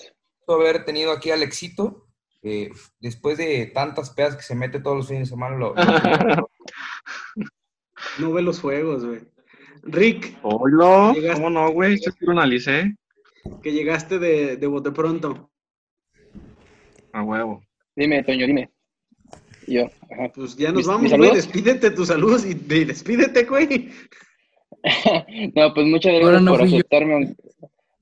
haber 0.47 0.86
tenido 0.86 1.11
aquí 1.11 1.32
a 1.32 1.34
Alexito, 1.34 2.06
después 2.99 3.37
de 3.37 3.67
tantas 3.73 4.09
pedas 4.11 4.35
que 4.35 4.43
se 4.43 4.55
mete 4.55 4.79
todos 4.79 4.97
los 4.97 5.07
fines 5.07 5.23
de 5.23 5.35
semana, 5.35 5.55
lo, 5.57 5.73
lo- 5.75 6.49
no 8.19 8.31
ve 8.33 8.41
los 8.41 8.59
juegos, 8.59 9.05
güey. 9.05 9.19
Rick, 9.83 10.37
Oilo, 10.41 11.13
Llegaste- 11.13 11.33
¿cómo 11.35 11.49
no, 11.49 11.71
güey? 11.71 11.95
Yo 12.03 12.11
sí 12.11 12.17
lo 12.21 12.31
analicé. 12.33 12.95
que 13.63 13.71
llegaste 13.71 14.19
de, 14.19 14.57
de 14.57 14.67
bote 14.67 14.91
pronto. 14.91 15.49
A 17.13 17.23
huevo. 17.23 17.61
Dime, 17.95 18.23
Toño, 18.23 18.45
dime. 18.45 18.69
Yo. 19.67 19.85
Ajá. 20.11 20.31
Pues 20.35 20.55
ya 20.57 20.69
nos 20.69 20.77
¿Mis- 20.77 20.87
vamos, 20.87 21.01
güey. 21.01 21.11
saludos? 21.11 21.35
Despídete 21.35 21.91
tus 21.91 22.07
saludos 22.09 22.45
y, 22.45 22.53
despídete, 22.53 23.43
güey. 23.45 23.89
no, 25.55 25.73
pues 25.73 25.87
muchas 25.87 26.13
gracias 26.19 26.41
no 26.41 26.51
por 26.51 26.61
aceptarme, 26.63 27.35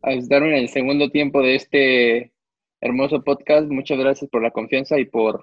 aceptarme 0.01 0.47
en 0.49 0.55
el 0.55 0.69
segundo 0.69 1.09
tiempo 1.09 1.41
de 1.41 1.55
este 1.55 2.33
hermoso 2.85 3.23
podcast. 3.23 3.67
Muchas 3.67 3.97
gracias 3.97 4.29
por 4.29 4.43
la 4.43 4.51
confianza 4.51 4.99
y 4.99 5.05
por, 5.05 5.41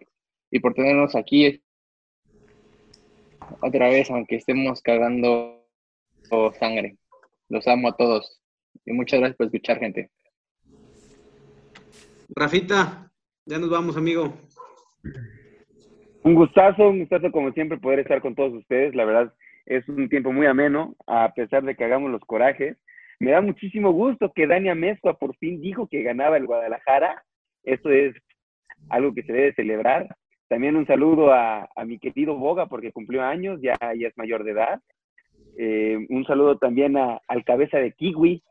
y 0.50 0.60
por 0.60 0.74
tenernos 0.74 1.16
aquí 1.16 1.60
otra 3.60 3.88
vez, 3.88 4.08
aunque 4.10 4.36
estemos 4.36 4.80
cagando 4.80 5.66
sangre. 6.58 6.96
Los 7.48 7.66
amo 7.66 7.88
a 7.88 7.96
todos. 7.96 8.40
Y 8.86 8.92
muchas 8.92 9.18
gracias 9.18 9.36
por 9.36 9.46
escuchar, 9.46 9.80
gente. 9.80 10.10
Rafita, 12.34 13.10
ya 13.44 13.58
nos 13.58 13.70
vamos, 13.70 13.96
amigo. 13.96 14.32
Un 16.22 16.36
gustazo, 16.36 16.90
un 16.90 17.00
gustazo 17.00 17.32
como 17.32 17.52
siempre 17.52 17.76
poder 17.78 17.98
estar 17.98 18.22
con 18.22 18.36
todos 18.36 18.54
ustedes. 18.54 18.94
La 18.94 19.04
verdad 19.04 19.34
es 19.66 19.86
un 19.88 20.08
tiempo 20.08 20.32
muy 20.32 20.46
ameno, 20.46 20.94
a 21.08 21.34
pesar 21.34 21.64
de 21.64 21.74
que 21.74 21.84
hagamos 21.84 22.12
los 22.12 22.22
corajes. 22.22 22.76
Me 23.18 23.32
da 23.32 23.40
muchísimo 23.40 23.90
gusto 23.90 24.32
que 24.32 24.46
Dani 24.46 24.68
Amezcua 24.68 25.18
por 25.18 25.36
fin 25.36 25.60
dijo 25.60 25.88
que 25.88 26.02
ganaba 26.02 26.36
el 26.36 26.46
Guadalajara. 26.46 27.24
Esto 27.64 27.90
es 27.90 28.14
algo 28.90 29.14
que 29.14 29.22
se 29.22 29.32
debe 29.32 29.54
celebrar. 29.54 30.14
También 30.48 30.76
un 30.76 30.86
saludo 30.86 31.32
a, 31.32 31.68
a 31.74 31.84
mi 31.84 31.98
querido 31.98 32.34
Boga 32.36 32.66
porque 32.66 32.92
cumplió 32.92 33.22
años, 33.22 33.58
ya, 33.62 33.74
ya 33.96 34.08
es 34.08 34.16
mayor 34.18 34.44
de 34.44 34.50
edad. 34.52 34.80
Eh, 35.58 36.06
un 36.08 36.24
saludo 36.24 36.58
también 36.58 36.96
a- 36.96 37.20
al 37.28 37.44
cabeza 37.44 37.78
de 37.78 37.92
Kiwi, 37.92 38.42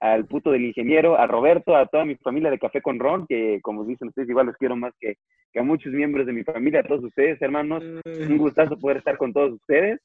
al 0.00 0.26
puto 0.26 0.50
del 0.52 0.64
ingeniero, 0.66 1.18
a 1.18 1.26
Roberto, 1.26 1.74
a 1.74 1.86
toda 1.86 2.04
mi 2.04 2.14
familia 2.16 2.50
de 2.50 2.58
Café 2.58 2.80
con 2.80 2.98
Ron, 3.00 3.26
que 3.26 3.60
como 3.62 3.84
dicen 3.84 4.08
ustedes, 4.08 4.28
igual 4.28 4.46
los 4.46 4.56
quiero 4.56 4.76
más 4.76 4.92
que, 5.00 5.16
que 5.52 5.58
a 5.58 5.64
muchos 5.64 5.92
miembros 5.92 6.26
de 6.26 6.32
mi 6.32 6.44
familia, 6.44 6.80
a 6.80 6.84
todos 6.84 7.02
ustedes, 7.04 7.40
hermanos. 7.42 7.82
Un 8.04 8.38
gustazo 8.38 8.78
poder 8.78 8.98
estar 8.98 9.16
con 9.16 9.32
todos 9.32 9.52
ustedes 9.54 10.00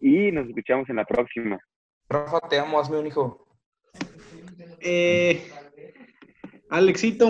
y 0.00 0.32
nos 0.32 0.48
escuchamos 0.48 0.88
en 0.88 0.96
la 0.96 1.04
próxima. 1.04 1.58
Rafa, 2.08 2.40
te 2.48 2.58
amo, 2.58 2.78
hazme 2.80 2.98
un 2.98 3.06
hijo. 3.06 3.46
Eh, 4.80 5.42
Alexito, 6.70 7.28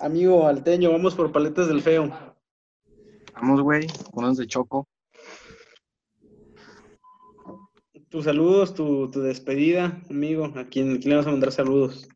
amigo 0.00 0.46
alteño, 0.46 0.92
vamos 0.92 1.14
por 1.14 1.32
paletas 1.32 1.68
del 1.68 1.82
feo. 1.82 2.36
Vamos, 3.34 3.60
güey, 3.60 3.86
unos 4.12 4.36
de 4.36 4.46
choco. 4.46 4.86
Tus 8.08 8.24
saludos, 8.24 8.74
tu, 8.74 9.10
tu 9.10 9.20
despedida, 9.20 10.02
amigo. 10.10 10.44
¿A 10.56 10.64
quién, 10.64 10.98
quién 10.98 11.10
le 11.10 11.16
vas 11.16 11.26
a 11.26 11.30
mandar 11.30 11.50
saludos? 11.50 12.08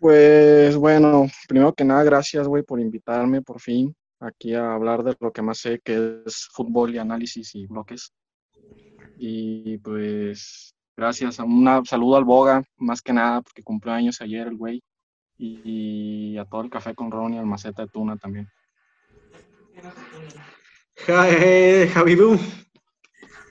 Pues 0.00 0.76
bueno, 0.76 1.26
primero 1.48 1.72
que 1.72 1.84
nada, 1.84 2.02
gracias, 2.02 2.48
güey, 2.48 2.62
por 2.62 2.80
invitarme 2.80 3.42
por 3.42 3.60
fin 3.60 3.94
aquí 4.20 4.54
a 4.54 4.74
hablar 4.74 5.02
de 5.02 5.14
lo 5.20 5.32
que 5.32 5.42
más 5.42 5.58
sé, 5.58 5.80
que 5.84 6.22
es 6.26 6.48
fútbol 6.52 6.94
y 6.94 6.98
análisis 6.98 7.54
y 7.54 7.66
bloques. 7.66 8.12
Y 9.18 9.78
pues 9.78 10.74
gracias, 10.96 11.38
un 11.38 11.86
saludo 11.86 12.16
al 12.16 12.24
Boga, 12.24 12.62
más 12.76 13.00
que 13.00 13.12
nada, 13.12 13.40
porque 13.42 13.62
cumplió 13.62 13.94
años 13.94 14.20
ayer 14.20 14.46
el 14.46 14.56
güey. 14.56 14.82
Y, 15.38 16.32
y 16.32 16.38
a 16.38 16.44
todo 16.44 16.62
el 16.62 16.70
café 16.70 16.94
con 16.94 17.10
Ron 17.10 17.34
y 17.34 17.38
al 17.38 17.46
maceta 17.46 17.82
de 17.82 17.88
tuna 17.88 18.16
también. 18.16 18.48
Ja, 21.06 21.28
eh, 21.30 21.88
Javidú, 21.92 22.38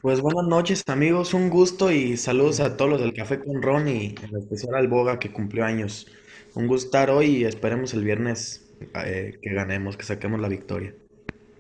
Pues 0.01 0.19
buenas 0.21 0.47
noches 0.47 0.83
amigos, 0.88 1.33
un 1.33 1.49
gusto 1.49 1.91
y 1.91 2.17
saludos 2.17 2.59
a 2.59 2.75
todos 2.75 2.91
los 2.91 3.01
del 3.01 3.13
Café 3.13 3.39
con 3.39 3.61
Ron 3.61 3.88
y 3.88 4.15
en 4.21 4.38
especial 4.38 4.75
al 4.75 4.88
Boga 4.88 5.19
que 5.19 5.31
cumplió 5.31 5.65
años. 5.65 6.07
Un 6.55 6.67
gusto 6.67 6.88
estar 6.88 7.09
hoy 7.09 7.27
y 7.27 7.45
esperemos 7.45 7.93
el 7.93 8.03
viernes 8.03 8.75
eh, 9.05 9.38
que 9.41 9.53
ganemos, 9.53 9.97
que 9.97 10.03
saquemos 10.03 10.39
la 10.39 10.47
victoria. 10.47 10.95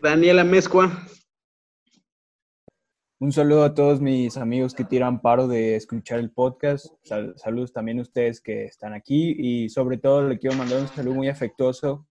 Daniela 0.01 0.43
Mezcua. 0.43 1.07
Un 3.25 3.31
saludo 3.31 3.63
a 3.63 3.73
todos 3.73 4.01
mis 4.01 4.37
amigos 4.37 4.75
que 4.75 4.83
tiran 4.83 5.19
paro 5.19 5.47
de 5.47 5.75
escuchar 5.75 6.19
el 6.19 6.29
podcast. 6.29 6.85
Sal- 7.01 7.33
saludos 7.37 7.73
también 7.73 7.97
a 7.97 8.03
ustedes 8.03 8.39
que 8.39 8.65
están 8.65 8.93
aquí 8.93 9.35
y 9.39 9.67
sobre 9.69 9.97
todo 9.97 10.29
le 10.29 10.37
quiero 10.37 10.55
mandar 10.55 10.81
un 10.81 10.87
saludo 10.87 11.15
muy 11.15 11.27
afectuoso 11.27 12.05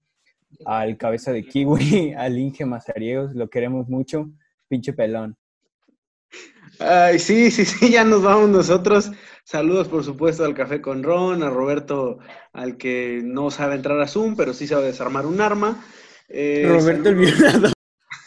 al 0.67 0.97
cabeza 0.97 1.31
de 1.31 1.45
kiwi, 1.47 2.15
al 2.19 2.37
Inge 2.37 2.65
Mazariegos. 2.65 3.33
Lo 3.37 3.49
queremos 3.49 3.89
mucho. 3.89 4.29
Pinche 4.67 4.93
pelón. 4.93 5.37
Ay, 6.81 7.21
sí, 7.21 7.53
sí, 7.53 7.65
sí, 7.65 7.93
ya 7.93 8.03
nos 8.03 8.25
vamos 8.25 8.49
nosotros. 8.49 9.13
Saludos, 9.45 9.87
por 9.87 10.03
supuesto, 10.03 10.45
al 10.45 10.55
Café 10.55 10.81
con 10.81 11.05
Ron, 11.05 11.45
a 11.45 11.49
Roberto, 11.49 12.19
al 12.53 12.77
que 12.77 13.21
no 13.23 13.53
sabe 13.53 13.77
entrar 13.77 14.01
a 14.01 14.09
Zoom, 14.09 14.35
pero 14.35 14.53
sí 14.53 14.67
sabe 14.67 14.87
desarmar 14.87 15.27
un 15.27 15.41
arma. 15.41 15.81
Eh, 16.29 16.65
Roberto 16.67 17.09
el 17.09 17.15
saludos 17.15 17.39
violador. 17.39 17.74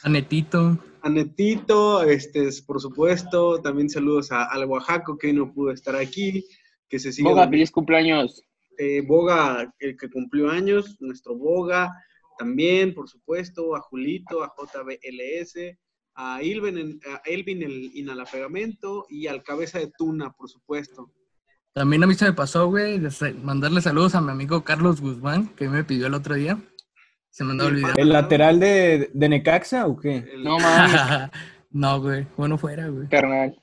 A 0.08 0.10
Netito. 0.10 0.78
A 1.01 1.10
Netito, 1.10 2.01
este, 2.03 2.47
por 2.66 2.80
supuesto. 2.80 3.62
También 3.62 3.89
saludos 3.89 4.32
a, 4.32 4.45
al 4.45 4.64
Oaxaco, 4.66 5.18
que 5.18 5.28
hoy 5.28 5.34
no 5.34 5.51
pudo 5.51 5.72
estar 5.72 5.97
aquí, 5.97 6.45
que 6.88 6.97
se 6.97 7.12
sigue. 7.12 7.28
Boga, 7.28 7.49
feliz 7.49 7.72
cumpleaños. 7.72 8.41
eh, 8.78 9.01
Boga, 9.05 9.74
el 9.80 9.97
que 9.97 10.10
cumplió 10.10 10.49
años, 10.49 10.95
nuestro 11.01 11.36
Boga, 11.36 11.91
también, 12.39 12.93
por 12.93 13.10
supuesto, 13.10 13.76
a 13.76 13.82
Julito, 13.82 14.43
a 14.43 14.53
JBLS, 14.58 15.78
a 16.16 16.39
Elvin, 16.41 16.78
en- 16.78 16.99
a 17.12 17.22
Elvin 17.26 17.64
el 17.64 17.91
inhalapegamento 17.93 19.05
y 19.10 19.28
al 19.28 19.43
cabeza 19.43 19.80
de 19.80 19.91
tuna, 19.97 20.32
por 20.32 20.47
supuesto. 20.49 21.12
También 21.74 22.03
a 22.03 22.08
mí 22.08 22.14
se 22.14 22.26
me 22.26 22.34
pasó, 22.34 22.68
güey, 22.70 22.97
mandarle 23.43 23.82
saludos 23.82 24.16
a 24.16 24.22
mi 24.22 24.32
amigo 24.32 24.64
Carlos 24.64 25.01
Guzmán, 25.01 25.49
que 25.49 25.68
me 25.68 25.84
pidió 25.84 26.08
el 26.08 26.14
otro 26.14 26.36
día. 26.36 26.58
Se 27.38 27.43
me 27.43 27.51
andaba 27.51 27.69
olvidando. 27.69 28.01
¿El 28.01 28.09
lateral 28.09 28.59
de, 28.59 29.11
de 29.13 29.29
Necaxa 29.29 29.85
o 29.85 29.95
qué? 29.95 30.25
El- 30.33 30.43
No 30.43 30.57
mames, 30.57 31.29
no, 31.71 32.01
güey. 32.01 32.25
Bueno, 32.35 32.57
fuera, 32.57 32.88
güey. 32.88 33.07
carnal. 33.09 33.55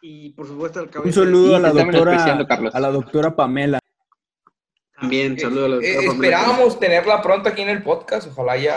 y 0.00 0.30
por 0.30 0.46
supuesto 0.46 0.78
al 0.78 0.86
Un 0.86 0.90
cabeza 0.92 1.20
saludo 1.20 1.56
a 1.56 1.58
la 1.58 1.72
doctora, 1.72 2.24
a 2.72 2.80
la 2.80 2.90
doctora 2.90 3.36
Pamela. 3.36 3.78
también, 4.98 5.38
saludos 5.38 5.64
a 5.64 5.68
la 5.68 5.76
Eh, 5.76 5.78
doctora 5.78 5.96
Pamela. 5.96 6.12
esperábamos 6.14 6.80
tenerla 6.80 7.20
pronto 7.22 7.48
aquí 7.50 7.60
en 7.62 7.68
el 7.68 7.82
podcast, 7.82 8.28
ojalá 8.32 8.56
ya. 8.56 8.74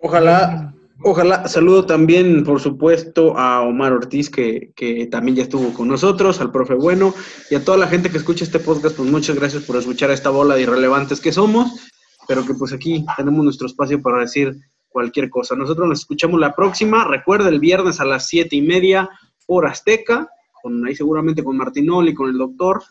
Ojalá, 0.00 0.74
ojalá, 1.04 1.46
saludo 1.46 1.86
también, 1.86 2.42
por 2.44 2.60
supuesto, 2.60 3.38
a 3.38 3.60
Omar 3.62 3.92
Ortiz, 3.92 4.30
que, 4.30 4.72
que 4.74 5.06
también 5.06 5.36
ya 5.36 5.42
estuvo 5.44 5.72
con 5.74 5.86
nosotros, 5.86 6.40
al 6.40 6.50
profe 6.50 6.74
Bueno, 6.74 7.14
y 7.50 7.54
a 7.54 7.64
toda 7.64 7.78
la 7.78 7.86
gente 7.86 8.10
que 8.10 8.18
escucha 8.18 8.42
este 8.44 8.58
podcast, 8.58 8.96
pues 8.96 9.08
muchas 9.08 9.36
gracias 9.36 9.62
por 9.62 9.76
escuchar 9.76 10.10
a 10.10 10.14
esta 10.14 10.30
bola 10.30 10.56
de 10.56 10.62
irrelevantes 10.62 11.20
que 11.20 11.30
somos, 11.32 11.88
pero 12.26 12.44
que 12.44 12.54
pues 12.54 12.72
aquí 12.72 13.04
tenemos 13.16 13.44
nuestro 13.44 13.66
espacio 13.66 14.00
para 14.00 14.20
decir 14.20 14.56
cualquier 14.88 15.28
cosa. 15.30 15.56
Nosotros 15.56 15.88
nos 15.88 16.00
escuchamos 16.00 16.40
la 16.40 16.54
próxima, 16.54 17.04
recuerda 17.04 17.48
el 17.48 17.60
viernes 17.60 18.00
a 18.00 18.04
las 18.04 18.26
siete 18.28 18.56
y 18.56 18.62
media 18.62 19.10
por 19.46 19.66
Azteca, 19.66 20.28
con 20.62 20.86
ahí 20.86 20.94
seguramente 20.94 21.42
con 21.42 21.56
Martinoli, 21.56 22.14
con 22.14 22.30
el 22.30 22.38
doctor, 22.38 22.82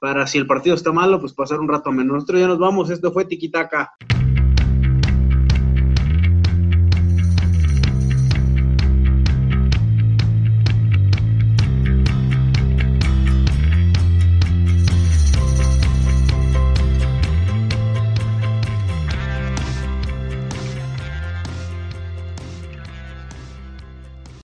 para 0.00 0.26
si 0.26 0.38
el 0.38 0.46
partido 0.46 0.74
está 0.76 0.92
malo, 0.92 1.20
pues 1.20 1.32
pasar 1.32 1.60
un 1.60 1.68
rato 1.68 1.90
menos. 1.90 2.14
Nosotros 2.14 2.40
ya 2.40 2.48
nos 2.48 2.58
vamos, 2.58 2.90
esto 2.90 3.12
fue 3.12 3.24
Tiquitaca. 3.24 3.92